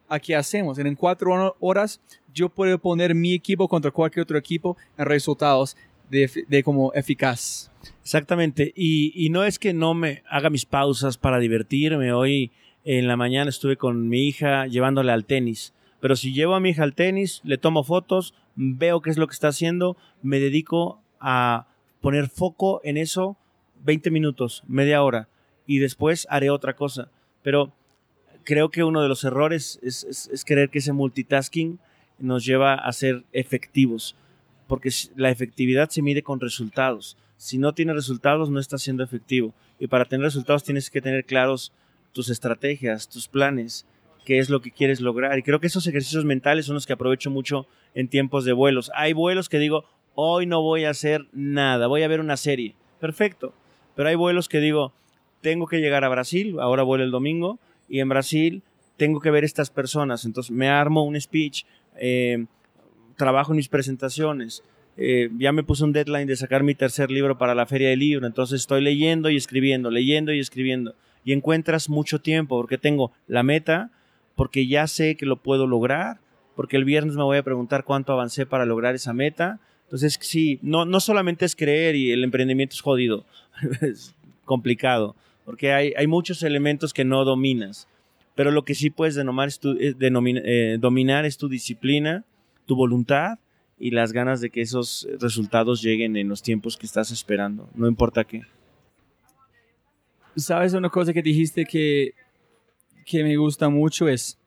aquí 0.08 0.34
hacemos. 0.34 0.80
En 0.80 0.95
cuatro 0.95 1.58
horas 1.60 2.00
yo 2.34 2.47
puedo 2.47 2.80
poner 2.80 3.14
mi 3.14 3.34
equipo 3.34 3.68
contra 3.68 3.91
cualquier 3.91 4.24
otro 4.24 4.38
equipo 4.38 4.78
en 4.97 5.06
resultados 5.06 5.76
de, 6.10 6.32
de 6.47 6.64
como 6.64 6.93
eficaz. 6.93 7.70
Exactamente. 8.02 8.72
Y, 8.78 9.12
y, 9.14 9.30
no 9.30 9.43
es 9.43 9.60
que 9.60 9.74
no 9.74 9.93
me 9.93 10.24
haga 10.30 10.50
mis 10.50 10.66
pausas 10.66 11.18
para 11.18 11.38
divertirme. 11.38 12.14
Hoy 12.14 12.54
en 12.86 13.10
la 13.10 13.18
mañana 13.18 13.50
estuve 13.50 13.76
con 13.76 14.08
mi 14.08 14.30
hija 14.30 14.68
llevándole 14.68 15.12
al 15.12 15.26
tenis. 15.26 15.74
Pero 16.00 16.16
si 16.16 16.34
llevo 16.34 16.56
a 16.56 16.60
mi 16.60 16.70
hija 16.70 16.84
al 16.84 16.95
tenis, 16.95 17.41
le 17.43 17.58
tomo 17.58 17.84
fotos, 17.84 18.34
veo 18.56 19.02
qué 19.02 19.10
es 19.10 19.18
lo 19.18 19.28
que 19.28 19.34
está 19.34 19.50
haciendo, 19.50 19.97
me 20.22 20.39
dedico 20.39 21.02
a 21.20 21.68
poner 22.02 22.30
foco 22.30 22.82
en 22.84 22.97
eso 22.97 23.38
20 23.84 24.12
minutos, 24.12 24.64
media 24.68 25.04
hora, 25.04 25.28
y 25.66 25.80
después 25.80 26.28
haré 26.30 26.50
otra 26.50 26.76
cosa. 26.76 27.10
Pero 27.43 27.72
creo 28.43 28.70
que 28.70 28.84
uno 28.84 29.02
de 29.02 29.08
los 29.08 29.24
errores 29.24 29.80
es, 29.82 30.04
es, 30.04 30.45
creer 30.45 30.70
que 30.70 30.80
ese 30.80 30.93
multitasking 30.93 31.80
nos 32.18 32.45
lleva 32.45 32.74
a 32.74 32.91
ser 32.91 33.24
efectivos, 33.32 34.16
porque 34.68 34.89
la 35.16 35.30
efectividad 35.30 35.89
se 35.89 36.02
mide 36.02 36.24
con 36.24 36.39
resultados. 36.39 37.18
Si 37.38 37.58
no 37.58 37.74
tiene 37.74 37.93
resultados, 37.93 38.50
no 38.50 38.60
está 38.60 38.78
siendo 38.78 39.04
efectivo. 39.04 39.54
Y 39.80 39.88
para 39.88 40.06
tener 40.06 40.26
resultados 40.26 40.64
tienes 40.64 40.89
que 40.89 41.02
tener 41.02 41.24
claros 41.26 41.72
tus 42.12 42.30
estrategias, 42.30 43.08
tus 43.08 43.28
planes, 43.28 43.86
qué 44.26 44.39
es 44.39 44.49
lo 44.49 44.61
que 44.61 44.72
quieres 44.72 45.01
lograr. 45.01 45.38
Y 45.38 45.43
creo 45.43 45.59
que 45.59 45.67
esos 45.67 45.88
ejercicios 45.88 46.26
mentales 46.26 46.65
son 46.65 46.76
los 46.76 46.86
que 46.86 46.93
aprovecho 46.93 47.30
mucho 47.30 47.67
en 47.93 48.07
tiempos 48.07 48.45
de 48.45 48.53
vuelos. 48.53 48.91
Hay 48.95 49.13
vuelos 49.13 49.49
que 49.49 49.59
digo, 49.59 49.86
hoy 50.15 50.45
no 50.45 50.61
voy 50.61 50.86
a 50.86 50.91
hacer 50.91 51.26
nada, 51.32 51.88
voy 51.88 52.03
a 52.03 52.07
ver 52.07 52.20
una 52.20 52.38
serie. 52.38 52.76
Perfecto. 52.99 53.53
Pero 53.95 54.09
hay 54.09 54.15
vuelos 54.15 54.49
que 54.49 54.59
digo, 54.59 54.93
tengo 55.41 55.67
que 55.67 55.80
llegar 55.80 56.03
a 56.03 56.09
Brasil, 56.09 56.57
ahora 56.59 56.84
vuelo 56.84 57.03
el 57.03 57.11
domingo, 57.11 57.59
y 57.88 57.99
en 57.99 58.09
Brasil 58.09 58.63
tengo 58.97 59.20
que 59.20 59.32
ver 59.32 59.43
estas 59.43 59.70
personas. 59.70 60.26
Entonces 60.26 60.51
me 60.51 60.70
armo 60.70 61.03
un 61.03 61.20
speech, 61.20 61.63
eh, 61.95 62.45
trabajo 63.17 63.51
en 63.51 63.57
mis 63.57 63.70
presentaciones. 63.70 64.63
Eh, 64.97 65.30
ya 65.38 65.53
me 65.53 65.63
puse 65.63 65.86
un 65.86 65.93
deadline 65.93 66.28
de 66.28 66.36
sacar 66.36 66.61
mi 66.63 66.76
tercer 66.76 67.09
libro 67.09 67.38
para 67.38 67.55
la 67.55 67.65
feria 67.65 67.89
del 67.89 67.99
libro, 67.99 68.28
entonces 68.28 68.59
estoy 68.59 68.82
leyendo 68.82 69.30
y 69.30 69.38
escribiendo, 69.38 69.89
leyendo 69.89 70.34
y 70.34 70.39
escribiendo. 70.39 70.93
Y 71.24 71.32
encuentras 71.32 71.89
mucho 71.89 72.20
tiempo 72.20 72.57
porque 72.57 72.78
tengo 72.78 73.13
la 73.28 73.43
meta, 73.43 73.91
porque 74.39 74.67
ya 74.67 74.87
sé 74.87 75.17
que 75.17 75.25
lo 75.25 75.35
puedo 75.35 75.67
lograr, 75.67 76.21
porque 76.55 76.77
el 76.77 76.85
viernes 76.85 77.17
me 77.17 77.23
voy 77.23 77.37
a 77.37 77.43
preguntar 77.43 77.83
cuánto 77.83 78.13
avancé 78.13 78.45
para 78.45 78.65
lograr 78.65 78.95
esa 78.95 79.11
meta. 79.11 79.59
Entonces, 79.83 80.17
sí, 80.21 80.59
no, 80.61 80.85
no 80.85 81.01
solamente 81.01 81.43
es 81.43 81.57
creer 81.57 81.97
y 81.97 82.11
el 82.13 82.23
emprendimiento 82.23 82.73
es 82.73 82.79
jodido, 82.79 83.25
es 83.81 84.15
complicado 84.45 85.17
porque 85.49 85.73
hay, 85.73 85.93
hay 85.97 86.05
muchos 86.05 86.43
elementos 86.43 86.93
que 86.93 87.03
no 87.03 87.25
dominas. 87.25 87.87
Pero 88.35 88.51
lo 88.51 88.65
que 88.65 88.75
sí 88.75 88.91
puedes 88.91 89.15
denominar 89.15 89.47
es 89.47 89.59
tu, 89.59 89.71
eh, 89.71 89.95
eh, 89.99 90.77
dominar 90.79 91.25
es 91.25 91.39
tu 91.39 91.49
disciplina, 91.49 92.23
tu 92.67 92.75
voluntad 92.75 93.39
y 93.79 93.89
las 93.89 94.13
ganas 94.13 94.41
de 94.41 94.51
que 94.51 94.61
esos 94.61 95.07
resultados 95.19 95.81
lleguen 95.81 96.17
en 96.17 96.29
los 96.29 96.43
tiempos 96.43 96.77
que 96.77 96.85
estás 96.85 97.09
esperando, 97.09 97.67
no 97.73 97.87
importa 97.87 98.25
qué. 98.25 98.43
¿Sabes 100.35 100.75
una 100.75 100.89
cosa 100.89 101.13
que 101.13 101.23
dijiste 101.23 101.65
que, 101.65 102.13
que 103.10 103.24
me 103.24 103.36
gusta 103.38 103.70
mucho? 103.70 104.07
Es 104.07 104.38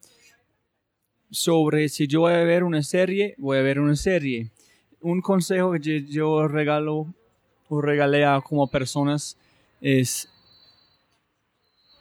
sobre 1.31 1.89
si 1.89 2.07
yo 2.07 2.21
voy 2.21 2.35
a 2.35 2.45
ver 2.45 2.63
una 2.63 2.83
serie, 2.83 3.35
voy 3.37 3.59
a 3.59 3.63
ver 3.63 3.81
una 3.81 3.97
serie. 3.97 4.51
Un 5.01 5.21
consejo 5.21 5.73
que 5.73 6.05
yo 6.05 6.47
regalo 6.47 7.13
o 7.69 7.81
regalé 7.81 8.25
a 8.25 8.41
como 8.41 8.69
personas 8.69 9.37
es 9.81 10.29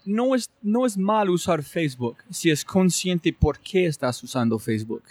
no 0.05 0.36
es, 0.36 0.49
no 0.62 0.86
es 0.86 0.97
mal 0.97 1.30
usar 1.30 1.64
Facebook 1.64 2.18
si 2.30 2.51
es 2.51 2.64
consciente 2.64 3.34
por 3.34 3.59
qué 3.59 3.88
estás 3.88 4.22
usando 4.24 4.59
Facebook. 4.59 5.03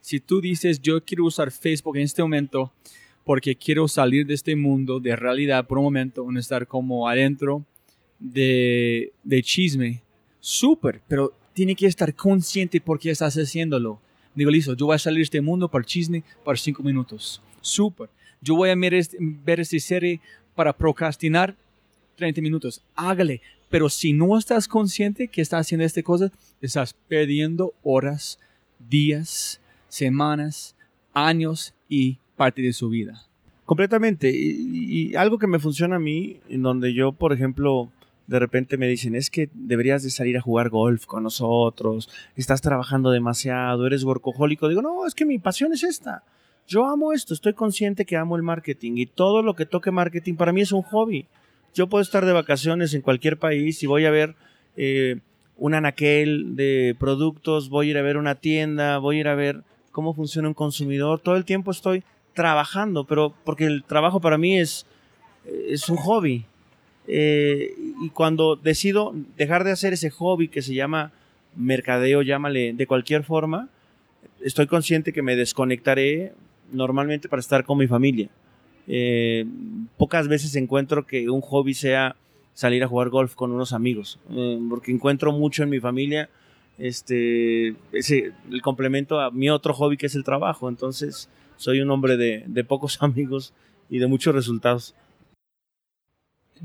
Si 0.00 0.20
tú 0.20 0.40
dices, 0.40 0.80
yo 0.80 1.04
quiero 1.04 1.24
usar 1.24 1.50
Facebook 1.50 1.96
en 1.96 2.02
este 2.02 2.22
momento 2.22 2.72
porque 3.24 3.56
quiero 3.56 3.88
salir 3.88 4.24
de 4.24 4.34
este 4.34 4.54
mundo 4.54 5.00
de 5.00 5.16
realidad 5.16 5.66
por 5.66 5.78
un 5.78 5.84
momento, 5.84 6.24
no 6.30 6.38
estar 6.38 6.66
como 6.66 7.08
adentro 7.08 7.64
de, 8.18 9.12
de 9.24 9.42
chisme, 9.42 10.02
súper, 10.42 11.00
pero 11.08 11.32
tiene 11.54 11.74
que 11.74 11.86
estar 11.86 12.14
consciente 12.14 12.80
por 12.80 12.98
qué 12.98 13.10
estás 13.10 13.36
haciéndolo. 13.36 14.00
Digo, 14.34 14.50
listo, 14.50 14.74
yo 14.74 14.86
voy 14.86 14.96
a 14.96 14.98
salir 14.98 15.18
de 15.18 15.24
este 15.24 15.40
mundo 15.40 15.68
para 15.68 15.84
chisme 15.84 16.24
por 16.44 16.58
cinco 16.58 16.82
minutos. 16.82 17.40
Súper. 17.60 18.10
Yo 18.40 18.56
voy 18.56 18.70
a 18.70 18.74
ver, 18.74 18.92
este, 18.92 19.16
ver 19.20 19.60
esta 19.60 19.78
serie 19.78 20.20
para 20.54 20.72
procrastinar 20.72 21.56
30 22.16 22.40
minutos. 22.40 22.82
Hágale. 22.94 23.40
Pero 23.70 23.88
si 23.88 24.12
no 24.12 24.36
estás 24.36 24.68
consciente 24.68 25.28
que 25.28 25.40
estás 25.40 25.62
haciendo 25.62 25.86
esta 25.86 26.02
cosa, 26.02 26.30
estás 26.60 26.94
perdiendo 27.08 27.72
horas, 27.82 28.38
días, 28.90 29.60
semanas, 29.88 30.74
años 31.14 31.72
y 31.88 32.18
parte 32.36 32.60
de 32.62 32.72
su 32.72 32.88
vida. 32.90 33.26
Completamente. 33.64 34.30
Y, 34.34 35.14
algo 35.14 35.38
que 35.38 35.46
me 35.46 35.58
funciona 35.58 35.96
a 35.96 36.00
mí, 36.00 36.38
en 36.48 36.62
donde 36.62 36.92
yo, 36.92 37.12
por 37.12 37.32
ejemplo, 37.32 37.90
de 38.26 38.38
repente 38.38 38.76
me 38.76 38.88
dicen, 38.88 39.14
es 39.14 39.30
que 39.30 39.50
deberías 39.52 40.02
de 40.02 40.10
salir 40.10 40.36
a 40.36 40.40
jugar 40.40 40.68
golf 40.68 41.06
con 41.06 41.22
nosotros, 41.22 42.08
estás 42.36 42.60
trabajando 42.60 43.10
demasiado, 43.10 43.86
eres 43.86 44.04
workahólico. 44.04 44.68
Digo, 44.68 44.82
no, 44.82 45.06
es 45.06 45.14
que 45.14 45.24
mi 45.24 45.38
pasión 45.38 45.72
es 45.72 45.82
esta. 45.82 46.24
Yo 46.66 46.86
amo 46.86 47.12
esto, 47.12 47.34
estoy 47.34 47.54
consciente 47.54 48.04
que 48.04 48.16
amo 48.16 48.36
el 48.36 48.42
marketing 48.42 48.92
y 48.96 49.06
todo 49.06 49.42
lo 49.42 49.54
que 49.54 49.66
toque 49.66 49.90
marketing 49.90 50.34
para 50.34 50.52
mí 50.52 50.60
es 50.60 50.72
un 50.72 50.82
hobby. 50.82 51.26
Yo 51.74 51.88
puedo 51.88 52.02
estar 52.02 52.24
de 52.24 52.32
vacaciones 52.32 52.94
en 52.94 53.02
cualquier 53.02 53.38
país 53.38 53.82
y 53.82 53.86
voy 53.86 54.04
a 54.04 54.10
ver 54.10 54.36
eh, 54.76 55.20
un 55.56 55.74
anaquel 55.74 56.54
de 56.54 56.94
productos, 56.98 57.68
voy 57.68 57.88
a 57.88 57.90
ir 57.90 57.98
a 57.98 58.02
ver 58.02 58.16
una 58.16 58.36
tienda, 58.36 58.98
voy 58.98 59.16
a 59.16 59.20
ir 59.20 59.28
a 59.28 59.34
ver 59.34 59.64
cómo 59.90 60.14
funciona 60.14 60.48
un 60.48 60.54
consumidor. 60.54 61.20
Todo 61.20 61.36
el 61.36 61.44
tiempo 61.44 61.70
estoy 61.70 62.04
trabajando, 62.34 63.04
pero 63.06 63.34
porque 63.44 63.66
el 63.66 63.84
trabajo 63.84 64.20
para 64.20 64.38
mí 64.38 64.58
es, 64.58 64.86
es 65.44 65.88
un 65.88 65.96
hobby. 65.96 66.46
Eh, 67.08 67.74
y 68.00 68.10
cuando 68.10 68.56
decido 68.56 69.14
dejar 69.36 69.64
de 69.64 69.72
hacer 69.72 69.92
ese 69.92 70.10
hobby 70.10 70.48
que 70.48 70.62
se 70.62 70.74
llama 70.74 71.12
mercadeo, 71.56 72.22
llámale 72.22 72.72
de 72.72 72.86
cualquier 72.86 73.24
forma, 73.24 73.68
estoy 74.40 74.66
consciente 74.66 75.12
que 75.12 75.22
me 75.22 75.36
desconectaré 75.36 76.32
normalmente 76.72 77.28
para 77.28 77.40
estar 77.40 77.64
con 77.64 77.78
mi 77.78 77.86
familia. 77.86 78.28
Eh, 78.88 79.44
pocas 79.96 80.28
veces 80.28 80.54
encuentro 80.56 81.06
que 81.06 81.28
un 81.28 81.40
hobby 81.40 81.74
sea 81.74 82.16
salir 82.54 82.82
a 82.82 82.88
jugar 82.88 83.08
golf 83.08 83.34
con 83.34 83.52
unos 83.52 83.72
amigos, 83.72 84.18
eh, 84.30 84.58
porque 84.68 84.92
encuentro 84.92 85.32
mucho 85.32 85.62
en 85.62 85.70
mi 85.70 85.80
familia 85.80 86.28
este, 86.78 87.68
el 87.92 88.62
complemento 88.62 89.20
a 89.20 89.30
mi 89.30 89.50
otro 89.50 89.74
hobby 89.74 89.96
que 89.96 90.06
es 90.06 90.14
el 90.14 90.24
trabajo. 90.24 90.68
Entonces, 90.68 91.28
soy 91.56 91.80
un 91.80 91.90
hombre 91.90 92.16
de 92.16 92.64
pocos 92.64 92.98
amigos 93.02 93.52
y 93.90 93.98
de 93.98 94.06
muchos 94.06 94.34
resultados. 94.34 94.94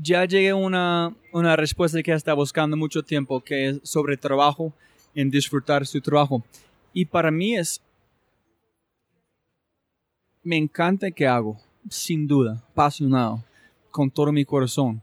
Ya 0.00 0.24
llegué 0.24 0.50
a 0.50 0.54
una, 0.54 1.12
una 1.32 1.56
respuesta 1.56 2.00
que 2.02 2.12
está 2.12 2.32
buscando 2.32 2.76
mucho 2.76 3.02
tiempo, 3.02 3.40
que 3.40 3.68
es 3.68 3.80
sobre 3.82 4.16
trabajo, 4.16 4.72
en 5.12 5.28
disfrutar 5.28 5.84
su 5.86 6.00
trabajo. 6.00 6.44
Y 6.92 7.04
para 7.04 7.32
mí 7.32 7.56
es, 7.56 7.82
me 10.44 10.56
encanta 10.56 11.10
que 11.10 11.26
hago 11.26 11.60
sin 11.90 12.28
duda, 12.28 12.62
apasionado, 12.70 13.44
con 13.90 14.08
todo 14.10 14.30
mi 14.30 14.44
corazón. 14.44 15.02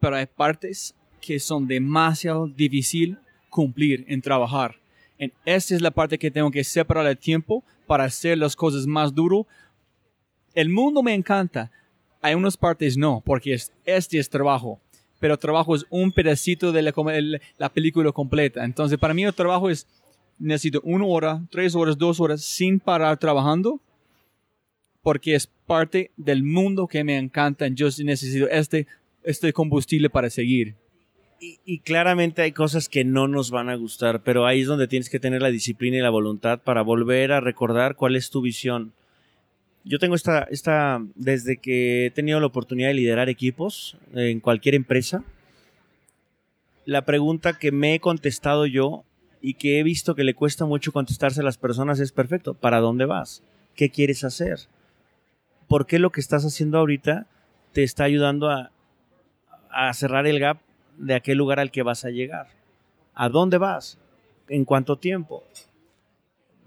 Pero 0.00 0.16
hay 0.16 0.26
partes 0.26 0.94
que 1.20 1.38
son 1.38 1.66
demasiado 1.66 2.48
difícil 2.48 3.18
cumplir 3.50 4.04
en 4.08 4.22
trabajar. 4.22 4.76
En 5.18 5.32
esta 5.44 5.74
es 5.74 5.82
la 5.82 5.90
parte 5.90 6.18
que 6.18 6.30
tengo 6.30 6.50
que 6.50 6.64
separar 6.64 7.06
el 7.06 7.18
tiempo 7.18 7.62
para 7.86 8.04
hacer 8.04 8.38
las 8.38 8.56
cosas 8.56 8.86
más 8.86 9.14
duro. 9.14 9.46
El 10.54 10.70
mundo 10.70 11.02
me 11.02 11.12
encanta. 11.14 11.70
Hay 12.22 12.34
unas 12.34 12.56
partes 12.56 12.96
no, 12.96 13.22
porque 13.24 13.52
es, 13.52 13.72
este 13.84 14.18
es 14.18 14.30
trabajo. 14.30 14.80
Pero 15.20 15.36
trabajo 15.36 15.76
es 15.76 15.84
un 15.90 16.10
pedacito 16.10 16.72
de 16.72 16.82
la, 16.82 16.94
la 17.58 17.68
película 17.68 18.10
completa. 18.12 18.64
Entonces, 18.64 18.98
para 18.98 19.14
mí 19.14 19.24
el 19.24 19.34
trabajo 19.34 19.68
es, 19.68 19.86
necesito 20.38 20.80
una 20.84 21.04
hora, 21.04 21.42
tres 21.50 21.74
horas, 21.74 21.98
dos 21.98 22.18
horas 22.18 22.42
sin 22.42 22.80
parar 22.80 23.18
trabajando 23.18 23.80
porque 25.02 25.34
es 25.34 25.48
parte 25.66 26.10
del 26.16 26.42
mundo 26.42 26.86
que 26.86 27.04
me 27.04 27.18
encanta. 27.18 27.66
Yo 27.68 27.88
necesito 28.04 28.48
este, 28.48 28.86
este 29.24 29.52
combustible 29.52 30.08
para 30.08 30.30
seguir. 30.30 30.74
Y, 31.64 31.80
claramente 31.80 32.40
hay 32.42 32.52
cosas 32.52 32.88
que 32.88 33.04
no 33.04 33.26
nos 33.26 33.50
van 33.50 33.68
a 33.68 33.74
gustar, 33.74 34.22
pero 34.22 34.46
ahí 34.46 34.60
es 34.60 34.68
donde 34.68 34.86
tienes 34.86 35.10
que 35.10 35.18
tener 35.18 35.42
la 35.42 35.50
disciplina 35.50 35.96
y 35.96 36.00
la 36.00 36.10
voluntad 36.10 36.60
para 36.62 36.82
volver 36.82 37.32
a 37.32 37.40
recordar 37.40 37.96
cuál 37.96 38.14
es 38.14 38.30
tu 38.30 38.42
visión. 38.42 38.92
Yo 39.84 39.98
tengo 39.98 40.14
esta, 40.14 40.42
esta, 40.44 41.00
desde 41.14 41.56
que 41.56 42.06
he 42.06 42.10
tenido 42.10 42.38
la 42.40 42.46
oportunidad 42.46 42.88
de 42.88 42.94
liderar 42.94 43.28
equipos 43.28 43.96
en 44.14 44.40
cualquier 44.40 44.74
empresa, 44.74 45.24
la 46.84 47.04
pregunta 47.04 47.58
que 47.58 47.72
me 47.72 47.94
he 47.94 48.00
contestado 48.00 48.66
yo 48.66 49.04
y 49.40 49.54
que 49.54 49.78
he 49.78 49.82
visto 49.82 50.14
que 50.14 50.24
le 50.24 50.34
cuesta 50.34 50.66
mucho 50.66 50.92
contestarse 50.92 51.40
a 51.40 51.44
las 51.44 51.58
personas 51.58 52.00
es 52.00 52.12
perfecto. 52.12 52.54
¿Para 52.54 52.80
dónde 52.80 53.06
vas? 53.06 53.42
¿Qué 53.74 53.90
quieres 53.90 54.24
hacer? 54.24 54.68
por 55.72 55.86
qué 55.86 55.98
lo 55.98 56.12
que 56.12 56.20
estás 56.20 56.44
haciendo 56.44 56.76
ahorita 56.76 57.26
te 57.72 57.82
está 57.82 58.04
ayudando 58.04 58.50
a, 58.50 58.70
cerrar 59.94 60.26
el 60.26 60.38
gap 60.38 60.58
de 60.98 61.14
aquel 61.14 61.38
lugar 61.38 61.60
al 61.60 61.70
que 61.70 61.82
vas 61.82 62.04
a 62.04 62.10
llegar. 62.10 62.48
¿A 63.14 63.30
dónde 63.30 63.56
vas? 63.56 63.98
en 64.50 64.66
cuánto 64.66 64.98
tiempo. 64.98 65.42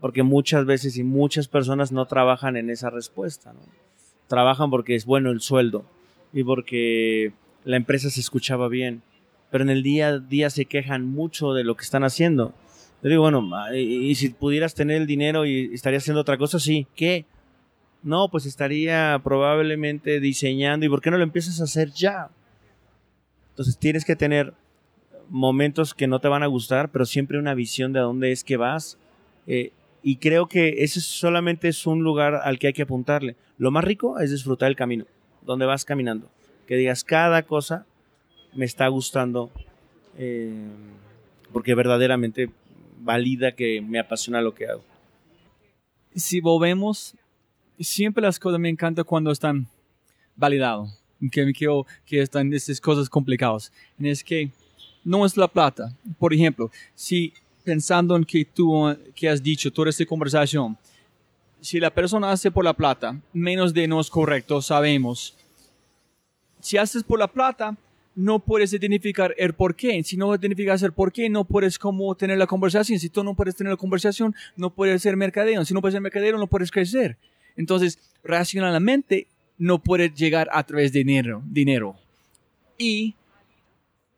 Porque 0.06 0.22
muchas 0.22 0.68
veces 0.68 0.98
y 0.98 1.04
muchas 1.04 1.48
personas 1.48 1.92
no 1.92 2.06
trabajan 2.06 2.58
en 2.58 2.70
esa 2.70 2.92
respuesta. 2.92 3.56
Trabajan 4.28 4.70
porque 4.70 4.94
es 4.94 5.04
bueno 5.04 5.32
el 5.32 5.42
sueldo 5.42 5.84
y 6.32 6.44
porque 6.44 7.34
la 7.64 7.78
empresa 7.78 8.12
se 8.12 8.20
escuchaba 8.20 8.68
bien. 8.68 9.02
Pero 9.50 9.64
en 9.64 9.72
el 9.72 9.82
día 9.82 10.10
a 10.10 10.20
día 10.20 10.52
se 10.52 10.66
quejan 10.66 11.08
mucho 11.08 11.56
de 11.56 11.64
lo 11.64 11.76
que 11.76 11.86
están 11.86 12.04
haciendo. 12.04 12.54
Yo 13.02 13.10
digo, 13.10 13.24
bueno, 13.24 13.50
y, 13.74 13.80
y 13.80 14.14
si 14.14 14.30
pudieras 14.30 14.76
tener 14.76 15.02
el 15.02 15.08
dinero 15.08 15.44
y 15.44 15.74
estarías 15.74 16.04
haciendo 16.04 16.22
otra 16.22 16.38
cosa, 16.38 16.60
sí. 16.60 16.86
¿Qué? 16.96 17.26
No, 18.04 18.30
pues 18.30 18.46
estaría 18.46 19.20
probablemente 19.24 20.20
diseñando. 20.20 20.86
¿Y 20.86 20.90
por 20.90 21.02
qué 21.02 21.10
no 21.10 21.18
lo 21.18 21.24
empiezas 21.24 21.62
a 21.62 21.64
hacer 21.64 21.90
ya? 21.90 22.30
Entonces 23.50 23.76
tienes 23.80 24.06
que 24.06 24.16
tener 24.16 24.54
momentos 25.30 25.96
que 25.96 26.06
no 26.06 26.20
te 26.20 26.28
van 26.28 26.44
a 26.44 26.46
gustar, 26.46 26.92
pero 26.92 27.08
siempre 27.08 27.40
una 27.40 27.56
visión 27.56 27.92
de 27.92 28.02
a 28.02 28.04
dónde 28.04 28.32
es 28.32 28.44
que 28.44 28.58
vas. 28.58 29.00
Eh, 29.48 29.72
y 30.08 30.18
creo 30.18 30.48
que 30.48 30.84
ese 30.84 31.02
solamente 31.02 31.68
es 31.68 31.88
un 31.88 32.04
lugar 32.04 32.36
al 32.36 32.60
que 32.60 32.68
hay 32.68 32.74
que 32.74 32.84
apuntarle. 32.84 33.36
Lo 33.58 33.72
más 33.72 33.84
rico 33.84 34.20
es 34.20 34.30
disfrutar 34.30 34.70
el 34.70 34.76
camino, 34.76 35.06
donde 35.42 35.66
vas 35.66 35.84
caminando. 35.84 36.30
Que 36.68 36.76
digas, 36.76 37.04
cada 37.04 37.42
cosa 37.42 37.88
me 38.54 38.66
está 38.66 38.88
gustando, 38.88 39.50
eh, 40.16 40.54
porque 41.52 41.74
verdaderamente 41.74 42.52
valida 43.00 43.54
que 43.54 43.82
me 43.82 43.98
apasiona 43.98 44.44
lo 44.44 44.54
que 44.54 44.68
hago. 44.68 44.84
Si 46.14 46.40
volvemos 46.40 47.16
siempre 47.80 48.22
las 48.22 48.38
cosas 48.38 48.60
me 48.60 48.70
encantan 48.70 49.06
cuando 49.06 49.32
están 49.32 49.66
validados, 50.36 51.02
que, 51.32 51.52
que, 51.52 51.82
que 52.06 52.22
están 52.22 52.54
estas 52.54 52.80
cosas 52.80 53.10
complicadas. 53.10 53.74
Es 53.98 54.24
que 54.24 54.52
no 55.04 55.26
es 55.26 55.36
la 55.36 55.48
plata. 55.48 55.98
Por 56.20 56.32
ejemplo, 56.32 56.70
si 56.94 57.34
pensando 57.66 58.16
en 58.16 58.24
que 58.24 58.46
tú 58.46 58.96
que 59.16 59.28
has 59.28 59.42
dicho 59.42 59.74
toda 59.74 59.90
esta 59.90 60.06
conversación, 60.06 60.78
si 61.60 61.80
la 61.80 61.90
persona 61.90 62.32
hace 62.32 62.52
por 62.52 62.64
la 62.64 62.74
plata, 62.74 63.20
menos 63.34 63.74
de 63.74 63.88
no 63.88 64.00
es 64.00 64.10
correcto, 64.10 64.62
sabemos. 64.62 65.36
Si 66.60 66.78
haces 66.78 67.04
por 67.04 67.20
la 67.20 67.28
plata, 67.28 67.76
no 68.16 68.40
puedes 68.40 68.72
identificar 68.72 69.34
el 69.38 69.54
por 69.54 69.76
qué. 69.76 70.02
Si 70.04 70.16
no 70.16 70.34
identificas 70.34 70.82
el 70.84 70.94
por 70.94 71.12
qué, 71.12 71.30
no 71.30 71.44
puedes 71.44 71.78
como 71.78 72.16
tener 72.16 72.38
la 72.38 72.48
conversación. 72.48 73.00
Si 73.00 73.10
tú 73.10 73.24
no 73.24 73.36
puedes 73.36 73.56
tener 73.56 73.72
la 73.72 73.78
conversación, 73.78 74.34
no 74.56 74.70
puedes 74.70 75.02
ser 75.02 75.18
mercadeo. 75.18 75.66
Si 75.66 75.74
no 75.74 75.82
puedes 75.82 75.94
ser 75.94 76.02
mercadeo, 76.02 76.38
no 76.38 76.48
puedes 76.48 76.72
crecer. 76.72 77.18
Entonces, 77.58 78.00
racionalmente 78.24 79.28
no 79.58 79.80
puede 79.80 80.10
llegar 80.10 80.50
a 80.52 80.64
través 80.64 80.94
de 80.94 81.00
dinero. 81.00 81.42
dinero. 81.46 81.96
Y 82.78 83.16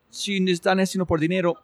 si 0.09 0.37
están 0.51 0.79
haciendo 0.79 1.05
por 1.05 1.19
dinero, 1.19 1.57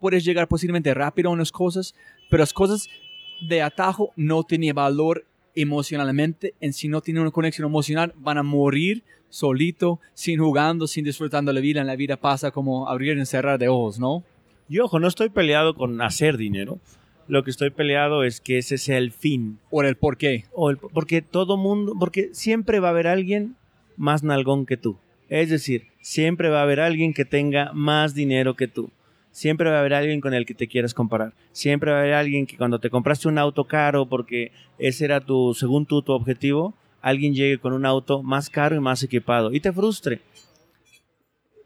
puedes 0.00 0.24
llegar 0.24 0.48
posiblemente 0.48 0.94
rápido 0.94 1.30
a 1.30 1.32
unas 1.32 1.52
cosas, 1.52 1.94
pero 2.30 2.42
las 2.42 2.52
cosas 2.52 2.88
de 3.40 3.62
atajo 3.62 4.12
no 4.16 4.42
tienen 4.42 4.74
valor 4.74 5.24
emocionalmente. 5.54 6.54
En 6.60 6.72
si 6.72 6.88
no 6.88 7.00
tienen 7.00 7.22
una 7.22 7.30
conexión 7.30 7.66
emocional, 7.68 8.14
van 8.16 8.38
a 8.38 8.42
morir 8.42 9.02
solito, 9.28 10.00
sin 10.14 10.40
jugando, 10.40 10.86
sin 10.86 11.04
disfrutando 11.04 11.52
la 11.52 11.60
vida. 11.60 11.80
En 11.80 11.86
la 11.86 11.96
vida 11.96 12.16
pasa 12.16 12.50
como 12.50 12.88
abrir 12.88 13.18
y 13.18 13.26
cerrar 13.26 13.58
de 13.58 13.68
ojos, 13.68 13.98
¿no? 13.98 14.24
Y 14.68 14.80
ojo, 14.80 15.00
no 15.00 15.08
estoy 15.08 15.30
peleado 15.30 15.74
con 15.74 16.00
hacer 16.02 16.36
dinero. 16.36 16.78
Lo 17.26 17.44
que 17.44 17.50
estoy 17.50 17.70
peleado 17.70 18.24
es 18.24 18.40
que 18.40 18.58
ese 18.58 18.78
sea 18.78 18.98
el 18.98 19.12
fin. 19.12 19.58
O 19.70 19.82
el 19.82 19.96
por 19.96 20.16
qué. 20.16 20.44
O 20.52 20.70
el, 20.70 20.78
porque 20.78 21.22
todo 21.22 21.56
mundo, 21.56 21.94
porque 21.98 22.30
siempre 22.32 22.80
va 22.80 22.88
a 22.88 22.90
haber 22.92 23.06
alguien 23.06 23.56
más 23.96 24.22
nalgón 24.22 24.66
que 24.66 24.76
tú. 24.76 24.98
Es 25.28 25.50
decir, 25.50 25.88
siempre 26.00 26.48
va 26.48 26.60
a 26.60 26.62
haber 26.62 26.80
alguien 26.80 27.12
que 27.12 27.24
tenga 27.24 27.72
más 27.74 28.14
dinero 28.14 28.56
que 28.56 28.68
tú. 28.68 28.90
Siempre 29.30 29.70
va 29.70 29.76
a 29.76 29.80
haber 29.80 29.94
alguien 29.94 30.20
con 30.20 30.34
el 30.34 30.46
que 30.46 30.54
te 30.54 30.68
quieras 30.68 30.94
comparar. 30.94 31.32
Siempre 31.52 31.90
va 31.90 31.98
a 31.98 32.00
haber 32.00 32.14
alguien 32.14 32.46
que 32.46 32.56
cuando 32.56 32.78
te 32.78 32.90
compraste 32.90 33.28
un 33.28 33.38
auto 33.38 33.64
caro 33.64 34.06
porque 34.06 34.52
ese 34.78 35.04
era 35.04 35.20
tu, 35.20 35.54
según 35.54 35.86
tú, 35.86 36.02
tu 36.02 36.12
objetivo, 36.12 36.74
alguien 37.00 37.34
llegue 37.34 37.58
con 37.58 37.72
un 37.72 37.86
auto 37.86 38.22
más 38.22 38.50
caro 38.50 38.76
y 38.76 38.80
más 38.80 39.02
equipado 39.02 39.52
y 39.52 39.60
te 39.60 39.72
frustre. 39.72 40.20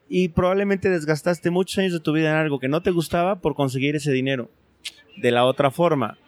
Y 0.09 0.29
probablemente 0.29 0.91
desgastaste 0.91 1.51
muchos 1.51 1.79
años 1.79 1.93
de 1.95 2.01
tu 2.01 2.13
vida 2.13 2.31
en 2.31 2.37
algo 2.37 2.59
que 2.59 2.69
no 2.69 2.83
te 2.83 2.91
gustaba 2.91 3.41
por 3.41 3.55
conseguir 3.55 3.97
ese 3.97 4.13
dinero 4.13 4.51
de 5.17 5.31
la 5.31 5.45
otra 5.45 5.71
forma. 5.71 6.19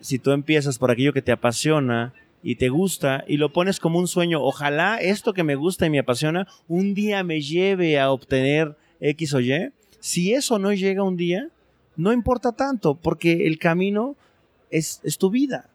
Si 0.00 0.18
tú 0.18 0.32
empiezas 0.32 0.78
por 0.78 0.90
aquello 0.90 1.12
que 1.12 1.22
te 1.22 1.30
apasiona 1.30 2.12
y 2.42 2.56
te 2.56 2.68
gusta 2.68 3.24
y 3.28 3.36
lo 3.36 3.52
pones 3.52 3.78
como 3.78 4.00
un 4.00 4.08
sueño, 4.08 4.42
ojalá 4.42 4.96
esto 4.96 5.32
que 5.32 5.44
me 5.44 5.54
gusta 5.54 5.86
y 5.86 5.90
me 5.90 6.00
apasiona 6.00 6.48
un 6.66 6.94
día 6.94 7.22
me 7.22 7.40
lleve 7.40 8.00
a 8.00 8.10
obtener 8.10 8.76
X 9.00 9.34
o 9.34 9.40
Y. 9.40 9.72
Si 10.02 10.34
eso 10.34 10.58
no 10.58 10.72
llega 10.72 11.04
un 11.04 11.16
día, 11.16 11.48
no 11.94 12.12
importa 12.12 12.50
tanto, 12.50 12.96
porque 12.96 13.46
el 13.46 13.60
camino 13.60 14.16
es, 14.68 15.00
es 15.04 15.16
tu 15.16 15.30
vida. 15.30 15.70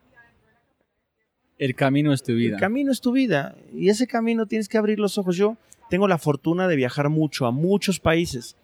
El 1.58 1.76
camino 1.76 2.12
es 2.12 2.24
tu 2.24 2.34
vida. 2.34 2.56
El 2.56 2.60
camino 2.60 2.92
es 2.92 3.00
tu 3.00 3.14
vida. 3.14 3.56
Y 3.74 3.88
ese 3.88 4.06
camino 4.06 4.46
tienes 4.46 4.68
que 4.68 4.78
abrir 4.78 5.00
los 5.00 5.18
ojos. 5.18 5.38
Yo 5.38 5.56
tengo 5.90 6.10
la 6.10 6.18
fortuna 6.18 6.68
de 6.68 6.76
viajar 6.76 7.08
mucho 7.08 7.46
a 7.46 7.52
muchos 7.52 8.02
países 8.02 8.58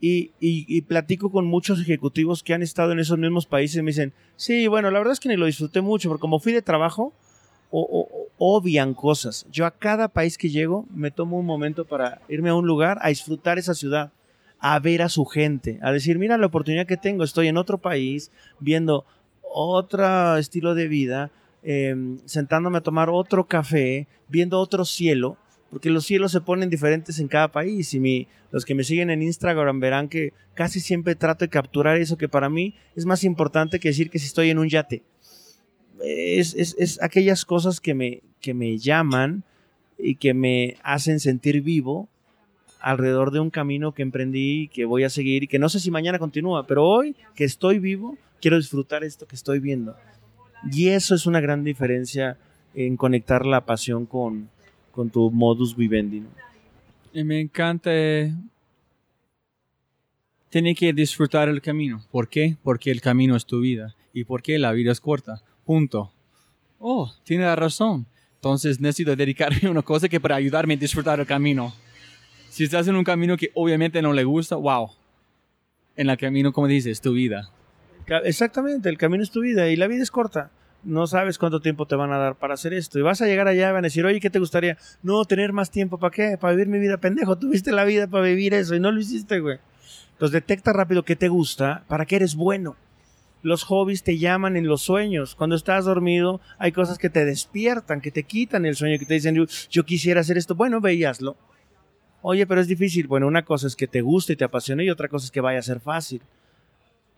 y, 0.00 0.80
platico 0.82 1.30
con 1.30 1.46
muchos 1.46 1.80
ejecutivos 1.80 2.42
que 2.42 2.54
han 2.54 2.62
estado 2.62 2.92
en 2.92 3.00
esos 3.00 3.18
mismos 3.18 3.44
países 3.44 3.76
y 3.76 3.82
me 3.82 3.90
dicen, 3.90 4.14
sí, 4.36 4.66
bueno, 4.66 4.90
la 4.90 4.98
verdad 4.98 5.12
es 5.12 5.20
que 5.20 5.28
ni 5.28 5.36
lo 5.36 5.44
disfruté 5.46 5.82
mucho, 5.82 6.08
porque 6.08 6.22
como 6.22 6.40
fui 6.40 6.52
de 6.52 6.62
trabajo, 6.62 7.12
o, 7.70 8.28
obvian 8.38 8.94
cosas. 8.94 9.46
Yo 9.52 9.64
a 9.64 9.70
cada 9.70 10.08
país 10.08 10.36
que 10.36 10.48
llego 10.48 10.86
me 10.90 11.10
tomo 11.10 11.38
un 11.38 11.46
momento 11.46 11.84
para 11.84 12.20
irme 12.28 12.50
a 12.50 12.54
un 12.54 12.66
lugar 12.66 12.98
a 13.00 13.08
disfrutar 13.08 13.58
esa 13.58 13.74
ciudad, 13.74 14.10
a 14.62 14.78
ver 14.78 15.02
a 15.02 15.08
su 15.10 15.26
gente, 15.26 15.78
a 15.82 15.92
decir, 15.92 16.18
mira 16.18 16.38
la 16.38 16.46
oportunidad 16.46 16.86
que 16.86 16.96
tengo, 16.96 17.24
estoy 17.24 17.48
en 17.48 17.58
otro 17.58 17.78
país, 17.78 18.30
viendo 18.60 19.04
otro 19.42 20.36
estilo 20.38 20.74
de 20.74 20.88
vida, 20.88 21.30
em, 21.62 22.18
sentándome 22.24 22.78
a 22.78 22.82
tomar 22.82 23.10
otro 23.10 23.44
café, 23.44 24.06
viendo 24.28 24.58
otro 24.58 24.84
cielo 24.84 25.36
porque 25.72 25.88
los 25.88 26.04
cielos 26.04 26.32
se 26.32 26.42
ponen 26.42 26.68
diferentes 26.68 27.18
en 27.18 27.28
cada 27.28 27.50
país 27.50 27.94
y 27.94 28.28
los 28.50 28.66
que 28.66 28.74
me 28.74 28.84
siguen 28.84 29.08
en 29.08 29.22
Instagram 29.22 29.80
verán 29.80 30.10
que 30.10 30.34
casi 30.52 30.80
siempre 30.80 31.14
trato 31.14 31.46
de 31.46 31.48
capturar 31.48 31.96
eso 31.96 32.18
que 32.18 32.28
para 32.28 32.50
mí 32.50 32.74
es 32.94 33.06
más 33.06 33.24
importante 33.24 33.80
que 33.80 33.88
decir 33.88 34.10
que 34.10 34.18
si 34.18 34.26
estoy 34.26 34.50
en 34.50 34.58
un 34.58 34.68
yate. 34.68 35.02
Es, 36.04 36.54
es, 36.56 36.76
es 36.78 37.02
aquellas 37.02 37.46
cosas 37.46 37.80
que 37.80 37.94
me, 37.94 38.22
que 38.42 38.52
me 38.52 38.76
llaman 38.76 39.44
y 39.96 40.16
que 40.16 40.34
me 40.34 40.76
hacen 40.82 41.20
sentir 41.20 41.62
vivo 41.62 42.10
alrededor 42.82 43.30
de 43.30 43.40
un 43.40 43.50
camino 43.50 43.92
que 43.92 44.02
emprendí 44.02 44.62
y 44.62 44.68
que 44.68 44.84
voy 44.84 45.04
a 45.04 45.10
seguir 45.10 45.44
y 45.44 45.46
que 45.46 45.58
no 45.58 45.68
sé 45.68 45.80
si 45.80 45.90
mañana 45.90 46.18
continúa, 46.18 46.66
pero 46.66 46.84
hoy 46.84 47.14
que 47.34 47.44
estoy 47.44 47.78
vivo, 47.78 48.18
quiero 48.40 48.56
disfrutar 48.56 49.04
esto 49.04 49.26
que 49.26 49.36
estoy 49.36 49.60
viendo. 49.60 49.96
Y 50.70 50.88
eso 50.88 51.14
es 51.14 51.26
una 51.26 51.40
gran 51.40 51.64
diferencia 51.64 52.36
en 52.74 52.96
conectar 52.96 53.46
la 53.46 53.64
pasión 53.64 54.06
con, 54.06 54.48
con 54.90 55.10
tu 55.10 55.30
modus 55.30 55.76
vivendi. 55.76 56.24
Y 57.12 57.24
me 57.24 57.40
encanta. 57.40 57.90
Tiene 60.48 60.74
que 60.74 60.92
disfrutar 60.92 61.48
el 61.48 61.62
camino. 61.62 62.04
¿Por 62.10 62.28
qué? 62.28 62.56
Porque 62.62 62.90
el 62.90 63.00
camino 63.00 63.36
es 63.36 63.46
tu 63.46 63.60
vida. 63.60 63.94
¿Y 64.12 64.24
por 64.24 64.42
qué 64.42 64.58
la 64.58 64.72
vida 64.72 64.92
es 64.92 65.00
corta? 65.00 65.42
Punto. 65.64 66.12
Oh, 66.78 67.12
tiene 67.24 67.54
razón. 67.56 68.06
Entonces 68.34 68.80
necesito 68.80 69.14
dedicarme 69.14 69.68
a 69.68 69.70
una 69.70 69.82
cosa 69.82 70.08
que 70.08 70.20
para 70.20 70.36
ayudarme 70.36 70.74
a 70.74 70.76
disfrutar 70.76 71.20
el 71.20 71.26
camino. 71.26 71.72
Si 72.52 72.64
estás 72.64 72.86
en 72.86 72.96
un 72.96 73.04
camino 73.04 73.38
que 73.38 73.50
obviamente 73.54 74.02
no 74.02 74.12
le 74.12 74.24
gusta, 74.24 74.56
wow. 74.56 74.90
En 75.96 76.10
el 76.10 76.18
camino, 76.18 76.52
como 76.52 76.66
dices, 76.66 76.92
es 76.92 77.00
tu 77.00 77.14
vida. 77.14 77.50
Exactamente, 78.24 78.90
el 78.90 78.98
camino 78.98 79.22
es 79.22 79.30
tu 79.30 79.40
vida 79.40 79.70
y 79.70 79.76
la 79.76 79.86
vida 79.86 80.02
es 80.02 80.10
corta 80.10 80.50
no 80.84 81.06
sabes 81.06 81.38
cuánto 81.38 81.60
tiempo 81.60 81.86
te 81.86 81.94
van 81.94 82.12
a 82.12 82.18
dar 82.18 82.34
para 82.34 82.54
hacer 82.54 82.74
esto. 82.74 82.98
Y 82.98 83.02
vas 83.02 83.22
a 83.22 83.26
llegar 83.26 83.48
allá 83.48 83.70
y 83.70 83.72
van 83.72 83.84
a 83.84 83.88
decir, 83.88 84.04
oye, 84.04 84.20
¿qué 84.20 84.30
te 84.30 84.38
gustaría? 84.38 84.76
No, 85.02 85.24
tener 85.24 85.52
más 85.52 85.70
tiempo, 85.70 85.98
¿para 85.98 86.10
qué? 86.10 86.36
Para 86.38 86.54
vivir 86.54 86.68
mi 86.68 86.78
vida, 86.78 86.96
pendejo. 86.96 87.38
Tuviste 87.38 87.72
la 87.72 87.84
vida 87.84 88.06
para 88.06 88.24
vivir 88.24 88.54
eso 88.54 88.74
y 88.74 88.80
no 88.80 88.90
lo 88.90 89.00
hiciste, 89.00 89.40
güey. 89.40 89.58
Entonces 90.12 90.32
detecta 90.32 90.72
rápido 90.72 91.04
qué 91.04 91.16
te 91.16 91.28
gusta, 91.28 91.84
para 91.88 92.06
qué 92.06 92.16
eres 92.16 92.34
bueno. 92.34 92.76
Los 93.42 93.64
hobbies 93.64 94.04
te 94.04 94.18
llaman 94.18 94.56
en 94.56 94.66
los 94.66 94.82
sueños. 94.82 95.34
Cuando 95.34 95.56
estás 95.56 95.84
dormido, 95.84 96.40
hay 96.58 96.72
cosas 96.72 96.98
que 96.98 97.10
te 97.10 97.24
despiertan, 97.24 98.00
que 98.00 98.10
te 98.12 98.22
quitan 98.22 98.66
el 98.66 98.76
sueño, 98.76 98.98
que 98.98 99.06
te 99.06 99.14
dicen, 99.14 99.46
yo, 99.70 99.84
quisiera 99.84 100.20
hacer 100.20 100.38
esto. 100.38 100.54
Bueno, 100.54 100.80
veíaslo. 100.80 101.36
Oye, 102.22 102.46
pero 102.46 102.60
es 102.60 102.68
difícil. 102.68 103.06
Bueno, 103.06 103.26
una 103.26 103.44
cosa 103.44 103.66
es 103.66 103.76
que 103.76 103.86
te 103.86 104.00
guste 104.00 104.32
y 104.32 104.36
te 104.36 104.44
apasione 104.44 104.84
y 104.84 104.90
otra 104.90 105.08
cosa 105.08 105.26
es 105.26 105.30
que 105.30 105.40
vaya 105.40 105.58
a 105.58 105.62
ser 105.62 105.80
fácil 105.80 106.22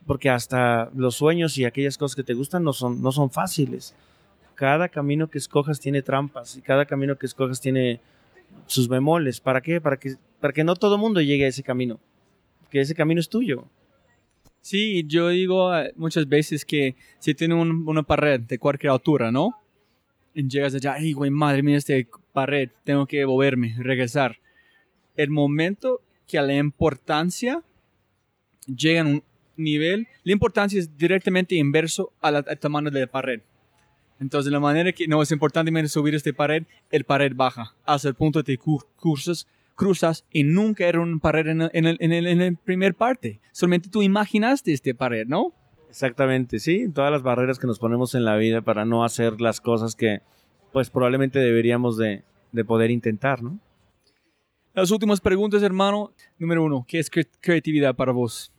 porque 0.07 0.31
hasta 0.31 0.91
los 0.95 1.17
sueños 1.17 1.57
y 1.59 1.65
aquellas 1.65 1.97
cosas 1.99 2.15
que 2.15 2.23
te 2.23 2.35
gustan 2.35 2.63
no 2.63 2.73
son, 2.73 3.03
no 3.03 3.13
son 3.13 3.31
fáciles. 3.31 3.95
Cada 4.55 4.89
camino 4.89 5.29
que 5.29 5.39
escojas 5.39 5.81
tiene 5.81 6.03
trampas 6.03 6.57
y 6.57 6.63
cada 6.63 6.85
camino 6.85 7.17
que 7.17 7.27
escojas 7.27 7.61
tiene 7.61 8.01
sus 8.67 8.89
bemoles. 8.89 9.41
¿Para 9.41 9.61
qué? 9.61 9.81
Para 9.81 9.97
que, 9.97 10.17
para 10.41 10.53
que 10.53 10.65
no 10.65 10.77
todo 10.77 10.99
mundo 10.99 11.21
llegue 11.21 11.45
a 11.45 11.49
ese 11.49 11.63
camino, 11.63 11.99
que 12.71 12.81
ese 12.81 12.95
camino 12.95 13.21
es 13.21 13.29
tuyo. 13.29 13.65
Sí, 14.61 15.05
yo 15.07 15.29
digo 15.29 15.77
eh, 15.77 15.93
muchas 15.97 16.29
veces 16.29 16.65
que 16.65 16.97
si 17.19 17.35
tiene 17.35 17.55
una 17.55 18.03
pared 18.03 18.41
de 18.41 18.59
cualquier 18.59 18.93
altura, 18.93 19.31
¿no? 19.31 19.59
Y 20.35 20.49
llegas 20.49 20.75
allá, 20.75 20.95
ay, 20.95 21.13
güey, 21.13 21.31
madre 21.31 21.63
mía, 21.63 21.77
esta 21.77 21.95
pared, 22.33 22.71
tengo 22.83 23.07
que 23.07 23.25
moverme, 23.27 23.77
regresar. 23.79 24.39
El 25.17 25.31
momento 25.31 26.01
que 26.27 26.41
la 26.41 26.55
importancia 26.55 27.63
llegan 28.67 29.07
a 29.07 29.11
un 29.11 29.25
nivel, 29.57 30.09
la 30.25 30.33
importancia 30.33 30.79
es 30.79 30.97
directamente 30.97 31.55
inverso 31.55 32.13
al, 32.21 32.45
tamaño 32.59 32.91
de 32.91 33.01
la 33.01 33.07
pared. 33.07 33.41
Entonces, 34.21 34.53
la 34.53 34.61
manera 34.61 34.93
que 34.93 35.09
no 35.09 35.21
es 35.23 35.31
importante 35.33 35.89
subir 35.89 36.15
esta 36.15 36.33
pared, 36.33 36.65
el 36.91 37.05
pared 37.05 37.33
baja 37.35 37.75
hasta 37.85 38.09
el 38.09 38.15
punto 38.15 38.43
de 38.43 38.57
que 38.57 38.63
cruzas, 38.97 39.47
cruzas 39.75 40.25
y 40.31 40.45
nunca 40.45 40.87
era 40.87 41.01
una 41.01 41.19
pared 41.19 41.49
en, 41.49 41.63
el, 41.63 41.71
en, 41.73 42.13
el, 42.13 42.27
en 42.27 42.41
el 42.41 42.57
primer 42.57 42.95
parte. 42.95 43.41
Solamente 43.53 43.91
tú 43.91 44.03
imaginaste 44.03 44.73
esta 44.73 44.95
pared, 44.95 45.27
¿no? 45.27 45.53
Exactamente, 45.91 46.59
sí. 46.59 46.89
Todas 46.93 47.13
las 47.13 47.23
barreras 47.23 47.59
que 47.59 47.67
nos 47.67 47.79
ponemos 47.79 48.15
en 48.15 48.25
la 48.25 48.37
vida 48.37 48.63
para 48.63 48.85
no 48.85 49.05
hacer 49.05 49.41
las 49.41 49.61
cosas 49.61 49.95
que, 49.95 50.23
pues, 50.73 50.91
probablemente 50.91 51.39
deberíamos 51.39 51.97
de, 51.97 52.25
de 52.53 52.65
poder 52.65 52.91
intentar, 52.91 53.43
¿no? 53.43 53.59
Las 54.75 54.91
últimas 54.91 55.21
preguntas, 55.21 55.63
hermano. 55.63 56.13
Número 56.37 56.65
uno, 56.65 56.85
¿qué 56.89 56.99
es 56.99 57.09
creatividad 57.41 57.95
para 57.95 58.11
vos? 58.11 58.51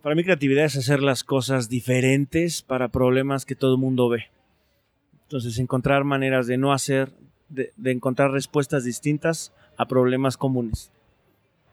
Para 0.00 0.14
mí 0.14 0.22
creatividad 0.22 0.66
es 0.66 0.76
hacer 0.76 1.02
las 1.02 1.24
cosas 1.24 1.68
diferentes 1.68 2.62
para 2.62 2.86
problemas 2.86 3.44
que 3.44 3.56
todo 3.56 3.74
el 3.74 3.80
mundo 3.80 4.08
ve. 4.08 4.26
Entonces, 5.24 5.58
encontrar 5.58 6.04
maneras 6.04 6.46
de 6.46 6.56
no 6.56 6.72
hacer, 6.72 7.12
de, 7.48 7.72
de, 7.76 7.90
encontrar 7.90 8.30
respuestas 8.30 8.84
distintas 8.84 9.52
a 9.76 9.86
problemas 9.88 10.36
comunes. 10.36 10.92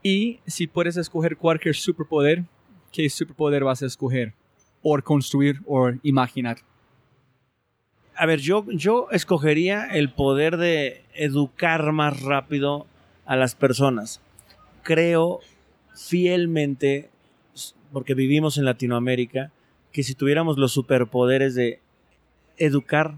Y 0.02 0.40
si 0.48 0.66
puedes 0.66 0.98
escoger 0.98 1.38
cualquier 1.38 1.76
superpoder, 1.76 2.46
¿qué 2.92 3.08
superpoder 3.12 3.64
vas 3.64 3.84
a 3.84 3.86
escoger? 3.86 4.34
O 4.82 5.00
construir 5.04 5.62
o 5.68 5.92
imaginar. 6.02 6.58
A 8.16 8.26
ver, 8.26 8.40
yo, 8.40 8.66
yo 8.72 9.08
escogería 9.12 9.86
el 9.86 10.12
poder 10.12 10.58
de 10.58 11.04
educar 11.14 11.92
más 11.92 12.20
rápido 12.24 12.88
a 13.28 13.36
las 13.36 13.54
personas. 13.54 14.22
Creo 14.82 15.42
fielmente, 15.94 17.10
porque 17.92 18.16
vivimos 18.16 18.58
en 18.58 18.66
Latinoamérica, 18.66 19.52
que 19.92 20.04
si 20.04 20.16
tuviéramos 20.16 20.58
los 20.58 20.72
superpoderes 20.72 21.54
de 21.54 21.80
educar 22.58 23.16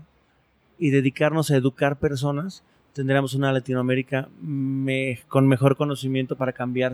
y 0.77 0.89
dedicarnos 0.89 1.51
a 1.51 1.57
educar 1.57 1.99
personas, 1.99 2.63
tendríamos 2.93 3.33
una 3.33 3.53
Latinoamérica 3.53 4.29
con 5.27 5.47
mejor 5.47 5.77
conocimiento 5.77 6.35
para 6.35 6.53
cambiar 6.53 6.93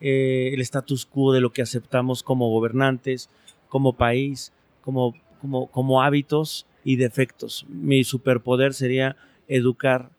eh, 0.00 0.50
el 0.52 0.60
status 0.60 1.06
quo 1.06 1.32
de 1.32 1.40
lo 1.40 1.52
que 1.52 1.62
aceptamos 1.62 2.22
como 2.22 2.50
gobernantes, 2.50 3.30
como 3.68 3.92
país, 3.92 4.52
como, 4.82 5.14
como, 5.40 5.68
como 5.68 6.02
hábitos 6.02 6.66
y 6.84 6.96
defectos. 6.96 7.64
Mi 7.68 8.02
superpoder 8.02 8.74
sería 8.74 9.16
educar 9.46 10.10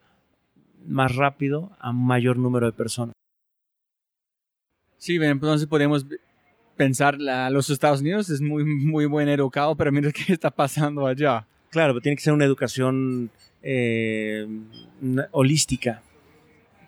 más 0.86 1.14
rápido 1.14 1.70
a 1.78 1.90
un 1.90 2.06
mayor 2.06 2.38
número 2.38 2.66
de 2.66 2.72
personas. 2.72 3.14
Sí, 4.98 5.16
entonces 5.16 5.66
podemos 5.66 6.06
pensar 6.76 7.16
a 7.28 7.50
los 7.50 7.70
Estados 7.70 8.00
Unidos 8.00 8.30
es 8.30 8.40
muy, 8.40 8.64
muy 8.64 9.06
buen 9.06 9.28
educado, 9.28 9.76
pero 9.76 9.92
mira 9.92 10.10
qué 10.12 10.32
está 10.32 10.50
pasando 10.50 11.06
allá. 11.06 11.46
Claro, 11.70 12.00
tiene 12.00 12.16
que 12.16 12.22
ser 12.22 12.32
una 12.32 12.44
educación 12.44 13.30
eh, 13.62 14.46
holística, 15.32 16.02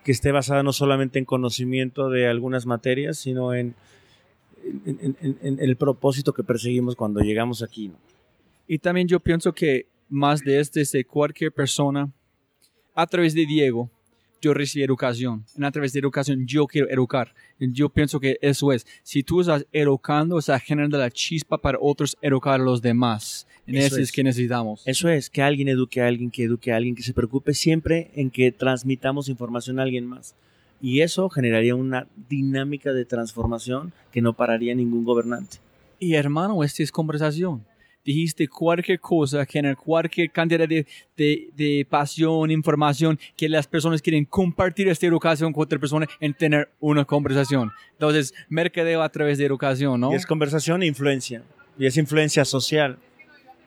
que 0.03 0.11
esté 0.11 0.31
basada 0.31 0.63
no 0.63 0.71
solamente 0.71 1.19
en 1.19 1.25
conocimiento 1.25 2.09
de 2.09 2.27
algunas 2.27 2.65
materias, 2.65 3.17
sino 3.17 3.53
en, 3.53 3.75
en, 4.63 5.17
en, 5.21 5.37
en 5.41 5.59
el 5.59 5.75
propósito 5.75 6.33
que 6.33 6.43
perseguimos 6.43 6.95
cuando 6.95 7.19
llegamos 7.19 7.61
aquí. 7.61 7.89
¿no? 7.89 7.95
Y 8.67 8.79
también 8.79 9.07
yo 9.07 9.19
pienso 9.19 9.53
que 9.53 9.87
más 10.09 10.41
de 10.41 10.59
este, 10.59 10.83
de 10.91 11.05
cualquier 11.05 11.51
persona, 11.51 12.11
a 12.97 13.05
través 13.05 13.35
de 13.35 13.45
Diego, 13.45 13.91
yo 14.41 14.55
recibí 14.55 14.83
educación. 14.83 15.45
Y 15.55 15.63
a 15.63 15.69
través 15.69 15.93
de 15.93 15.99
educación 15.99 16.47
yo 16.47 16.65
quiero 16.65 16.89
educar. 16.89 17.31
Yo 17.59 17.89
pienso 17.89 18.19
que 18.19 18.39
eso 18.41 18.73
es. 18.73 18.87
Si 19.03 19.21
tú 19.21 19.41
estás 19.41 19.67
educando, 19.71 20.39
estás 20.39 20.63
generando 20.63 20.97
la 20.97 21.11
chispa 21.11 21.59
para 21.59 21.77
otros 21.79 22.17
educar 22.23 22.59
a 22.59 22.63
los 22.63 22.81
demás. 22.81 23.45
Y 23.67 23.77
eso, 23.77 23.87
eso 23.87 23.95
es. 23.97 24.01
es. 24.03 24.11
que 24.11 24.23
necesitamos. 24.23 24.81
Eso 24.85 25.09
es, 25.09 25.29
que 25.29 25.43
alguien 25.43 25.67
eduque 25.67 26.01
a 26.01 26.07
alguien, 26.07 26.31
que 26.31 26.43
eduque 26.45 26.73
a 26.73 26.77
alguien, 26.77 26.95
que 26.95 27.03
se 27.03 27.13
preocupe 27.13 27.53
siempre 27.53 28.09
en 28.15 28.31
que 28.31 28.51
transmitamos 28.51 29.29
información 29.29 29.79
a 29.79 29.83
alguien 29.83 30.07
más. 30.07 30.33
Y 30.81 31.01
eso 31.01 31.29
generaría 31.29 31.75
una 31.75 32.07
dinámica 32.29 32.93
de 32.93 33.05
transformación 33.05 33.93
que 34.11 34.21
no 34.21 34.33
pararía 34.33 34.73
ningún 34.73 35.03
gobernante. 35.03 35.57
Y 35.99 36.15
hermano, 36.15 36.63
esta 36.63 36.81
es 36.81 36.91
conversación 36.91 37.63
dijiste 38.07 38.47
cualquier 38.47 39.01
cosa, 39.01 39.45
generar 39.45 39.75
cualquier 39.75 40.31
cantidad 40.31 40.65
de, 40.65 40.87
de, 41.17 41.49
de, 41.53 41.85
pasión, 41.89 42.49
información, 42.51 43.19
que 43.35 43.49
las 43.49 43.67
personas 43.67 44.01
quieren 44.01 44.23
compartir 44.23 44.87
esta 44.87 45.05
educación 45.05 45.51
con 45.51 45.63
otra 45.63 45.77
persona 45.77 46.07
en 46.21 46.33
tener 46.33 46.69
una 46.79 47.03
conversación. 47.03 47.69
Entonces, 47.91 48.33
mercadeo 48.47 49.01
a 49.01 49.09
través 49.09 49.37
de 49.37 49.45
educación, 49.45 49.99
¿no? 49.99 50.13
Y 50.13 50.15
es 50.15 50.25
conversación 50.25 50.83
e 50.83 50.85
influencia. 50.85 51.43
Y 51.77 51.85
es 51.85 51.97
influencia 51.97 52.45
social. 52.45 52.97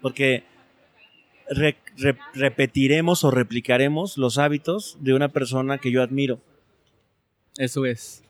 Porque 0.00 0.42
re, 1.50 1.76
re, 1.98 2.16
repetiremos 2.32 3.24
o 3.24 3.30
replicaremos 3.30 4.16
los 4.16 4.38
hábitos 4.38 4.96
de 5.00 5.12
una 5.12 5.28
persona 5.28 5.76
que 5.76 5.90
yo 5.90 6.02
admiro. 6.02 6.40
Eso 7.58 7.84
es. 7.84 8.24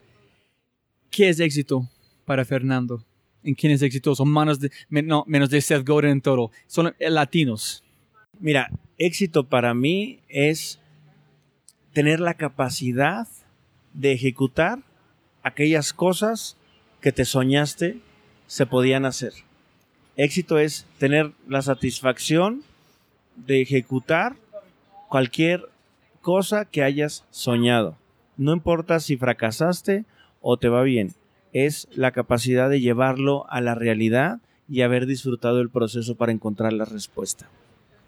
¿Qué 1.09 1.29
es 1.29 1.39
éxito 1.39 1.89
para 2.25 2.45
Fernando? 2.45 3.05
En 3.45 3.55
quién 3.55 3.73
es 3.73 3.83
exitoso, 3.83 4.25
menos 4.25 4.61
de, 4.61 4.71
no, 4.91 5.25
menos 5.27 5.51
de 5.51 5.61
Seth 5.61 5.87
Godin 5.87 6.11
en 6.11 6.21
todo. 6.21 6.51
Son 6.67 6.95
latinos. 6.99 7.83
Mira, 8.39 8.71
éxito 8.99 9.45
para 9.45 9.75
mí 9.75 10.21
es 10.29 10.81
tener 11.93 12.21
la 12.21 12.35
capacidad 12.35 13.27
de 13.93 14.13
ejecutar 14.13 14.81
aquellas 15.43 15.93
cosas 15.93 16.57
que 17.01 17.13
te 17.13 17.25
soñaste 17.25 17.99
se 18.47 18.67
podían 18.67 19.05
hacer. 19.05 19.33
Éxito 20.17 20.59
es 20.59 20.87
tener 20.99 21.33
la 21.49 21.63
satisfacción 21.63 22.63
de 23.37 23.63
ejecutar 23.63 24.37
cualquier 25.09 25.69
cosa 26.21 26.67
que 26.67 26.83
hayas 26.83 27.25
soñado. 27.31 27.97
No 28.37 28.53
importa 28.53 29.01
si 29.01 29.17
fracasaste 29.17 30.05
o 30.41 30.57
te 30.57 30.69
va 30.69 30.83
bien 30.83 31.15
es 31.53 31.89
la 31.93 32.13
capacidad 32.13 32.71
de 32.71 32.81
llevarlo 32.81 33.51
a 33.51 33.61
la 33.61 33.75
realidad 33.75 34.41
y 34.69 34.83
haber 34.83 35.07
disfrutado 35.07 35.61
el 35.61 35.71
proceso 35.71 36.15
para 36.15 36.33
encontrar 36.33 36.73
la 36.73 36.85
respuesta. 36.85 37.49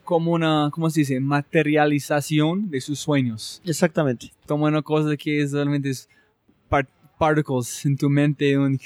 Como 0.04 0.32
una, 0.32 0.70
¿cómo 0.72 0.90
se 0.90 1.00
dice? 1.00 1.20
Materialización 1.20 2.70
de 2.70 2.80
sus 2.80 2.98
sueños. 2.98 3.60
Exactamente. 3.64 4.32
Como 4.46 4.66
una 4.66 4.82
cosa 4.82 5.16
que 5.16 5.42
es 5.42 5.52
realmente 5.52 5.90
es 5.90 6.08
part 6.68 6.88
particles 7.18 7.84
en 7.86 7.96
tu 7.96 8.10
mente. 8.10 8.58
Un 8.58 8.78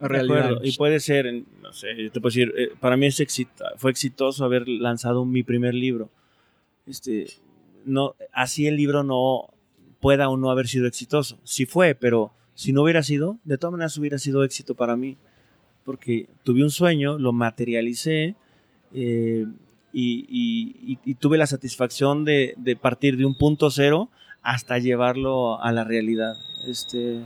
realidad. 0.00 0.58
Y 0.62 0.76
puede 0.76 1.00
ser, 1.00 1.32
no 1.62 1.72
sé, 1.72 1.88
yo 1.96 2.10
te 2.10 2.20
puedo 2.20 2.30
decir, 2.30 2.54
eh, 2.56 2.72
para 2.80 2.96
mí 2.96 3.06
es 3.06 3.20
exito, 3.20 3.64
fue 3.76 3.90
exitoso 3.90 4.44
haber 4.44 4.68
lanzado 4.68 5.24
mi 5.24 5.42
primer 5.42 5.74
libro. 5.74 6.10
Este, 6.86 7.26
no, 7.84 8.14
así 8.32 8.66
el 8.66 8.76
libro 8.76 9.02
no 9.02 9.52
pueda 10.00 10.28
o 10.28 10.36
no 10.36 10.50
haber 10.50 10.68
sido 10.68 10.86
exitoso. 10.86 11.38
Sí 11.44 11.66
fue, 11.66 11.94
pero 11.94 12.32
si 12.60 12.74
no 12.74 12.82
hubiera 12.82 13.02
sido, 13.02 13.38
de 13.44 13.56
todas 13.56 13.72
maneras 13.72 13.96
hubiera 13.96 14.18
sido 14.18 14.44
éxito 14.44 14.74
para 14.74 14.94
mí, 14.94 15.16
porque 15.82 16.28
tuve 16.44 16.62
un 16.62 16.70
sueño, 16.70 17.18
lo 17.18 17.32
materialicé 17.32 18.36
eh, 18.92 19.46
y, 19.94 20.26
y, 20.28 20.98
y, 21.02 21.14
tuve 21.14 21.38
la 21.38 21.46
satisfacción 21.46 22.26
de, 22.26 22.52
de, 22.58 22.76
partir 22.76 23.16
de 23.16 23.24
un 23.24 23.34
punto 23.34 23.70
cero 23.70 24.10
hasta 24.42 24.76
llevarlo 24.78 25.58
a 25.62 25.72
la 25.72 25.84
realidad. 25.84 26.34
Este... 26.66 27.22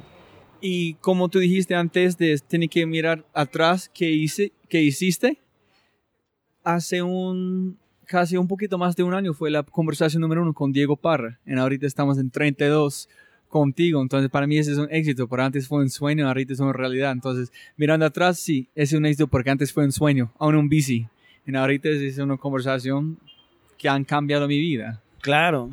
Y 0.60 0.94
como 0.94 1.28
tú 1.28 1.40
dijiste 1.40 1.74
antes, 1.74 2.16
de 2.16 2.38
tener 2.38 2.68
que 2.68 2.86
mirar 2.86 3.26
atrás, 3.34 3.90
¿qué, 3.92 4.12
hice, 4.12 4.52
qué 4.68 4.82
hiciste? 4.82 5.42
Hace 6.62 7.02
un, 7.02 7.76
casi 8.04 8.36
un 8.36 8.46
poquito 8.46 8.78
más 8.78 8.94
de 8.94 9.02
un 9.02 9.14
año 9.14 9.34
fue 9.34 9.50
la 9.50 9.64
conversación 9.64 10.20
número 10.20 10.42
uno 10.42 10.54
con 10.54 10.70
Diego 10.70 10.94
Parra. 10.94 11.40
Y 11.44 11.58
ahorita 11.58 11.88
estamos 11.88 12.18
en 12.18 12.30
32 12.30 13.08
contigo. 13.54 14.02
Entonces, 14.02 14.30
para 14.30 14.48
mí 14.48 14.58
ese 14.58 14.72
es 14.72 14.78
un 14.78 14.88
éxito, 14.90 15.28
porque 15.28 15.44
antes 15.44 15.68
fue 15.68 15.80
un 15.80 15.88
sueño, 15.88 16.26
ahorita 16.26 16.54
es 16.54 16.58
una 16.58 16.72
realidad. 16.72 17.12
Entonces, 17.12 17.52
mirando 17.76 18.04
atrás, 18.04 18.36
sí, 18.36 18.66
es 18.74 18.92
un 18.92 19.06
éxito 19.06 19.28
porque 19.28 19.50
antes 19.50 19.72
fue 19.72 19.84
un 19.84 19.92
sueño, 19.92 20.32
aún 20.40 20.56
un 20.56 20.68
bici. 20.68 21.06
Y 21.46 21.54
ahorita 21.54 21.88
es 21.88 22.18
una 22.18 22.36
conversación 22.36 23.16
que 23.78 23.88
han 23.88 24.04
cambiado 24.04 24.48
mi 24.48 24.58
vida. 24.58 25.00
Claro. 25.20 25.70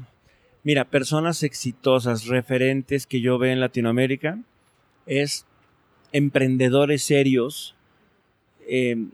Mira, 0.63 0.85
personas 0.85 1.41
exitosas, 1.41 2.27
referentes 2.27 3.07
que 3.07 3.19
yo 3.19 3.39
veo 3.39 3.51
en 3.51 3.59
Latinoamérica, 3.59 4.37
es 5.07 5.47
emprendedores 6.11 7.01
serios 7.01 7.73
eh, 8.67 9.07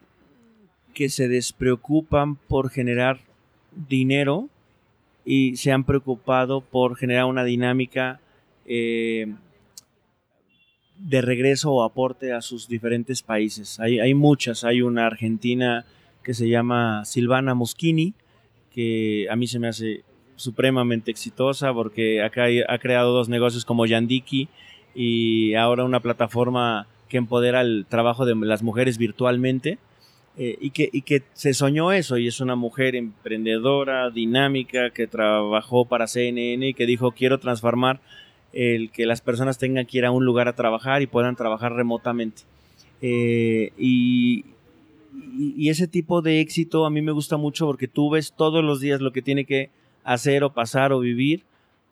que 0.94 1.08
se 1.08 1.30
despreocupan 1.30 2.36
por 2.36 2.70
generar 2.70 3.22
dinero 3.88 4.50
y 5.24 5.56
se 5.56 5.72
han 5.72 5.86
preocupado 5.86 6.60
por 6.60 6.98
generar 6.98 7.26
una 7.26 7.46
dinámica 7.46 8.20
eh, 8.68 9.34
de 11.00 11.22
regreso 11.22 11.72
o 11.72 11.84
aporte 11.84 12.34
a 12.34 12.42
sus 12.42 12.68
diferentes 12.68 13.22
países. 13.22 13.80
Hay, 13.80 14.00
hay, 14.00 14.14
muchas, 14.14 14.64
hay 14.64 14.82
una 14.82 15.06
argentina 15.06 15.86
que 16.24 16.34
se 16.34 16.50
llama 16.50 17.06
Silvana 17.06 17.54
Moschini, 17.54 18.14
que 18.74 19.28
a 19.30 19.36
mí 19.36 19.48
se 19.48 19.60
me 19.60 19.68
hace 19.68 20.04
supremamente 20.36 21.10
exitosa 21.10 21.74
porque 21.74 22.22
acá 22.22 22.46
ha 22.68 22.78
creado 22.78 23.12
dos 23.12 23.30
negocios 23.30 23.66
como 23.66 23.86
Yandiki 23.86 24.50
y 24.94 25.54
ahora 25.56 25.84
una 25.84 26.00
plataforma 26.00 26.88
que 27.10 27.18
empodera 27.18 27.62
el 27.62 27.86
trabajo 27.88 28.26
de 28.26 28.36
las 28.36 28.64
mujeres 28.64 28.98
virtualmente. 28.98 29.78
Eh, 30.40 30.56
y, 30.62 30.70
que, 30.70 30.88
y 30.94 31.02
que 31.02 31.24
se 31.34 31.56
soñó 31.56 31.92
eso 31.92 32.20
y 32.20 32.28
es 32.28 32.42
una 32.42 32.56
mujer 32.56 32.96
emprendedora, 32.96 34.12
dinámica, 34.12 34.92
que 34.92 35.08
trabajó 35.08 35.86
para 35.86 36.06
CNN 36.06 36.68
y 36.68 36.74
que 36.76 36.86
dijo 36.86 37.12
quiero 37.12 37.40
transformar 37.40 38.00
el 38.54 38.92
que 38.92 39.06
las 39.06 39.22
personas 39.22 39.58
tengan 39.58 39.86
que 39.86 40.00
ir 40.00 40.06
a 40.06 40.12
un 40.12 40.26
lugar 40.26 40.48
a 40.48 40.56
trabajar 40.56 41.02
y 41.02 41.08
puedan 41.08 41.36
trabajar 41.36 41.74
remotamente. 41.74 42.44
Eh, 43.02 43.72
y, 43.78 44.46
ese 45.60 45.88
tipo 45.88 46.22
de 46.22 46.40
éxito 46.40 46.86
a 46.86 46.90
mí 46.90 47.02
me 47.02 47.12
gusta 47.12 47.38
mucho 47.38 47.66
porque 47.66 47.88
tú 47.88 48.10
ves 48.10 48.34
todos 48.36 48.64
los 48.64 48.80
días 48.80 49.02
lo 49.02 49.12
que 49.12 49.22
tiene 49.22 49.46
que 49.46 49.70
hacer 50.04 50.44
o 50.44 50.54
pasar 50.54 50.94
o 50.94 51.00
vivir 51.00 51.44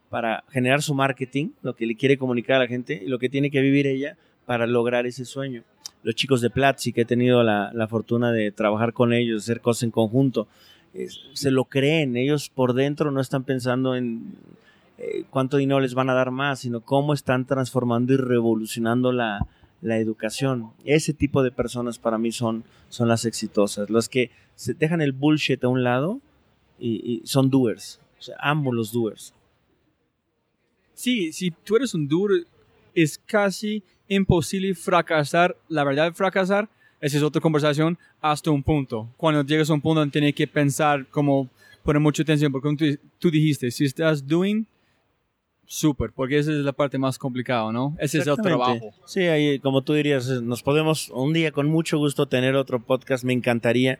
para 0.09 0.43
generar 0.49 0.81
su 0.81 0.93
marketing, 0.95 1.49
lo 1.61 1.75
que 1.75 1.85
le 1.85 1.95
quiere 1.95 2.17
comunicar 2.17 2.57
a 2.57 2.59
la 2.59 2.67
gente 2.67 3.01
y 3.03 3.07
lo 3.07 3.19
que 3.19 3.29
tiene 3.29 3.51
que 3.51 3.61
vivir 3.61 3.87
ella 3.87 4.17
para 4.45 4.65
lograr 4.65 5.05
ese 5.05 5.25
sueño. 5.25 5.63
Los 6.03 6.15
chicos 6.15 6.41
de 6.41 6.49
Platzi, 6.49 6.93
que 6.93 7.01
he 7.01 7.05
tenido 7.05 7.43
la, 7.43 7.87
fortuna 7.89 8.31
de 8.31 8.51
trabajar 8.51 8.93
con 8.93 9.11
ellos, 9.11 9.43
hacer 9.43 9.59
cosas 9.59 9.83
en 9.83 9.91
conjunto, 9.91 10.47
se 11.33 11.51
lo 11.51 11.65
creen, 11.65 12.15
ellos 12.15 12.49
por 12.49 12.73
dentro 12.73 13.11
no 13.11 13.19
están 13.19 13.43
pensando 13.43 13.95
en 13.95 14.33
eh, 14.97 15.25
cuánto 15.29 15.57
dinero 15.57 15.79
les 15.79 15.93
van 15.93 16.09
a 16.09 16.13
dar 16.13 16.31
más, 16.31 16.59
sino 16.59 16.81
cómo 16.81 17.13
están 17.13 17.45
transformando 17.45 18.13
y 18.13 18.17
revolucionando 18.17 19.11
la, 19.11 19.45
la 19.81 19.97
educación. 19.97 20.71
Ese 20.83 21.13
tipo 21.13 21.43
de 21.43 21.51
personas 21.51 21.99
para 21.99 22.17
mí 22.17 22.31
son, 22.31 22.63
son 22.89 23.07
las 23.07 23.25
exitosas, 23.25 23.89
las 23.89 24.09
que 24.09 24.31
se 24.55 24.73
dejan 24.73 25.01
el 25.01 25.11
bullshit 25.11 25.63
a 25.63 25.67
un 25.67 25.83
lado 25.83 26.21
y, 26.79 27.21
son 27.25 27.49
doers. 27.49 27.99
O 28.19 28.31
amo 28.39 28.73
los 28.73 28.91
doers. 28.91 29.33
Sí, 30.93 31.31
si 31.33 31.51
tú 31.51 31.75
eres 31.75 31.93
un 31.93 32.07
doer, 32.07 32.47
es 32.93 33.17
casi 33.17 33.83
imposible 34.07 34.73
fracasar. 34.73 35.55
La 35.67 35.83
verdad, 35.83 36.13
fracasar, 36.13 36.69
esa 37.01 37.17
es 37.17 37.23
otra 37.23 37.41
conversación, 37.41 37.97
hasta 38.21 38.51
un 38.51 38.63
punto. 38.63 39.09
Cuando 39.17 39.43
llegas 39.43 39.69
a 39.69 39.73
un 39.73 39.81
punto, 39.81 40.07
tienes 40.09 40.33
que 40.33 40.47
pensar, 40.47 41.05
como 41.07 41.49
poner 41.83 42.01
mucha 42.01 42.23
atención, 42.23 42.51
porque 42.51 42.75
tú, 42.75 43.07
tú 43.19 43.29
dijiste, 43.29 43.69
si 43.69 43.85
estás 43.85 44.25
doing, 44.25 44.65
Súper, 45.67 46.11
porque 46.11 46.37
esa 46.37 46.51
es 46.51 46.57
la 46.57 46.73
parte 46.73 46.97
más 46.97 47.17
complicada, 47.17 47.71
¿no? 47.71 47.95
Ese 47.99 48.19
es 48.19 48.27
el 48.27 48.35
trabajo. 48.37 48.93
Sí, 49.05 49.21
ahí, 49.21 49.59
como 49.59 49.81
tú 49.81 49.93
dirías, 49.93 50.27
nos 50.41 50.61
podemos 50.61 51.09
un 51.09 51.33
día 51.33 51.51
con 51.51 51.67
mucho 51.67 51.97
gusto 51.97 52.27
tener 52.27 52.55
otro 52.55 52.79
podcast, 52.79 53.23
me 53.23 53.33
encantaría, 53.33 53.99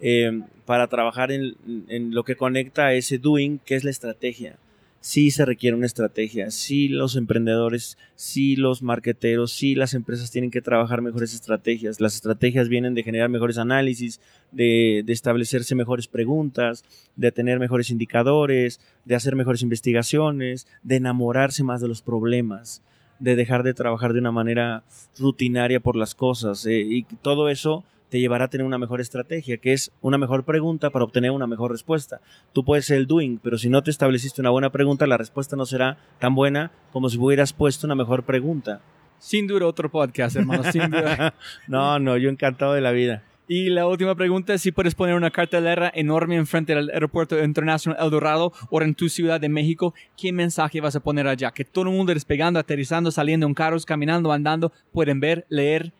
eh, 0.00 0.42
para 0.66 0.88
trabajar 0.88 1.30
en, 1.30 1.54
en, 1.88 2.12
lo 2.12 2.24
que 2.24 2.36
conecta 2.36 2.86
a 2.86 2.94
ese 2.94 3.18
doing, 3.18 3.58
que 3.58 3.76
es 3.76 3.84
la 3.84 3.90
estrategia 3.90 4.56
sí 5.04 5.30
se 5.30 5.44
requiere 5.44 5.76
una 5.76 5.84
estrategia, 5.84 6.50
sí 6.50 6.88
los 6.88 7.14
emprendedores, 7.16 7.98
sí 8.14 8.56
los 8.56 8.82
marqueteros, 8.82 9.52
sí 9.52 9.74
las 9.74 9.92
empresas 9.92 10.30
tienen 10.30 10.50
que 10.50 10.62
trabajar 10.62 11.02
mejores 11.02 11.34
estrategias. 11.34 12.00
Las 12.00 12.14
estrategias 12.14 12.70
vienen 12.70 12.94
de 12.94 13.02
generar 13.02 13.28
mejores 13.28 13.58
análisis, 13.58 14.18
de, 14.50 15.02
de, 15.04 15.12
establecerse 15.12 15.74
mejores 15.74 16.08
preguntas, 16.08 16.84
de 17.16 17.30
tener 17.32 17.58
mejores 17.58 17.90
indicadores, 17.90 18.80
de 19.04 19.14
hacer 19.14 19.36
mejores 19.36 19.60
investigaciones, 19.60 20.66
de 20.82 20.96
enamorarse 20.96 21.62
más 21.64 21.82
de 21.82 21.88
los 21.88 22.00
problemas, 22.00 22.82
de 23.18 23.36
dejar 23.36 23.62
de 23.62 23.74
trabajar 23.74 24.14
de 24.14 24.20
una 24.20 24.32
manera 24.32 24.84
rutinaria 25.18 25.80
por 25.80 25.96
las 25.96 26.14
cosas. 26.14 26.64
Eh, 26.64 26.80
y 26.80 27.02
todo 27.02 27.50
eso 27.50 27.84
te 28.14 28.20
llevará 28.20 28.44
a 28.44 28.48
tener 28.48 28.64
una 28.64 28.78
mejor 28.78 29.00
estrategia, 29.00 29.56
que 29.56 29.72
es 29.72 29.90
una 30.00 30.18
mejor 30.18 30.44
pregunta 30.44 30.90
para 30.90 31.04
obtener 31.04 31.32
una 31.32 31.48
mejor 31.48 31.72
respuesta. 31.72 32.20
Tú 32.52 32.64
puedes 32.64 32.84
ser 32.86 32.98
el 32.98 33.08
doing, 33.08 33.40
pero 33.42 33.58
si 33.58 33.68
no 33.68 33.82
te 33.82 33.90
estableciste 33.90 34.40
una 34.40 34.50
buena 34.50 34.70
pregunta, 34.70 35.04
la 35.08 35.16
respuesta 35.16 35.56
no 35.56 35.66
será 35.66 35.98
tan 36.20 36.36
buena 36.36 36.70
como 36.92 37.08
si 37.08 37.18
hubieras 37.18 37.52
puesto 37.52 37.88
una 37.88 37.96
mejor 37.96 38.22
pregunta. 38.22 38.80
Sin 39.18 39.48
duda 39.48 39.66
otro 39.66 39.90
podcast, 39.90 40.36
hermano, 40.36 40.62
sin 40.70 40.92
duda. 40.92 41.34
no, 41.66 41.98
no, 41.98 42.16
yo 42.16 42.30
encantado 42.30 42.74
de 42.74 42.82
la 42.82 42.92
vida. 42.92 43.24
Y 43.48 43.70
la 43.70 43.88
última 43.88 44.14
pregunta 44.14 44.54
es 44.54 44.62
si 44.62 44.70
puedes 44.70 44.94
poner 44.94 45.16
una 45.16 45.32
cartelera 45.32 45.90
enorme 45.92 46.36
enfrente 46.36 46.72
del 46.72 46.90
aeropuerto 46.90 47.42
internacional 47.42 47.98
El 48.00 48.10
Dorado 48.10 48.52
o 48.70 48.80
en 48.80 48.94
tu 48.94 49.08
ciudad 49.08 49.40
de 49.40 49.48
México, 49.48 49.92
¿qué 50.16 50.32
mensaje 50.32 50.80
vas 50.80 50.94
a 50.94 51.00
poner 51.00 51.26
allá? 51.26 51.50
Que 51.50 51.64
todo 51.64 51.86
el 51.86 51.90
mundo 51.90 52.14
despegando, 52.14 52.60
aterrizando, 52.60 53.10
saliendo 53.10 53.48
en 53.48 53.54
carros, 53.54 53.84
caminando, 53.84 54.30
andando, 54.30 54.70
pueden 54.92 55.18
ver, 55.18 55.46
leer 55.48 55.92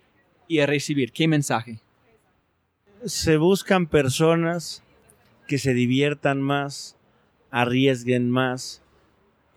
y 0.46 0.64
recibir. 0.64 1.10
¿Qué 1.10 1.26
mensaje? 1.26 1.80
Se 3.06 3.36
buscan 3.36 3.86
personas 3.86 4.82
que 5.47 5.59
se 5.59 5.74
diviertan 5.74 6.40
más, 6.40 6.97
arriesguen 7.51 8.31
más 8.31 8.82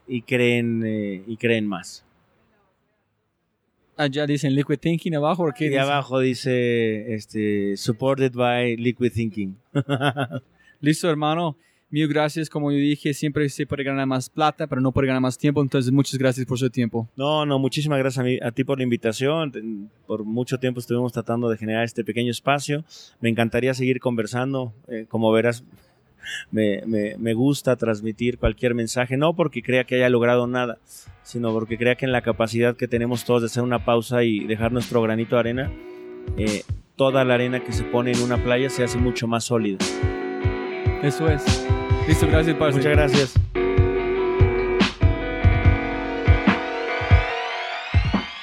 y 0.08 0.22
creen, 0.22 0.84
eh, 0.86 1.24
y 1.26 1.38
creen 1.38 1.68
más. 1.68 2.04
Allá 3.96 4.28
dicen 4.28 4.54
Liquid 4.54 4.78
Thinking 4.78 5.16
abajo 5.16 5.46
o 5.46 5.52
qué? 5.52 5.72
Y 5.72 5.76
abajo 5.76 6.20
dice 6.20 7.16
este 7.16 7.76
supported 7.78 8.32
by 8.34 8.78
Liquid 8.78 9.12
Thinking. 9.12 9.58
Listo, 10.82 11.10
hermano. 11.10 11.58
Mil 11.90 12.10
gracias, 12.10 12.50
como 12.50 12.70
yo 12.70 12.78
dije, 12.78 13.14
siempre 13.14 13.48
se 13.48 13.66
puede 13.66 13.86
ganar 13.86 14.06
más 14.06 14.30
plata, 14.30 14.68
pero 14.68 14.82
no 14.82 14.92
puede 14.92 15.08
ganar 15.08 15.22
más 15.22 15.38
tiempo, 15.38 15.62
entonces 15.62 15.90
muchas 15.90 16.20
gracias 16.20 16.46
por 16.46 16.60
su 16.60 16.70
tiempo. 16.70 17.08
No, 17.16 17.46
no, 17.46 17.60
muchísimas 17.60 17.98
gracias 18.00 18.26
a, 18.42 18.52
ti 18.52 18.66
por 18.66 18.78
la 18.78 18.84
invitación. 18.84 19.90
Por 20.06 20.26
mucho 20.26 20.60
tiempo 20.60 20.82
estuvimos 20.82 21.14
tratando 21.14 21.48
de 21.50 21.56
generar 21.56 21.86
este 21.86 22.04
pequeño 22.04 22.30
espacio. 22.30 22.84
Me 23.22 23.30
encantaría 23.30 23.74
seguir 23.74 24.02
conversando. 24.02 24.74
Eh, 24.90 25.06
como 25.08 25.32
verás, 25.32 25.64
me, 26.52 26.82
me, 26.86 27.16
me, 27.18 27.34
gusta 27.34 27.78
transmitir 27.78 28.38
cualquier 28.38 28.76
mensaje, 28.76 29.16
no 29.16 29.34
porque 29.34 29.64
crea 29.64 29.86
que 29.86 29.96
haya 29.96 30.10
logrado 30.10 30.46
nada, 30.46 30.80
sino 31.24 31.54
porque 31.54 31.78
crea 31.78 31.96
que 31.96 32.06
en 32.06 32.12
la 32.12 32.22
capacidad 32.22 32.76
que 32.76 32.90
tenemos 32.90 33.24
todos 33.24 33.44
de 33.44 33.46
hacer 33.46 33.64
una 33.64 33.86
pausa 33.86 34.26
y 34.26 34.46
dejar 34.46 34.74
nuestro 34.74 35.02
granito 35.02 35.38
de 35.38 35.40
arena, 35.40 35.72
eh, 36.38 36.64
toda 36.98 37.24
la 37.24 37.36
arena 37.36 37.64
que 37.64 37.72
se 37.72 37.86
pone 37.86 38.12
en 38.12 38.22
una 38.22 38.44
playa 38.44 38.70
se 38.70 38.84
hace 38.84 38.98
mucho 38.98 39.26
más 39.26 39.46
sólida. 39.46 39.78
Eso 41.04 41.30
es. 41.30 41.44
Listo, 42.08 42.26
gracias, 42.28 42.58
Muchas 42.58 42.84
gracias. 42.84 43.34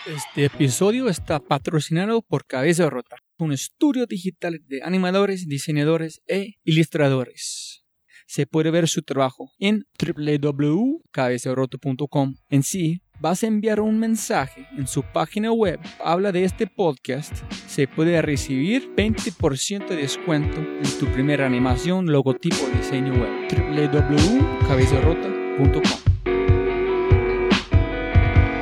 Este 0.06 0.44
episodio 0.44 1.08
está 1.08 1.40
patrocinado 1.40 2.22
por 2.22 2.46
Cabeza 2.46 2.88
Rota, 2.90 3.16
un 3.38 3.52
estudio 3.52 4.06
digital 4.06 4.60
de 4.66 4.82
animadores, 4.82 5.48
diseñadores 5.48 6.20
e 6.26 6.54
ilustradores. 6.62 7.84
Se 8.26 8.46
puede 8.46 8.70
ver 8.70 8.88
su 8.88 9.02
trabajo 9.02 9.50
en 9.58 9.84
www.cabezarroto.com. 9.98 12.36
En 12.48 12.62
sí, 12.62 13.02
vas 13.20 13.42
a 13.42 13.46
enviar 13.46 13.80
un 13.80 13.98
mensaje 13.98 14.66
en 14.76 14.86
su 14.86 15.02
página 15.02 15.50
web, 15.52 15.80
habla 16.02 16.32
de 16.32 16.44
este 16.44 16.66
podcast, 16.66 17.34
se 17.66 17.88
puede 17.88 18.20
recibir 18.22 18.90
20% 18.96 19.88
de 19.88 19.96
descuento 19.96 20.58
en 20.58 20.98
tu 20.98 21.06
primera 21.06 21.46
animación, 21.46 22.10
logotipo, 22.10 22.56
diseño 22.76 23.14
web. 23.14 23.30
www.cabezarrota.com 23.50 25.82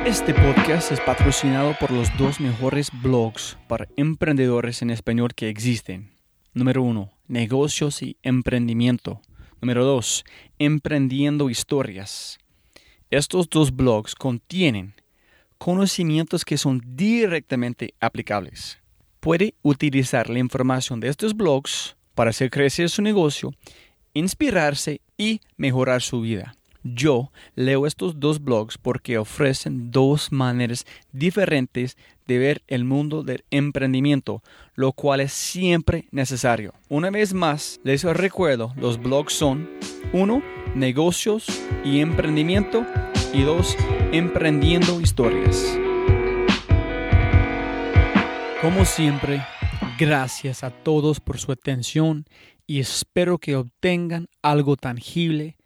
Este 0.05 0.33
podcast 0.33 0.91
es 0.91 0.99
patrocinado 0.99 1.75
por 1.79 1.89
los 1.89 2.15
dos 2.17 2.39
mejores 2.39 2.89
blogs 3.01 3.57
para 3.67 3.87
emprendedores 3.97 4.81
en 4.81 4.91
español 4.91 5.33
que 5.33 5.49
existen. 5.49 6.11
Número 6.53 6.83
1. 6.83 7.09
Negocios 7.27 8.03
y 8.03 8.17
emprendimiento. 8.21 9.21
Número 9.59 9.85
2. 9.85 10.23
Emprendiendo 10.59 11.49
historias. 11.49 12.37
Estos 13.13 13.47
dos 13.47 13.75
blogs 13.75 14.15
contienen 14.15 14.95
conocimientos 15.59 16.43
que 16.43 16.57
son 16.57 16.81
directamente 16.83 17.93
aplicables. 17.99 18.79
Puede 19.19 19.53
utilizar 19.61 20.31
la 20.31 20.39
información 20.39 20.99
de 20.99 21.09
estos 21.09 21.37
blogs 21.37 21.95
para 22.15 22.31
hacer 22.31 22.49
crecer 22.49 22.89
su 22.89 23.03
negocio, 23.03 23.53
inspirarse 24.15 24.99
y 25.15 25.41
mejorar 25.57 26.01
su 26.01 26.21
vida. 26.21 26.55
Yo 26.81 27.31
leo 27.53 27.85
estos 27.85 28.19
dos 28.19 28.43
blogs 28.43 28.79
porque 28.79 29.19
ofrecen 29.19 29.91
dos 29.91 30.31
maneras 30.31 30.83
diferentes 31.11 31.97
de 32.25 32.39
ver 32.39 32.63
el 32.65 32.83
mundo 32.83 33.21
del 33.21 33.45
emprendimiento, 33.51 34.41
lo 34.73 34.91
cual 34.91 35.19
es 35.19 35.33
siempre 35.33 36.07
necesario. 36.09 36.73
Una 36.89 37.11
vez 37.11 37.31
más, 37.31 37.79
les 37.83 38.01
recuerdo, 38.01 38.73
los 38.75 38.99
blogs 38.99 39.33
son 39.33 39.69
1 40.13 40.62
negocios 40.75 41.45
y 41.83 41.99
emprendimiento 41.99 42.85
y 43.33 43.43
dos, 43.43 43.75
emprendiendo 44.11 44.99
historias. 45.01 45.77
Como 48.61 48.85
siempre, 48.85 49.45
gracias 49.99 50.63
a 50.63 50.71
todos 50.71 51.19
por 51.19 51.37
su 51.37 51.51
atención 51.51 52.25
y 52.65 52.79
espero 52.79 53.37
que 53.37 53.55
obtengan 53.55 54.27
algo 54.41 54.75
tangible 54.77 55.57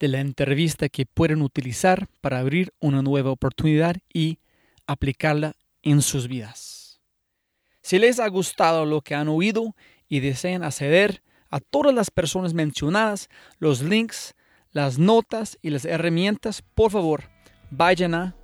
de 0.00 0.08
la 0.08 0.20
entrevista 0.20 0.88
que 0.88 1.06
pueden 1.06 1.42
utilizar 1.42 2.08
para 2.20 2.38
abrir 2.38 2.72
una 2.80 3.02
nueva 3.02 3.30
oportunidad 3.30 3.96
y 4.12 4.38
aplicarla 4.86 5.54
en 5.82 6.02
sus 6.02 6.28
vidas. 6.28 7.00
Si 7.82 7.98
les 7.98 8.18
ha 8.18 8.28
gustado 8.28 8.86
lo 8.86 9.02
que 9.02 9.14
han 9.14 9.28
oído 9.28 9.74
y 10.08 10.20
desean 10.20 10.62
acceder 10.62 11.22
a 11.50 11.60
todas 11.60 11.94
las 11.94 12.10
personas 12.10 12.54
mencionadas, 12.54 13.28
los 13.58 13.82
links 13.82 14.34
las 14.72 14.98
notas 14.98 15.56
y 15.62 15.70
las 15.70 15.84
herramientas, 15.84 16.64
por 16.74 16.90
favor, 16.90 17.22
vayan 17.70 18.14
a 18.14 18.34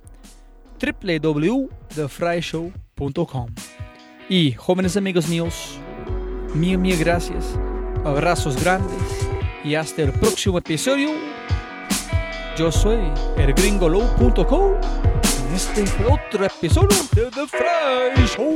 www.thefryshow.com. 0.79 3.49
Y 4.27 4.53
jóvenes 4.53 4.97
amigos 4.97 5.27
míos, 5.27 5.77
mil, 6.53 6.77
mil 6.77 6.97
gracias, 6.97 7.57
abrazos 8.03 8.61
grandes 8.61 9.01
y 9.63 9.75
hasta 9.75 10.01
el 10.03 10.11
próximo 10.13 10.57
episodio. 10.57 11.11
Yo 12.57 12.71
soy 12.71 12.99
el 13.37 13.53
gringolo.com 13.53 14.71
en 15.47 15.55
este 15.55 15.83
otro 16.05 16.45
episodio 16.45 16.97
de 17.13 17.29
The 17.29 17.45
Fry 17.47 18.25
Show. 18.25 18.55